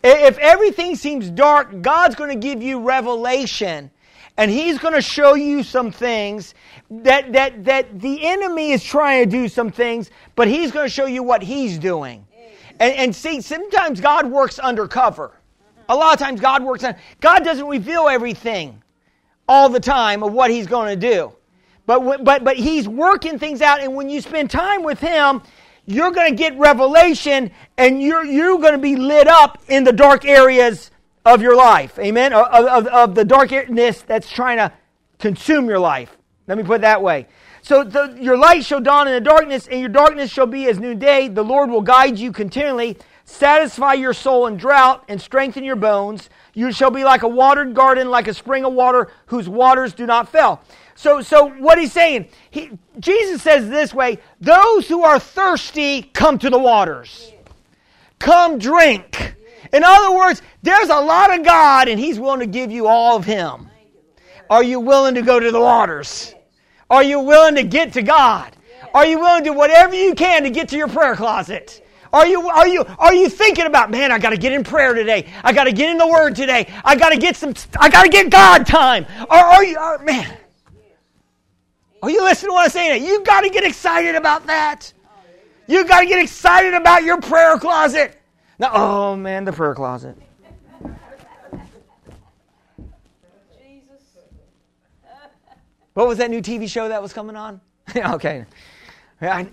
If 0.02 0.38
everything 0.38 0.96
seems 0.96 1.30
dark, 1.30 1.80
God's 1.82 2.14
going 2.14 2.30
to 2.30 2.46
give 2.46 2.62
you 2.62 2.80
revelation 2.80 3.90
and 4.38 4.50
he's 4.50 4.78
going 4.78 4.94
to 4.94 5.00
show 5.00 5.34
you 5.34 5.62
some 5.62 5.90
things 5.90 6.54
that, 6.90 7.32
that, 7.32 7.64
that 7.64 8.00
the 8.00 8.26
enemy 8.26 8.72
is 8.72 8.84
trying 8.84 9.24
to 9.24 9.30
do 9.30 9.48
some 9.48 9.70
things, 9.70 10.10
but 10.34 10.46
he's 10.46 10.70
going 10.70 10.86
to 10.86 10.92
show 10.92 11.06
you 11.06 11.22
what 11.22 11.42
he's 11.42 11.78
doing. 11.78 12.26
And, 12.78 12.94
and 12.94 13.16
see, 13.16 13.40
sometimes 13.40 14.00
God 14.00 14.30
works 14.30 14.58
undercover. 14.58 15.32
A 15.88 15.96
lot 15.96 16.12
of 16.12 16.18
times 16.18 16.40
God 16.40 16.62
works 16.62 16.84
on, 16.84 16.96
God 17.20 17.44
doesn't 17.44 17.66
reveal 17.66 18.08
everything 18.08 18.82
all 19.48 19.68
the 19.68 19.80
time 19.80 20.22
of 20.22 20.32
what 20.32 20.50
he's 20.50 20.66
going 20.66 20.88
to 20.88 20.96
do. 20.96 21.32
But, 21.86 22.24
but, 22.24 22.44
but 22.44 22.56
he's 22.56 22.88
working 22.88 23.38
things 23.38 23.62
out, 23.62 23.80
and 23.80 23.94
when 23.94 24.08
you 24.08 24.20
spend 24.20 24.50
time 24.50 24.82
with 24.82 24.98
him, 24.98 25.42
you're 25.86 26.10
going 26.10 26.28
to 26.30 26.36
get 26.36 26.58
revelation 26.58 27.52
and 27.78 28.02
you're, 28.02 28.24
you're 28.24 28.58
going 28.58 28.72
to 28.72 28.78
be 28.78 28.96
lit 28.96 29.28
up 29.28 29.62
in 29.68 29.84
the 29.84 29.92
dark 29.92 30.24
areas 30.24 30.90
of 31.24 31.40
your 31.40 31.56
life. 31.56 31.98
Amen? 31.98 32.32
Of, 32.32 32.46
of, 32.46 32.86
of 32.88 33.14
the 33.14 33.24
darkness 33.24 34.02
that's 34.02 34.30
trying 34.30 34.58
to 34.58 34.72
consume 35.18 35.68
your 35.68 35.78
life. 35.78 36.16
Let 36.48 36.58
me 36.58 36.64
put 36.64 36.76
it 36.76 36.80
that 36.82 37.02
way. 37.02 37.26
So 37.62 37.82
the, 37.82 38.16
your 38.20 38.36
light 38.36 38.64
shall 38.64 38.80
dawn 38.80 39.08
in 39.08 39.14
the 39.14 39.20
darkness, 39.20 39.66
and 39.66 39.80
your 39.80 39.88
darkness 39.88 40.30
shall 40.30 40.46
be 40.46 40.68
as 40.68 40.78
noonday. 40.78 41.26
The 41.28 41.42
Lord 41.42 41.68
will 41.68 41.80
guide 41.80 42.16
you 42.16 42.30
continually, 42.30 42.96
satisfy 43.24 43.94
your 43.94 44.12
soul 44.12 44.46
in 44.46 44.56
drought, 44.56 45.04
and 45.08 45.20
strengthen 45.20 45.64
your 45.64 45.74
bones. 45.74 46.30
You 46.54 46.70
shall 46.70 46.92
be 46.92 47.02
like 47.02 47.24
a 47.24 47.28
watered 47.28 47.74
garden, 47.74 48.08
like 48.08 48.28
a 48.28 48.34
spring 48.34 48.64
of 48.64 48.72
water 48.72 49.10
whose 49.26 49.48
waters 49.48 49.94
do 49.94 50.06
not 50.06 50.28
fail. 50.28 50.62
So, 50.96 51.20
so 51.20 51.48
what 51.48 51.78
he's 51.78 51.92
saying, 51.92 52.28
he, 52.50 52.70
Jesus 52.98 53.42
says 53.42 53.68
this 53.68 53.94
way: 53.94 54.18
those 54.40 54.88
who 54.88 55.04
are 55.04 55.18
thirsty 55.18 56.02
come 56.02 56.38
to 56.38 56.50
the 56.50 56.58
waters. 56.58 57.32
Come 58.18 58.58
drink. 58.58 59.36
In 59.72 59.84
other 59.84 60.16
words, 60.16 60.42
there's 60.62 60.88
a 60.88 61.00
lot 61.00 61.36
of 61.38 61.44
God, 61.44 61.88
and 61.88 61.98
He's 61.98 62.18
willing 62.18 62.40
to 62.40 62.46
give 62.46 62.70
you 62.70 62.86
all 62.86 63.16
of 63.16 63.24
Him. 63.24 63.68
Are 64.48 64.62
you 64.62 64.80
willing 64.80 65.14
to 65.16 65.22
go 65.22 65.40
to 65.40 65.50
the 65.50 65.60
waters? 65.60 66.34
Are 66.88 67.02
you 67.02 67.20
willing 67.20 67.56
to 67.56 67.64
get 67.64 67.92
to 67.94 68.02
God? 68.02 68.56
Are 68.94 69.04
you 69.04 69.18
willing 69.18 69.44
to 69.44 69.50
do 69.50 69.56
whatever 69.56 69.94
you 69.94 70.14
can 70.14 70.44
to 70.44 70.50
get 70.50 70.68
to 70.70 70.76
your 70.76 70.88
prayer 70.88 71.16
closet? 71.16 71.84
Are 72.12 72.26
you 72.26 72.48
are 72.48 72.68
you 72.68 72.84
are 72.98 73.12
you 73.12 73.28
thinking 73.28 73.66
about 73.66 73.90
man? 73.90 74.12
I 74.12 74.18
got 74.18 74.30
to 74.30 74.36
get 74.36 74.52
in 74.52 74.62
prayer 74.62 74.94
today. 74.94 75.26
I 75.42 75.52
got 75.52 75.64
to 75.64 75.72
get 75.72 75.90
in 75.90 75.98
the 75.98 76.06
Word 76.06 76.36
today. 76.36 76.72
I 76.84 76.96
got 76.96 77.10
to 77.10 77.18
get 77.18 77.36
some. 77.36 77.52
I 77.78 77.90
got 77.90 78.04
to 78.04 78.08
get 78.08 78.30
God 78.30 78.66
time. 78.66 79.04
Or 79.28 79.36
are 79.36 79.64
you 79.64 79.76
are, 79.76 79.98
man? 79.98 80.38
Are 82.06 82.10
you 82.10 82.22
listening 82.22 82.50
to 82.50 82.52
what 82.52 82.64
I'm 82.66 82.70
saying? 82.70 83.04
You've 83.04 83.24
got 83.24 83.40
to 83.40 83.50
get 83.50 83.64
excited 83.64 84.14
about 84.14 84.46
that. 84.46 84.92
You've 85.66 85.88
got 85.88 86.02
to 86.02 86.06
get 86.06 86.22
excited 86.22 86.72
about 86.72 87.02
your 87.02 87.20
prayer 87.20 87.58
closet. 87.58 88.22
Now, 88.60 88.70
oh 88.74 89.16
man, 89.16 89.44
the 89.44 89.52
prayer 89.52 89.74
closet. 89.74 90.16
What 95.94 96.06
was 96.06 96.18
that 96.18 96.30
new 96.30 96.40
TV 96.40 96.68
show 96.68 96.88
that 96.88 97.02
was 97.02 97.12
coming 97.12 97.34
on? 97.34 97.60
okay. 97.96 98.44
I, 99.20 99.48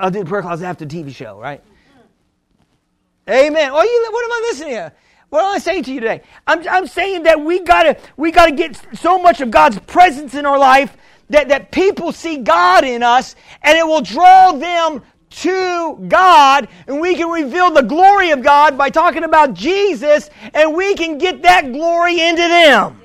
will 0.00 0.10
do 0.10 0.20
the 0.20 0.26
prayer 0.26 0.42
closet 0.42 0.66
after 0.66 0.84
the 0.84 1.02
TV 1.02 1.12
show, 1.12 1.40
right? 1.40 1.60
Amen. 3.28 3.72
What, 3.72 3.84
you, 3.84 4.08
what 4.12 4.24
am 4.24 4.32
I 4.32 4.48
listening 4.50 4.74
to? 4.74 4.92
What 5.30 5.44
am 5.44 5.56
I 5.56 5.58
saying 5.58 5.82
to 5.84 5.92
you 5.92 5.98
today? 5.98 6.22
I'm, 6.46 6.68
I'm 6.68 6.86
saying 6.86 7.24
that 7.24 7.40
we 7.40 7.58
gotta 7.58 7.96
we 8.16 8.30
gotta 8.30 8.52
get 8.52 8.80
so 8.96 9.18
much 9.18 9.40
of 9.40 9.50
God's 9.50 9.80
presence 9.80 10.34
in 10.34 10.46
our 10.46 10.58
life 10.58 10.96
that, 11.30 11.48
that 11.48 11.70
people 11.70 12.12
see 12.12 12.38
God 12.38 12.84
in 12.84 13.02
us 13.02 13.34
and 13.62 13.76
it 13.76 13.86
will 13.86 14.00
draw 14.00 14.52
them 14.52 15.02
to 15.30 15.96
God 16.08 16.68
and 16.86 17.00
we 17.00 17.16
can 17.16 17.28
reveal 17.28 17.70
the 17.70 17.82
glory 17.82 18.30
of 18.30 18.42
God 18.42 18.78
by 18.78 18.90
talking 18.90 19.24
about 19.24 19.54
Jesus 19.54 20.30
and 20.52 20.74
we 20.74 20.94
can 20.94 21.18
get 21.18 21.42
that 21.42 21.72
glory 21.72 22.20
into 22.20 22.42
them. 22.42 23.00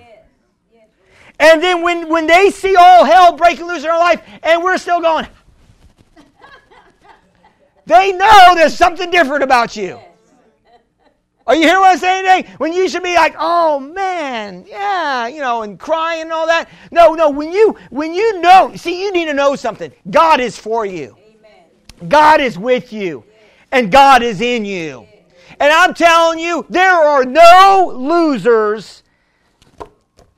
And 1.40 1.64
then 1.64 1.82
when, 1.82 2.10
when 2.10 2.28
they 2.28 2.52
see 2.52 2.76
all 2.76 3.06
hell 3.06 3.32
breaking 3.34 3.66
loose 3.66 3.84
in 3.84 3.90
our 3.90 3.98
life 3.98 4.22
and 4.44 4.62
we're 4.62 4.78
still 4.78 5.00
going, 5.00 5.26
they 7.86 8.12
know 8.12 8.56
there's 8.56 8.76
something 8.76 9.10
different 9.10 9.44
about 9.44 9.76
you. 9.76 10.00
Are 11.50 11.56
you 11.56 11.64
hearing 11.64 11.80
what 11.80 11.94
I'm 11.94 11.98
saying 11.98 12.26
today? 12.26 12.56
When 12.60 12.74
you 12.74 12.88
should 12.88 13.02
be 13.02 13.16
like, 13.16 13.34
oh 13.40 13.80
man, 13.80 14.66
yeah, 14.68 15.26
you 15.26 15.42
know, 15.42 15.64
and 15.64 15.80
crying 15.80 16.22
and 16.22 16.32
all 16.32 16.46
that. 16.46 16.70
No, 16.92 17.16
no, 17.16 17.32
when 17.32 17.52
you 17.52 17.76
when 17.90 18.14
you 18.14 18.40
know, 18.40 18.72
see, 18.76 19.02
you 19.02 19.12
need 19.12 19.26
to 19.26 19.34
know 19.34 19.56
something. 19.56 19.92
God 20.12 20.40
is 20.42 20.60
for 20.60 20.86
you. 20.86 21.18
Amen. 21.18 22.08
God 22.08 22.40
is 22.40 22.60
with 22.60 22.94
you. 22.94 23.24
And 23.72 23.92
God 23.92 24.22
is 24.22 24.42
in 24.42 24.64
you. 24.64 25.08
And 25.60 25.74
I'm 25.74 25.96
telling 25.96 26.38
you, 26.38 26.68
there 26.70 26.94
are 26.94 27.26
no 27.26 27.94
losers 27.96 29.02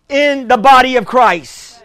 in 0.08 0.48
the 0.48 0.58
body 0.58 0.96
of 0.96 1.06
Christ. 1.06 1.84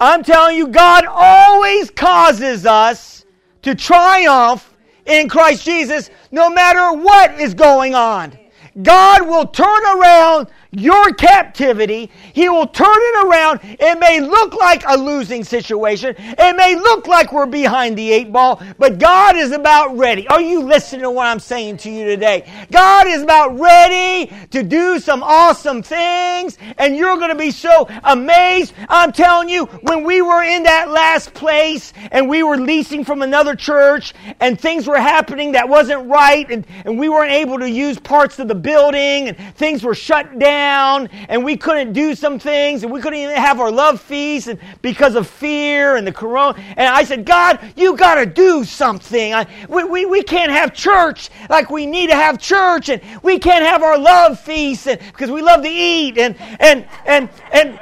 I'm 0.00 0.24
telling 0.24 0.56
you, 0.56 0.66
God 0.66 1.04
always 1.08 1.88
causes 1.92 2.66
us 2.66 3.24
to 3.62 3.76
triumph 3.76 4.74
in 5.06 5.28
Christ 5.28 5.64
Jesus 5.64 6.10
no 6.32 6.50
matter 6.50 6.98
what 6.98 7.40
is 7.40 7.54
going 7.54 7.94
on. 7.94 8.36
God 8.82 9.26
will 9.26 9.46
turn 9.46 9.82
around 9.96 10.48
your 10.76 11.14
captivity. 11.14 12.10
He 12.34 12.50
will 12.50 12.66
turn 12.66 12.86
it 12.90 13.26
around. 13.26 13.60
It 13.62 13.98
may 13.98 14.20
look 14.20 14.54
like 14.54 14.84
a 14.86 14.96
losing 14.96 15.42
situation. 15.42 16.14
It 16.18 16.56
may 16.56 16.74
look 16.74 17.06
like 17.06 17.32
we're 17.32 17.46
behind 17.46 17.96
the 17.96 18.12
eight 18.12 18.30
ball, 18.30 18.62
but 18.78 18.98
God 18.98 19.36
is 19.36 19.52
about 19.52 19.96
ready. 19.96 20.28
Are 20.28 20.40
you 20.40 20.62
listening 20.62 21.02
to 21.02 21.10
what 21.10 21.26
I'm 21.26 21.40
saying 21.40 21.78
to 21.78 21.90
you 21.90 22.04
today? 22.04 22.46
God 22.70 23.06
is 23.06 23.22
about 23.22 23.58
ready 23.58 24.30
to 24.50 24.62
do 24.62 25.00
some 25.00 25.22
awesome 25.22 25.82
things, 25.82 26.58
and 26.76 26.94
you're 26.94 27.16
going 27.16 27.30
to 27.30 27.36
be 27.36 27.50
so 27.50 27.88
amazed. 28.04 28.74
I'm 28.90 29.12
telling 29.12 29.48
you, 29.48 29.64
when 29.64 30.04
we 30.04 30.20
were 30.20 30.42
in 30.42 30.64
that 30.64 30.90
last 30.90 31.32
place 31.32 31.94
and 32.10 32.28
we 32.28 32.42
were 32.42 32.58
leasing 32.58 33.02
from 33.02 33.22
another 33.22 33.54
church 33.56 34.12
and 34.40 34.60
things 34.60 34.86
were 34.86 34.98
happening 34.98 35.52
that 35.52 35.70
wasn't 35.70 36.06
right 36.06 36.50
and, 36.50 36.66
and 36.84 36.98
we 36.98 37.08
weren't 37.08 37.32
able 37.32 37.58
to 37.60 37.70
use 37.70 37.98
parts 37.98 38.38
of 38.38 38.48
the 38.48 38.54
building 38.54 39.28
and 39.28 39.56
things 39.56 39.82
were 39.82 39.94
shut 39.94 40.38
down 40.38 40.65
down 40.66 41.08
and 41.28 41.44
we 41.44 41.56
couldn't 41.56 41.92
do 41.92 42.14
some 42.14 42.38
things 42.38 42.82
and 42.82 42.92
we 42.92 43.00
couldn't 43.00 43.18
even 43.18 43.36
have 43.36 43.60
our 43.60 43.70
love 43.70 44.00
feast 44.00 44.48
and 44.48 44.58
because 44.82 45.14
of 45.14 45.26
fear 45.26 45.96
and 45.96 46.06
the 46.06 46.12
corona. 46.12 46.58
And 46.76 46.88
I 46.88 47.04
said, 47.04 47.24
God, 47.24 47.60
you 47.76 47.96
got 47.96 48.16
to 48.16 48.26
do 48.26 48.64
something. 48.64 49.32
I, 49.32 49.46
we, 49.68 49.84
we, 49.84 50.06
we 50.06 50.22
can't 50.22 50.50
have 50.50 50.74
church 50.74 51.30
like 51.48 51.70
we 51.70 51.86
need 51.86 52.08
to 52.08 52.16
have 52.16 52.38
church 52.38 52.88
and 52.88 53.00
we 53.22 53.38
can't 53.38 53.64
have 53.64 53.82
our 53.82 53.98
love 53.98 54.40
feast 54.40 54.86
because 54.86 55.30
we 55.30 55.40
love 55.40 55.62
to 55.62 55.68
eat 55.68 56.18
and, 56.18 56.36
and, 56.58 56.86
and, 57.06 57.30
and, 57.52 57.78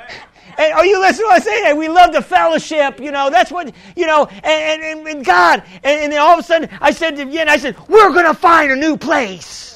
and 0.59 0.73
are 0.75 0.87
you 0.87 1.01
listening 1.01 1.25
to 1.25 1.29
what 1.29 1.37
I'm 1.37 1.43
saying? 1.43 1.77
We 1.79 1.89
love 1.89 2.13
the 2.13 2.23
fellowship, 2.23 3.01
you 3.01 3.11
know. 3.11 3.31
That's 3.31 3.51
what, 3.51 3.75
you 3.97 4.07
know, 4.07 4.27
and, 4.27 4.83
and, 4.83 5.09
and 5.09 5.25
God. 5.25 5.65
And, 5.83 6.03
and 6.03 6.13
then 6.13 6.21
all 6.21 6.35
of 6.35 6.41
a 6.41 6.43
sudden, 6.43 6.69
I 6.81 6.93
said 6.93 7.17
to 7.17 7.27
Yen, 7.27 7.49
I 7.49 7.57
said, 7.57 7.77
we're 7.89 8.13
going 8.13 8.27
to 8.27 8.35
find 8.35 8.71
a 8.71 8.77
new 8.77 8.97
place. 8.97 9.74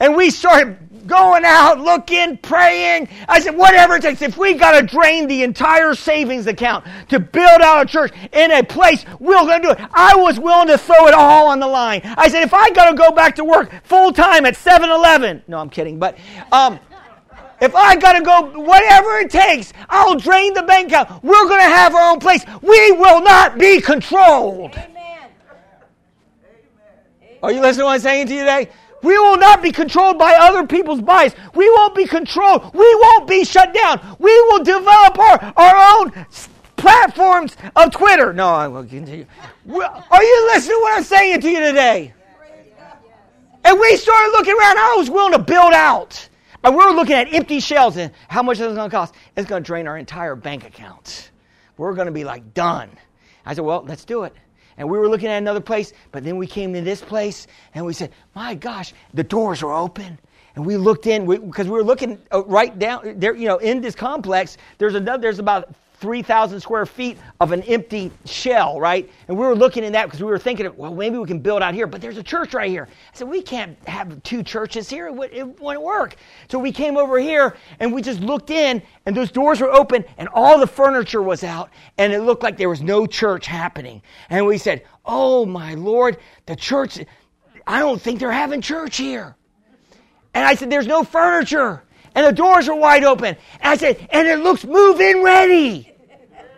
And 0.00 0.16
we 0.16 0.30
started 0.30 0.78
going 1.06 1.44
out, 1.44 1.80
looking, 1.80 2.38
praying. 2.38 3.08
I 3.28 3.40
said, 3.40 3.56
whatever 3.56 3.96
it 3.96 4.02
takes. 4.02 4.22
If 4.22 4.38
we 4.38 4.54
got 4.54 4.80
to 4.80 4.86
drain 4.86 5.26
the 5.26 5.42
entire 5.42 5.94
savings 5.94 6.46
account 6.46 6.86
to 7.08 7.18
build 7.20 7.60
out 7.60 7.82
a 7.82 7.86
church 7.86 8.12
in 8.32 8.50
a 8.50 8.62
place, 8.62 9.04
we're 9.18 9.34
going 9.34 9.60
to 9.62 9.68
do 9.68 9.72
it. 9.72 9.88
I 9.92 10.14
was 10.16 10.38
willing 10.40 10.68
to 10.68 10.78
throw 10.78 11.06
it 11.06 11.14
all 11.14 11.48
on 11.48 11.60
the 11.60 11.66
line. 11.66 12.00
I 12.04 12.28
said, 12.28 12.42
if 12.42 12.54
I 12.54 12.70
got 12.70 12.90
to 12.90 12.96
go 12.96 13.10
back 13.10 13.36
to 13.36 13.44
work 13.44 13.72
full 13.84 14.12
time 14.12 14.46
at 14.46 14.56
7 14.56 14.88
Eleven, 14.88 15.42
no, 15.48 15.58
I'm 15.58 15.70
kidding, 15.70 15.98
but, 15.98 16.16
um, 16.52 16.80
if 17.60 17.74
I 17.74 17.94
got 17.96 18.14
to 18.14 18.22
go, 18.22 18.58
whatever 18.58 19.18
it 19.18 19.30
takes, 19.30 19.74
I'll 19.90 20.18
drain 20.18 20.54
the 20.54 20.62
bank 20.62 20.88
account. 20.88 21.22
We're 21.22 21.46
going 21.46 21.60
to 21.60 21.68
have 21.68 21.94
our 21.94 22.10
own 22.10 22.18
place. 22.18 22.42
We 22.62 22.92
will 22.92 23.20
not 23.20 23.58
be 23.58 23.82
controlled. 23.82 24.72
Amen. 24.72 25.28
Are 27.42 27.52
you 27.52 27.60
listening 27.60 27.82
to 27.82 27.84
what 27.84 27.94
I'm 27.94 28.00
saying 28.00 28.28
to 28.28 28.32
you 28.32 28.40
today? 28.40 28.70
We 29.02 29.18
will 29.18 29.38
not 29.38 29.62
be 29.62 29.72
controlled 29.72 30.18
by 30.18 30.34
other 30.34 30.66
people's 30.66 31.00
bias. 31.00 31.34
We 31.54 31.68
won't 31.70 31.94
be 31.94 32.06
controlled. 32.06 32.74
We 32.74 32.94
won't 32.94 33.28
be 33.28 33.44
shut 33.44 33.72
down. 33.74 34.16
We 34.18 34.32
will 34.42 34.62
develop 34.62 35.18
our, 35.18 35.52
our 35.56 35.98
own 35.98 36.26
platforms 36.76 37.56
of 37.76 37.90
Twitter. 37.92 38.32
No, 38.32 38.48
I 38.48 38.68
will 38.68 38.84
continue. 38.84 39.26
Are 39.68 40.22
you 40.22 40.50
listening 40.52 40.76
to 40.76 40.80
what 40.82 40.98
I'm 40.98 41.04
saying 41.04 41.40
to 41.40 41.50
you 41.50 41.60
today? 41.60 42.14
And 43.64 43.78
we 43.78 43.96
started 43.96 44.32
looking 44.32 44.54
around. 44.54 44.78
I 44.78 44.94
was 44.96 45.10
willing 45.10 45.32
to 45.32 45.38
build 45.38 45.72
out. 45.72 46.28
And 46.62 46.76
we 46.76 46.84
were 46.84 46.92
looking 46.92 47.14
at 47.14 47.32
empty 47.32 47.60
shells 47.60 47.96
and 47.96 48.12
how 48.28 48.42
much 48.42 48.58
is 48.60 48.72
it 48.72 48.74
going 48.74 48.90
to 48.90 48.94
cost? 48.94 49.14
It's 49.34 49.48
going 49.48 49.62
to 49.62 49.66
drain 49.66 49.86
our 49.86 49.96
entire 49.96 50.36
bank 50.36 50.66
account. 50.66 51.30
We're 51.78 51.94
going 51.94 52.06
to 52.06 52.12
be 52.12 52.24
like 52.24 52.52
done. 52.52 52.90
I 53.46 53.54
said, 53.54 53.64
well, 53.64 53.82
let's 53.82 54.04
do 54.04 54.24
it 54.24 54.34
and 54.80 54.88
we 54.88 54.98
were 54.98 55.10
looking 55.10 55.28
at 55.28 55.36
another 55.36 55.60
place, 55.60 55.92
but 56.10 56.24
then 56.24 56.38
we 56.38 56.46
came 56.46 56.72
to 56.72 56.80
this 56.80 57.02
place 57.02 57.46
and 57.74 57.84
we 57.84 57.92
said, 57.92 58.10
My 58.34 58.54
gosh, 58.54 58.94
the 59.12 59.22
doors 59.22 59.62
are 59.62 59.74
open. 59.74 60.18
And 60.56 60.64
we 60.64 60.78
looked 60.78 61.06
in 61.06 61.26
because 61.26 61.66
we, 61.66 61.72
we, 61.72 61.78
were 61.78 61.84
looking 61.84 62.18
uh, 62.32 62.42
right 62.44 62.76
down 62.78 63.20
there, 63.20 63.36
you 63.36 63.46
know, 63.46 63.58
in 63.58 63.82
this 63.82 63.94
complex. 63.94 64.56
There's 64.78 64.94
another, 64.94 65.20
there's 65.20 65.38
about 65.38 65.74
3,000 66.00 66.60
square 66.60 66.86
feet 66.86 67.18
of 67.40 67.52
an 67.52 67.62
empty 67.64 68.10
shell, 68.24 68.80
right? 68.80 69.10
And 69.28 69.36
we 69.36 69.44
were 69.44 69.54
looking 69.54 69.84
in 69.84 69.92
that 69.92 70.06
because 70.06 70.20
we 70.20 70.30
were 70.30 70.38
thinking, 70.38 70.70
well, 70.76 70.94
maybe 70.94 71.18
we 71.18 71.26
can 71.26 71.40
build 71.40 71.62
out 71.62 71.74
here, 71.74 71.86
but 71.86 72.00
there's 72.00 72.16
a 72.16 72.22
church 72.22 72.54
right 72.54 72.70
here. 72.70 72.88
I 72.90 73.16
said, 73.16 73.28
we 73.28 73.42
can't 73.42 73.76
have 73.86 74.22
two 74.22 74.42
churches 74.42 74.88
here. 74.88 75.08
It, 75.08 75.32
it 75.32 75.60
wouldn't 75.60 75.84
work. 75.84 76.16
So 76.48 76.58
we 76.58 76.72
came 76.72 76.96
over 76.96 77.18
here 77.18 77.54
and 77.80 77.92
we 77.92 78.00
just 78.00 78.20
looked 78.20 78.50
in, 78.50 78.82
and 79.04 79.14
those 79.14 79.30
doors 79.30 79.60
were 79.60 79.70
open, 79.70 80.04
and 80.16 80.28
all 80.32 80.58
the 80.58 80.66
furniture 80.66 81.22
was 81.22 81.44
out, 81.44 81.70
and 81.98 82.12
it 82.12 82.22
looked 82.22 82.42
like 82.42 82.56
there 82.56 82.70
was 82.70 82.80
no 82.80 83.06
church 83.06 83.46
happening. 83.46 84.00
And 84.30 84.46
we 84.46 84.56
said, 84.56 84.84
oh 85.04 85.44
my 85.44 85.74
Lord, 85.74 86.16
the 86.46 86.56
church, 86.56 86.98
I 87.66 87.78
don't 87.78 88.00
think 88.00 88.20
they're 88.20 88.32
having 88.32 88.62
church 88.62 88.96
here. 88.96 89.36
And 90.32 90.46
I 90.46 90.54
said, 90.54 90.70
there's 90.70 90.86
no 90.86 91.04
furniture 91.04 91.82
and 92.14 92.26
the 92.26 92.32
doors 92.32 92.68
are 92.68 92.76
wide 92.76 93.04
open. 93.04 93.36
And 93.60 93.72
I 93.72 93.76
said, 93.76 94.08
and 94.10 94.26
it 94.26 94.40
looks 94.40 94.64
move 94.64 95.00
in 95.00 95.22
ready. 95.22 95.92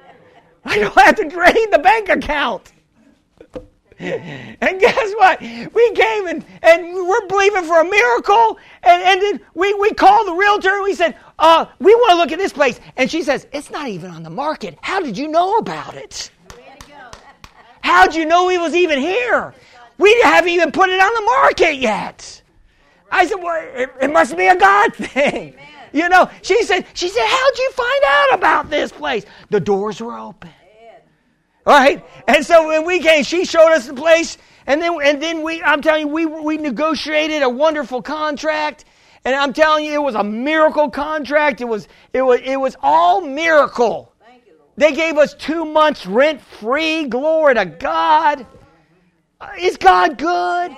I 0.65 0.79
don't 0.79 0.95
have 0.99 1.17
to 1.17 1.29
drain 1.29 1.71
the 1.71 1.79
bank 1.79 2.09
account. 2.09 2.73
And 4.03 4.81
guess 4.81 5.13
what? 5.15 5.41
We 5.41 5.93
came 5.93 6.27
and, 6.27 6.45
and 6.63 6.93
we're 6.93 7.27
believing 7.29 7.63
for 7.63 7.81
a 7.81 7.85
miracle. 7.85 8.59
And, 8.83 9.01
and 9.01 9.23
then 9.23 9.41
we, 9.55 9.73
we 9.75 9.93
called 9.93 10.27
the 10.27 10.33
realtor 10.33 10.75
and 10.75 10.83
we 10.83 10.95
said, 10.95 11.17
uh, 11.39 11.67
we 11.79 11.95
want 11.95 12.11
to 12.11 12.17
look 12.17 12.33
at 12.33 12.39
this 12.39 12.53
place. 12.53 12.81
And 12.97 13.09
she 13.09 13.23
says, 13.23 13.47
it's 13.53 13.71
not 13.71 13.89
even 13.89 14.11
on 14.11 14.25
the 14.25 14.31
market. 14.31 14.77
How 14.83 15.01
did 15.01 15.17
you 15.17 15.29
know 15.29 15.57
about 15.59 15.95
it? 15.95 16.33
How'd 17.83 18.15
you 18.15 18.27
know 18.27 18.49
he 18.49 18.59
was 18.59 18.75
even 18.75 18.99
here? 18.99 19.55
We 19.99 20.21
haven't 20.23 20.51
even 20.51 20.73
put 20.73 20.89
it 20.89 21.01
on 21.01 21.15
the 21.15 21.31
market 21.31 21.77
yet. 21.77 22.42
I 23.13 23.27
said, 23.27 23.37
well, 23.37 23.63
it, 23.75 23.91
it 24.01 24.13
must 24.13 24.37
be 24.37 24.49
a 24.49 24.57
God 24.57 24.95
thing. 24.97 25.53
Amen. 25.53 25.69
You 25.93 26.09
know, 26.09 26.31
she 26.41 26.63
said, 26.65 26.87
she 26.95 27.09
said, 27.09 27.27
how'd 27.27 27.59
you 27.59 27.71
find 27.73 28.05
out 28.07 28.35
about 28.35 28.71
this 28.71 28.91
place? 28.91 29.25
The 29.51 29.61
doors 29.61 30.01
were 30.01 30.19
open. 30.19 30.51
All 31.67 31.79
right? 31.79 32.05
And 32.27 32.45
so 32.45 32.67
when 32.69 32.87
we 32.87 32.99
came, 32.99 33.23
she 33.23 33.45
showed 33.45 33.71
us 33.73 33.87
the 33.87 33.95
place. 33.95 34.39
And 34.67 34.81
then, 34.81 34.99
and 35.03 35.23
then 35.23 35.43
we, 35.43 35.63
I'm 35.63 35.83
telling 35.83 36.09
you, 36.09 36.13
we, 36.13 36.27
we 36.27 36.57
negotiated 36.57 37.43
a 37.43 37.49
wonderful 37.49 38.03
contract. 38.03 38.87
And 39.25 39.37
I'm 39.37 39.53
telling 39.53 39.85
you, 39.85 39.93
it 39.93 40.03
was 40.03 40.15
a 40.15 40.25
miracle 40.25 40.91
contract. 40.91 41.61
It 41.61 41.67
was, 41.67 41.87
it 42.13 42.23
was, 42.23 42.41
it 42.43 42.57
was 42.57 42.75
all 42.83 43.21
miracle. 43.21 44.13
They 44.77 44.95
gave 44.95 45.19
us 45.19 45.35
two 45.35 45.67
months 45.67 46.07
rent 46.07 46.41
free. 46.41 47.05
Glory 47.05 47.55
to 47.55 47.67
God. 47.67 48.47
Is 49.59 49.77
God 49.77 50.17
good? 50.17 50.75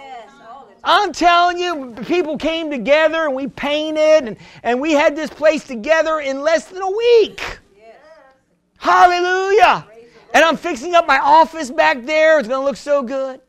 I'm 0.85 1.13
telling 1.13 1.59
you, 1.59 1.95
people 2.05 2.37
came 2.37 2.71
together 2.71 3.25
and 3.25 3.35
we 3.35 3.49
painted 3.49 4.29
and, 4.29 4.37
and 4.63 4.81
we 4.81 4.93
had 4.93 5.17
this 5.17 5.31
place 5.31 5.65
together 5.65 6.21
in 6.21 6.43
less 6.43 6.67
than 6.67 6.83
a 6.83 6.91
week. 6.91 7.59
Hallelujah. 8.77 9.87
And 10.35 10.45
I'm 10.45 10.57
fixing 10.57 10.95
up 10.95 11.07
my 11.07 11.19
office 11.19 11.71
back 11.71 12.03
there. 12.03 12.39
It's 12.39 12.49
going 12.49 12.61
to 12.61 12.65
look 12.65 12.77
so 12.77 13.03
good. 13.03 13.41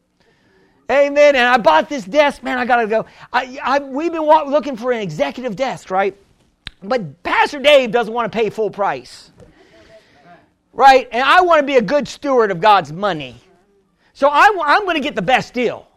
Amen. 0.89 1.35
And 1.35 1.45
I 1.45 1.57
bought 1.57 1.89
this 1.89 2.05
desk. 2.05 2.43
Man, 2.43 2.57
I 2.57 2.65
got 2.65 2.77
to 2.77 2.87
go. 2.87 3.05
I, 3.33 3.57
I, 3.61 3.79
we've 3.79 4.11
been 4.11 4.21
looking 4.21 4.77
for 4.77 4.91
an 4.91 5.01
executive 5.01 5.55
desk, 5.55 5.89
right? 5.89 6.15
But 6.83 7.21
Pastor 7.23 7.59
Dave 7.59 7.91
doesn't 7.91 8.13
want 8.13 8.31
to 8.31 8.37
pay 8.37 8.49
full 8.49 8.69
price. 8.69 9.31
Right? 10.71 11.09
And 11.11 11.23
I 11.23 11.41
want 11.41 11.59
to 11.59 11.65
be 11.65 11.77
a 11.77 11.81
good 11.81 12.07
steward 12.07 12.51
of 12.51 12.61
God's 12.61 12.93
money. 12.93 13.35
So 14.13 14.29
I, 14.29 14.55
I'm 14.63 14.83
going 14.83 14.95
to 14.95 15.01
get 15.01 15.15
the 15.15 15.21
best 15.21 15.53
deal. 15.53 15.87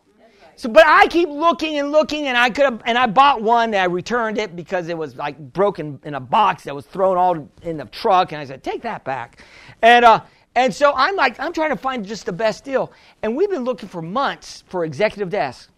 So, 0.59 0.69
but 0.69 0.85
I 0.85 1.07
keep 1.07 1.29
looking 1.29 1.79
and 1.79 1.93
looking, 1.93 2.27
and 2.27 2.37
I 2.37 2.51
could 2.51 2.65
have, 2.65 2.83
and 2.85 2.99
I 2.99 3.07
bought 3.07 3.41
one. 3.41 3.67
And 3.67 3.77
I 3.77 3.85
returned 3.85 4.39
it 4.39 4.57
because 4.57 4.89
it 4.89 4.99
was 4.99 5.15
like 5.15 5.39
broken 5.39 6.01
in 6.03 6.15
a 6.15 6.21
box 6.21 6.65
that 6.65 6.75
was 6.75 6.85
thrown 6.85 7.17
all 7.17 7.49
in 7.63 7.77
the 7.77 7.85
truck, 7.85 8.33
and 8.33 8.41
I 8.41 8.45
said, 8.45 8.65
"Take 8.65 8.83
that 8.83 9.05
back." 9.05 9.45
And 9.83 10.05
uh, 10.05 10.21
and 10.57 10.75
so 10.75 10.93
I'm 10.97 11.15
like, 11.15 11.39
I'm 11.39 11.53
trying 11.53 11.71
to 11.71 11.77
find 11.77 12.05
just 12.05 12.27
the 12.27 12.33
best 12.33 12.65
deal, 12.65 12.91
and 13.23 13.37
we've 13.37 13.49
been 13.49 13.63
looking 13.63 13.89
for 13.89 14.03
months 14.03 14.65
for 14.67 14.85
executive 14.85 15.31
desks, 15.31 15.69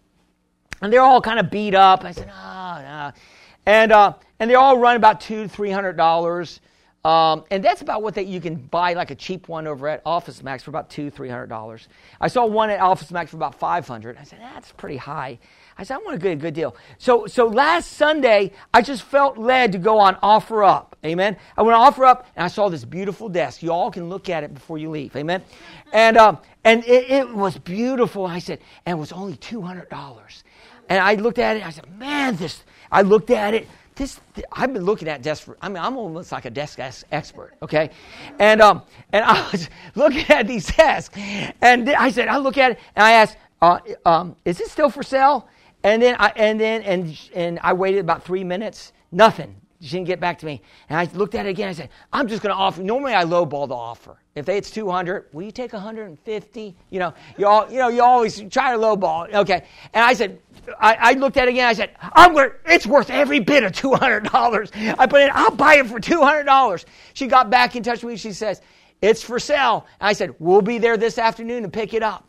and 0.81 0.91
they're 0.91 1.01
all 1.01 1.21
kind 1.21 1.39
of 1.39 1.51
beat 1.51 1.75
up. 1.75 2.03
I 2.03 2.11
said, 2.11 2.31
"Ah, 2.33 2.79
oh, 2.79 2.81
no," 2.81 3.21
and 3.67 3.91
uh, 3.91 4.13
and 4.39 4.49
they 4.49 4.55
all 4.55 4.79
run 4.79 4.95
about 4.95 5.21
two 5.21 5.43
to 5.43 5.47
three 5.47 5.69
hundred 5.69 5.95
dollars. 5.95 6.59
Um, 7.03 7.45
and 7.49 7.63
that's 7.63 7.81
about 7.81 8.03
what 8.03 8.13
that 8.15 8.27
you 8.27 8.39
can 8.39 8.55
buy 8.55 8.93
like 8.93 9.09
a 9.09 9.15
cheap 9.15 9.47
one 9.47 9.65
over 9.65 9.87
at 9.87 10.05
OfficeMax 10.05 10.61
for 10.61 10.69
about 10.69 10.91
two, 10.91 11.09
three 11.09 11.29
hundred 11.29 11.47
dollars. 11.47 11.87
I 12.19 12.27
saw 12.27 12.45
one 12.45 12.69
at 12.69 12.79
OfficeMax 12.79 13.29
for 13.29 13.37
about 13.37 13.55
five 13.55 13.87
hundred. 13.87 14.17
I 14.17 14.23
said 14.23 14.39
that's 14.39 14.71
pretty 14.73 14.97
high. 14.97 15.39
I 15.79 15.83
said 15.83 15.95
I 15.95 15.97
want 15.97 16.19
to 16.19 16.23
get 16.23 16.33
a 16.33 16.35
good 16.35 16.53
deal. 16.53 16.75
So 16.99 17.25
so 17.25 17.47
last 17.47 17.93
Sunday 17.93 18.51
I 18.71 18.83
just 18.83 19.01
felt 19.01 19.39
led 19.39 19.71
to 19.71 19.79
go 19.79 19.97
on 19.97 20.15
OfferUp. 20.17 20.93
Amen. 21.03 21.37
I 21.57 21.63
went 21.63 21.75
OfferUp 21.75 22.25
and 22.35 22.45
I 22.45 22.47
saw 22.47 22.69
this 22.69 22.85
beautiful 22.85 23.29
desk. 23.29 23.63
You 23.63 23.71
all 23.71 23.89
can 23.89 24.07
look 24.07 24.29
at 24.29 24.43
it 24.43 24.53
before 24.53 24.77
you 24.77 24.89
leave. 24.89 25.15
Amen. 25.15 25.43
And 25.93 26.15
um, 26.15 26.37
and 26.63 26.85
it, 26.85 27.09
it 27.09 27.33
was 27.33 27.57
beautiful. 27.57 28.25
I 28.25 28.39
said 28.39 28.59
and 28.85 28.97
it 28.97 28.99
was 28.99 29.11
only 29.11 29.35
two 29.35 29.61
hundred 29.61 29.89
dollars. 29.89 30.45
And 30.87 30.99
I 30.99 31.15
looked 31.15 31.39
at 31.39 31.57
it. 31.57 31.65
I 31.65 31.69
said, 31.69 31.85
man, 31.97 32.35
this. 32.35 32.63
I 32.91 33.01
looked 33.01 33.29
at 33.29 33.53
it 33.53 33.67
this 33.95 34.19
I've 34.51 34.73
been 34.73 34.83
looking 34.83 35.07
at 35.07 35.21
desks 35.21 35.45
for, 35.45 35.57
I 35.61 35.69
mean, 35.69 35.77
I'm 35.77 35.97
almost 35.97 36.31
like 36.31 36.45
a 36.45 36.49
desk 36.49 36.79
expert, 37.11 37.53
okay? 37.61 37.91
And, 38.39 38.61
um, 38.61 38.83
and 39.11 39.23
I 39.23 39.49
was 39.51 39.69
looking 39.95 40.25
at 40.29 40.47
these 40.47 40.67
desks, 40.67 41.17
and 41.61 41.89
I 41.89 42.11
said, 42.11 42.27
I 42.27 42.37
look 42.37 42.57
at 42.57 42.71
it, 42.71 42.79
and 42.95 43.05
I 43.05 43.11
asked, 43.11 43.37
uh, 43.61 43.79
um, 44.05 44.35
is 44.45 44.59
it 44.59 44.69
still 44.69 44.89
for 44.89 45.03
sale? 45.03 45.47
And 45.83 46.01
then 46.01 46.15
I, 46.19 46.31
and 46.35 46.59
then, 46.59 46.83
and, 46.83 47.19
and 47.33 47.59
I 47.61 47.73
waited 47.73 47.99
about 47.99 48.23
three 48.23 48.43
minutes, 48.43 48.93
nothing. 49.11 49.55
She 49.81 49.89
didn't 49.89 50.05
get 50.05 50.19
back 50.19 50.37
to 50.39 50.45
me. 50.45 50.61
And 50.89 50.99
I 50.99 51.11
looked 51.15 51.33
at 51.33 51.47
it 51.47 51.49
again. 51.49 51.67
I 51.67 51.73
said, 51.73 51.89
I'm 52.13 52.27
just 52.27 52.43
going 52.43 52.53
to 52.53 52.57
offer. 52.57 52.83
Normally, 52.83 53.15
I 53.15 53.23
lowball 53.23 53.67
the 53.67 53.75
offer. 53.75 54.17
If 54.35 54.47
it's 54.47 54.69
200, 54.69 55.25
will 55.33 55.41
you 55.41 55.51
take 55.51 55.73
150? 55.73 56.75
You 56.91 56.99
know, 56.99 57.13
you 57.35 57.47
all, 57.47 57.69
you 57.69 57.79
know, 57.79 57.87
you 57.89 58.03
always 58.03 58.39
try 58.51 58.73
to 58.73 58.77
lowball. 58.77 59.33
Okay. 59.33 59.65
And 59.93 60.05
I 60.05 60.13
said, 60.13 60.39
I, 60.79 60.97
I 60.99 61.11
looked 61.13 61.37
at 61.37 61.47
it 61.47 61.51
again. 61.51 61.67
I 61.67 61.73
said, 61.73 61.95
I'm 61.99 62.33
going 62.33 62.51
it's 62.65 62.85
worth 62.85 63.09
every 63.09 63.39
bit 63.39 63.63
of 63.63 63.71
$200. 63.71 64.95
I 64.99 65.07
put 65.07 65.21
in, 65.21 65.31
I'll 65.33 65.55
buy 65.55 65.77
it 65.77 65.87
for 65.87 65.99
$200. 65.99 66.85
She 67.15 67.25
got 67.25 67.49
back 67.49 67.75
in 67.75 67.81
touch 67.81 68.03
with 68.03 68.13
me. 68.13 68.17
She 68.17 68.33
says, 68.33 68.61
it's 69.01 69.23
for 69.23 69.39
sale. 69.39 69.87
And 69.99 70.09
I 70.09 70.13
said, 70.13 70.35
we'll 70.37 70.61
be 70.61 70.77
there 70.77 70.95
this 70.95 71.17
afternoon 71.17 71.63
to 71.63 71.69
pick 71.69 71.95
it 71.95 72.03
up. 72.03 72.27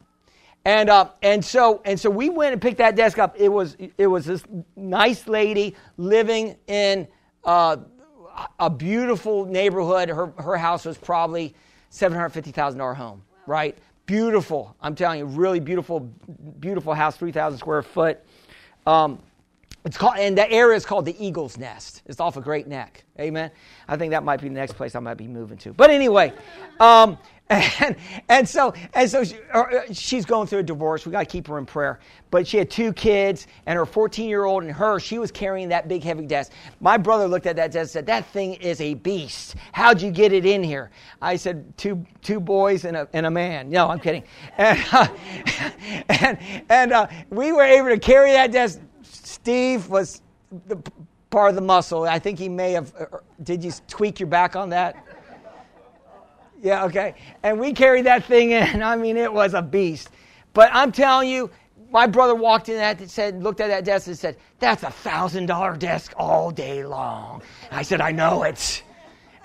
And 0.65 0.89
uh, 0.89 1.11
and 1.23 1.45
so 1.45 1.83
and 1.85 1.99
so 1.99 2.09
we 2.09 2.31
went 2.31 2.53
and 2.53 2.63
picked 2.63 2.79
that 2.79 2.95
desk 2.95 3.19
up. 3.19 3.35
It 3.37 3.49
was 3.49 3.77
it 3.99 4.07
was 4.07 4.25
this 4.25 4.45
nice 4.77 5.27
lady 5.27 5.75
living 5.97 6.57
in 6.69 7.09
uh, 7.45 7.77
a 8.59 8.71
beautiful 8.71 9.45
neighborhood. 9.45 10.09
Her 10.09 10.27
her 10.39 10.57
house 10.57 10.85
was 10.85 10.99
probably 10.99 11.55
seven 11.91 12.17
hundred 12.17 12.31
fifty 12.31 12.51
thousand 12.51 12.79
dollar 12.79 12.95
home, 12.95 13.23
right? 13.47 13.77
Beautiful. 14.07 14.75
I'm 14.81 14.95
telling 14.95 15.21
you, 15.21 15.27
really 15.27 15.61
beautiful, 15.61 16.01
beautiful 16.59 16.93
house, 16.93 17.17
3,000 17.17 17.57
square 17.57 17.83
foot. 17.83 18.19
Um, 18.85 19.21
it's 19.85 19.97
called, 19.97 20.17
and 20.19 20.37
the 20.37 20.51
area 20.51 20.77
is 20.77 20.85
called 20.85 21.05
the 21.05 21.25
Eagle's 21.25 21.57
Nest. 21.57 22.03
It's 22.07 22.21
off 22.21 22.37
a 22.37 22.39
of 22.39 22.45
Great 22.45 22.67
Neck. 22.67 23.05
Amen. 23.19 23.51
I 23.89 23.97
think 23.97 24.11
that 24.11 24.23
might 24.23 24.41
be 24.41 24.49
the 24.49 24.55
next 24.55 24.75
place 24.75 24.95
I 24.95 25.01
might 25.01 25.17
be 25.17 25.27
moving 25.27 25.59
to. 25.59 25.73
But 25.73 25.91
anyway, 25.91 26.33
um, 26.79 27.17
and, 27.53 27.97
and 28.29 28.49
so 28.49 28.73
and 28.95 29.11
so 29.11 29.25
she, 29.25 29.37
uh, 29.53 29.65
she's 29.93 30.25
going 30.25 30.47
through 30.47 30.61
a 30.61 30.63
divorce. 30.63 31.05
We 31.05 31.13
got 31.13 31.21
to 31.21 31.27
keep 31.27 31.47
her 31.49 31.59
in 31.59 31.67
prayer. 31.67 32.01
But 32.31 32.47
she 32.47 32.57
had 32.57 32.71
two 32.71 32.95
kids, 32.95 33.47
and 33.67 33.77
her 33.77 33.85
14 33.85 34.29
year 34.29 34.45
old 34.45 34.63
and 34.63 34.73
her, 34.73 34.99
she 34.99 35.19
was 35.19 35.31
carrying 35.31 35.69
that 35.69 35.87
big 35.87 36.03
heavy 36.03 36.25
desk. 36.27 36.53
My 36.81 36.97
brother 36.97 37.29
looked 37.29 37.47
at 37.47 37.57
that 37.57 37.73
desk 37.73 37.81
and 37.81 37.91
said, 37.91 38.07
"That 38.07 38.27
thing 38.27 38.55
is 38.55 38.81
a 38.81 38.95
beast. 38.95 39.57
How'd 39.73 40.01
you 40.01 40.11
get 40.11 40.33
it 40.33 40.47
in 40.47 40.63
here?" 40.63 40.91
I 41.21 41.37
said, 41.37 41.77
two 41.77 42.05
two 42.23 42.41
boys 42.41 42.85
and 42.85 42.97
a 42.97 43.09
and 43.13 43.27
a 43.27 43.31
man." 43.31 43.69
No, 43.69 43.89
I'm 43.89 44.01
kidding. 44.01 44.25
And 44.57 44.83
uh, 44.93 45.09
and, 46.09 46.39
and 46.69 46.93
uh, 46.93 47.07
we 47.31 47.53
were 47.53 47.65
able 47.65 47.89
to 47.89 47.99
carry 47.99 48.33
that 48.33 48.53
desk. 48.53 48.81
Steve 49.03 49.89
was 49.89 50.23
the 50.69 50.77
part 51.31 51.51
of 51.51 51.55
the 51.57 51.61
muscle. 51.63 52.05
I 52.05 52.19
think 52.19 52.39
he 52.39 52.49
may 52.49 52.73
have. 52.73 52.95
Uh, 52.99 53.19
did 53.43 53.65
you 53.65 53.73
tweak 53.89 54.21
your 54.21 54.29
back 54.29 54.57
on 54.57 54.71
that? 54.71 54.97
Yeah, 56.63 56.85
okay. 56.85 57.17
And 57.43 57.59
we 57.59 57.73
carried 57.73 58.07
that 58.07 58.25
thing 58.25 58.53
in. 58.53 58.83
I 58.83 58.97
mean, 58.97 59.17
it 59.17 59.33
was 59.33 59.53
a 59.53 59.63
beast. 59.63 60.11
But 60.55 60.71
I'm 60.73 60.93
telling 60.93 61.29
you, 61.29 61.51
my 61.91 62.07
brother 62.07 62.35
walked 62.35 62.69
in 62.69 62.77
that 62.77 63.01
and 63.01 63.11
said, 63.11 63.43
looked 63.43 63.61
at 63.61 63.69
that 63.69 63.85
desk 63.85 64.07
and 64.07 64.19
said, 64.19 64.37
"That's 64.61 64.83
a 64.83 64.91
thousand 64.91 65.47
dollar 65.47 65.77
desk 65.77 66.15
all 66.17 66.51
day 66.51 66.85
long." 66.85 67.43
I 67.71 67.83
said, 67.83 68.01
"I 68.01 68.13
know 68.13 68.45
it." 68.45 68.83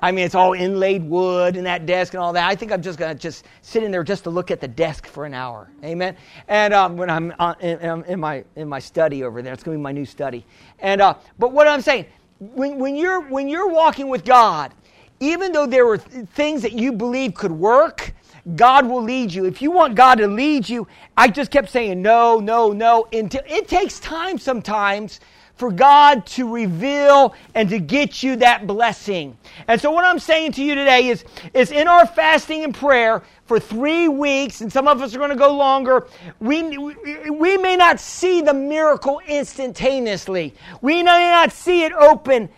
I 0.02 0.12
mean, 0.12 0.26
it's 0.26 0.36
all 0.36 0.54
inlaid 0.54 1.04
wood 1.04 1.58
and 1.58 1.66
that 1.66 1.88
desk 1.88 2.14
and 2.14 2.22
all 2.22 2.32
that. 2.34 2.48
I 2.48 2.54
think 2.54 2.72
I'm 2.72 2.84
just 2.84 3.00
going 3.00 3.16
to 3.16 3.20
just 3.20 3.46
sit 3.64 3.82
in 3.82 3.90
there 3.90 4.04
just 4.04 4.26
to 4.26 4.30
look 4.30 4.52
at 4.52 4.62
the 4.62 4.68
desk 4.68 5.08
for 5.08 5.26
an 5.26 5.34
hour. 5.34 5.72
Amen. 5.84 6.16
And 6.48 6.72
um, 6.72 6.98
when 6.98 7.10
I'm 7.10 7.34
in, 7.62 8.04
in, 8.04 8.20
my 8.20 8.46
in 8.56 8.70
my 8.70 8.78
study 8.78 9.24
over 9.24 9.42
there, 9.42 9.54
it's 9.54 9.64
going 9.64 9.76
to 9.76 9.80
be 9.80 9.84
my 9.84 9.92
new 9.92 10.06
study. 10.06 10.46
And 10.80 11.02
uh, 11.02 11.16
but 11.40 11.52
what 11.52 11.68
I'm 11.68 11.82
saying, 11.82 12.06
when, 12.40 12.78
when 12.78 12.96
you're 12.96 13.22
when 13.22 13.50
you're 13.50 13.70
walking 13.70 14.08
with 14.08 14.24
God, 14.24 14.72
even 15.20 15.52
though 15.52 15.66
there 15.66 15.86
were 15.86 15.98
things 15.98 16.62
that 16.62 16.74
you 16.74 16.92
believe 16.92 17.34
could 17.34 17.52
work, 17.52 18.14
God 18.56 18.88
will 18.88 19.02
lead 19.02 19.34
you. 19.34 19.46
If 19.46 19.62
you 19.62 19.72
want 19.72 19.96
God 19.96 20.20
to 20.20 20.28
lead 20.28 20.70
you, 20.70 20.88
I 21.18 21.28
just 21.28 21.52
kept 21.52 21.70
saying 21.70 22.02
no, 22.02 22.40
no, 22.40 22.72
no. 22.72 23.08
Until 23.12 23.42
it 23.46 23.68
takes 23.68 24.00
time 24.00 24.38
sometimes 24.38 25.20
for 25.58 25.72
God 25.72 26.26
to 26.28 26.54
reveal 26.54 27.34
and 27.56 27.68
to 27.70 27.80
get 27.80 28.22
you 28.22 28.36
that 28.38 28.68
blessing. 28.68 29.36
And 29.68 29.82
so 29.82 29.92
what 29.92 30.06
I'm 30.06 30.20
saying 30.20 30.54
to 30.54 30.64
you 30.64 30.76
today 30.76 31.08
is, 31.08 31.26
is 31.54 31.72
in 31.72 31.88
our 31.88 32.06
fasting 32.06 32.64
and 32.64 32.74
prayer 32.74 33.24
for 33.46 33.60
three 33.60 34.08
weeks, 34.08 34.62
and 34.62 34.72
some 34.72 34.88
of 34.88 35.02
us 35.02 35.16
are 35.16 35.18
going 35.18 35.32
to 35.32 35.36
go 35.36 35.56
longer, 35.56 36.08
we, 36.40 36.78
we 36.78 37.58
may 37.58 37.76
not 37.76 38.00
see 38.00 38.42
the 38.42 38.54
miracle 38.54 39.20
instantaneously. 39.28 40.54
We 40.82 41.02
may 41.02 41.32
not 41.32 41.52
see 41.52 41.84
it 41.84 41.94
open 41.94 42.50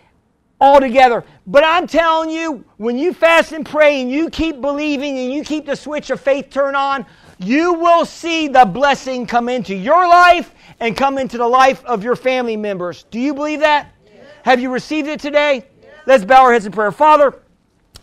altogether. 0.59 1.23
But 1.47 1.63
I'm 1.63 1.87
telling 1.87 2.29
you, 2.29 2.63
when 2.77 2.97
you 2.97 3.13
fast 3.13 3.51
and 3.51 3.65
pray 3.65 4.01
and 4.01 4.11
you 4.11 4.29
keep 4.29 4.61
believing 4.61 5.17
and 5.17 5.33
you 5.33 5.43
keep 5.43 5.65
the 5.65 5.75
switch 5.75 6.09
of 6.09 6.19
faith 6.19 6.49
turned 6.49 6.75
on, 6.75 7.05
you 7.37 7.73
will 7.73 8.05
see 8.05 8.47
the 8.47 8.65
blessing 8.65 9.25
come 9.25 9.47
into 9.47 9.75
your 9.75 10.07
life 10.07 10.53
and 10.79 10.95
come 10.95 11.17
into 11.17 11.37
the 11.37 11.47
life 11.47 11.83
of 11.85 12.03
your 12.03 12.15
family 12.15 12.57
members. 12.57 13.03
Do 13.11 13.19
you 13.19 13.33
believe 13.33 13.61
that? 13.61 13.93
Have 14.43 14.59
you 14.59 14.71
received 14.71 15.07
it 15.07 15.19
today? 15.19 15.65
Let's 16.05 16.25
bow 16.25 16.43
our 16.43 16.53
heads 16.53 16.65
in 16.65 16.71
prayer. 16.71 16.91
Father, 16.91 17.41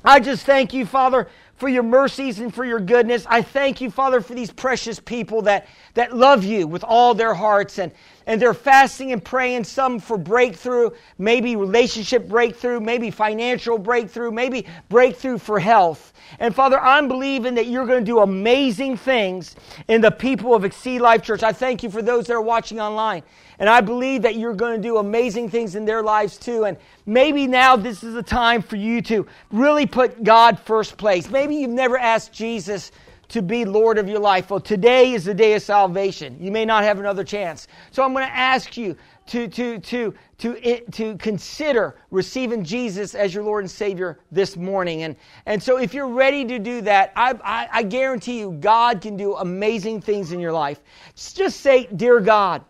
I 0.05 0.21
just 0.21 0.47
thank 0.47 0.73
you, 0.73 0.87
Father, 0.87 1.29
for 1.57 1.69
your 1.69 1.83
mercies 1.83 2.39
and 2.39 2.55
for 2.55 2.65
your 2.65 2.81
goodness. 2.81 3.27
I 3.29 3.43
thank 3.43 3.81
you, 3.81 3.91
Father, 3.91 4.21
for 4.21 4.35
these 4.35 4.51
precious 4.51 5.01
people 5.01 5.43
that, 5.43 5.67
that 5.95 6.15
love 6.15 6.45
you 6.45 6.67
with 6.67 6.85
all 6.85 7.15
their 7.15 7.35
hearts 7.35 7.79
and, 7.79 7.93
and 8.27 8.41
they're 8.41 8.55
fasting 8.55 9.13
and 9.13 9.25
praying, 9.25 9.65
some 9.65 9.99
for 9.99 10.19
breakthrough, 10.19 10.91
maybe 11.19 11.57
relationship 11.57 12.29
breakthrough, 12.29 12.81
maybe 12.81 13.11
financial 13.11 13.79
breakthrough, 13.79 14.31
maybe 14.31 14.67
breakthrough 14.89 15.39
for 15.39 15.59
health. 15.59 16.13
And 16.39 16.55
Father, 16.55 16.79
I'm 16.79 17.09
believing 17.09 17.55
that 17.55 17.67
you're 17.67 17.87
going 17.87 18.01
to 18.01 18.05
do 18.05 18.21
amazing 18.21 18.97
things 18.97 19.57
in 19.89 20.01
the 20.01 20.11
people 20.11 20.55
of 20.55 20.65
Exceed 20.65 21.01
Life 21.01 21.23
Church. 21.23 21.43
I 21.43 21.53
thank 21.53 21.83
you 21.83 21.91
for 21.91 22.03
those 22.03 22.27
that 22.27 22.35
are 22.35 22.43
watching 22.43 22.81
online. 22.81 23.23
And 23.59 23.69
I 23.69 23.81
believe 23.81 24.23
that 24.23 24.37
you're 24.37 24.55
going 24.55 24.81
to 24.81 24.89
do 24.89 24.99
amazing 24.99 25.51
things 25.51 25.75
in 25.75 25.85
their 25.85 26.03
lives 26.03 26.37
too. 26.37 26.65
And 26.65 26.77
maybe 27.07 27.47
now 27.47 27.77
this 27.77 28.05
is 28.05 28.15
a 28.15 28.23
time 28.23 28.63
for 28.63 28.77
you 28.77 29.01
to 29.03 29.27
really 29.51 29.87
put 29.87 30.23
God 30.23 30.59
first 30.59 30.97
place. 30.97 31.31
Maybe 31.31 31.57
you've 31.57 31.71
never 31.71 31.97
asked 31.97 32.33
Jesus 32.33 32.93
to 33.29 33.43
be 33.43 33.65
Lord 33.65 33.99
of 33.99 34.09
your 34.09 34.21
life. 34.21 34.51
Well, 34.51 34.61
today 34.61 35.13
is 35.13 35.25
the 35.25 35.35
day 35.35 35.55
of 35.55 35.63
salvation. 35.63 36.37
You 36.41 36.53
may 36.53 36.65
not 36.65 36.85
have 36.85 36.99
another 36.99 37.25
chance. 37.25 37.67
So 37.91 38.05
I'm 38.05 38.13
going 38.13 38.27
to 38.27 38.37
ask 38.37 38.77
you 38.77 38.97
to, 39.27 39.49
to, 39.49 39.79
to, 39.79 40.15
to, 40.39 40.81
to 40.93 41.17
consider 41.17 41.97
receiving 42.11 42.65
Jesus 42.65 43.15
as 43.15 43.35
your 43.35 43.43
Lord 43.43 43.65
and 43.65 43.71
Savior 43.71 44.21
this 44.31 44.57
morning. 44.57 45.03
And, 45.03 45.17
and 45.47 45.63
so 45.63 45.79
if 45.79 45.93
you're 45.93 46.09
ready 46.09 46.45
to 46.45 46.59
do 46.59 46.81
that, 46.83 47.13
I, 47.17 47.35
I, 47.43 47.69
I 47.73 47.83
guarantee 47.83 48.39
you 48.39 48.53
God 48.53 49.01
can 49.01 49.17
do 49.17 49.35
amazing 49.37 50.01
things 50.01 50.33
in 50.33 50.41
your 50.41 50.53
life. 50.53 50.81
Just 51.15 51.61
say, 51.61 51.87
Dear 51.97 52.21
God, 52.21 52.65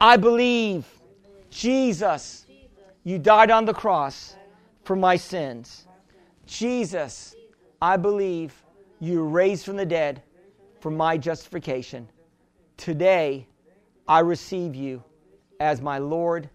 I 0.00 0.16
believe, 0.16 0.86
Jesus, 1.50 2.46
you 3.04 3.18
died 3.18 3.50
on 3.50 3.64
the 3.64 3.74
cross 3.74 4.36
for 4.84 4.96
my 4.96 5.16
sins. 5.16 5.86
Jesus, 6.46 7.34
I 7.80 7.96
believe 7.96 8.54
you 9.00 9.24
raised 9.24 9.64
from 9.64 9.76
the 9.76 9.86
dead 9.86 10.22
for 10.80 10.90
my 10.90 11.16
justification. 11.18 12.08
Today, 12.76 13.46
I 14.06 14.20
receive 14.20 14.74
you 14.74 15.02
as 15.62 15.80
my 15.80 15.98
Lord 15.98 16.50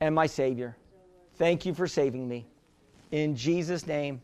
and 0.00 0.14
my 0.14 0.26
Savior. 0.26 0.74
Thank 1.34 1.66
you 1.66 1.74
for 1.74 1.86
saving 1.86 2.26
me. 2.26 2.46
In 3.12 3.36
Jesus' 3.36 3.86
name, 3.86 4.22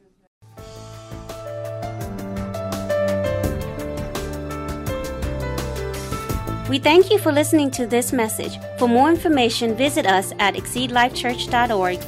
We 6.66 6.78
thank 6.78 7.10
you 7.10 7.18
for 7.18 7.30
listening 7.30 7.70
to 7.72 7.86
this 7.86 8.12
message. 8.12 8.58
For 8.78 8.88
more 8.88 9.08
information, 9.10 9.76
visit 9.76 10.06
us 10.06 10.32
at 10.40 10.54
exceedlifechurch.org 10.54 12.00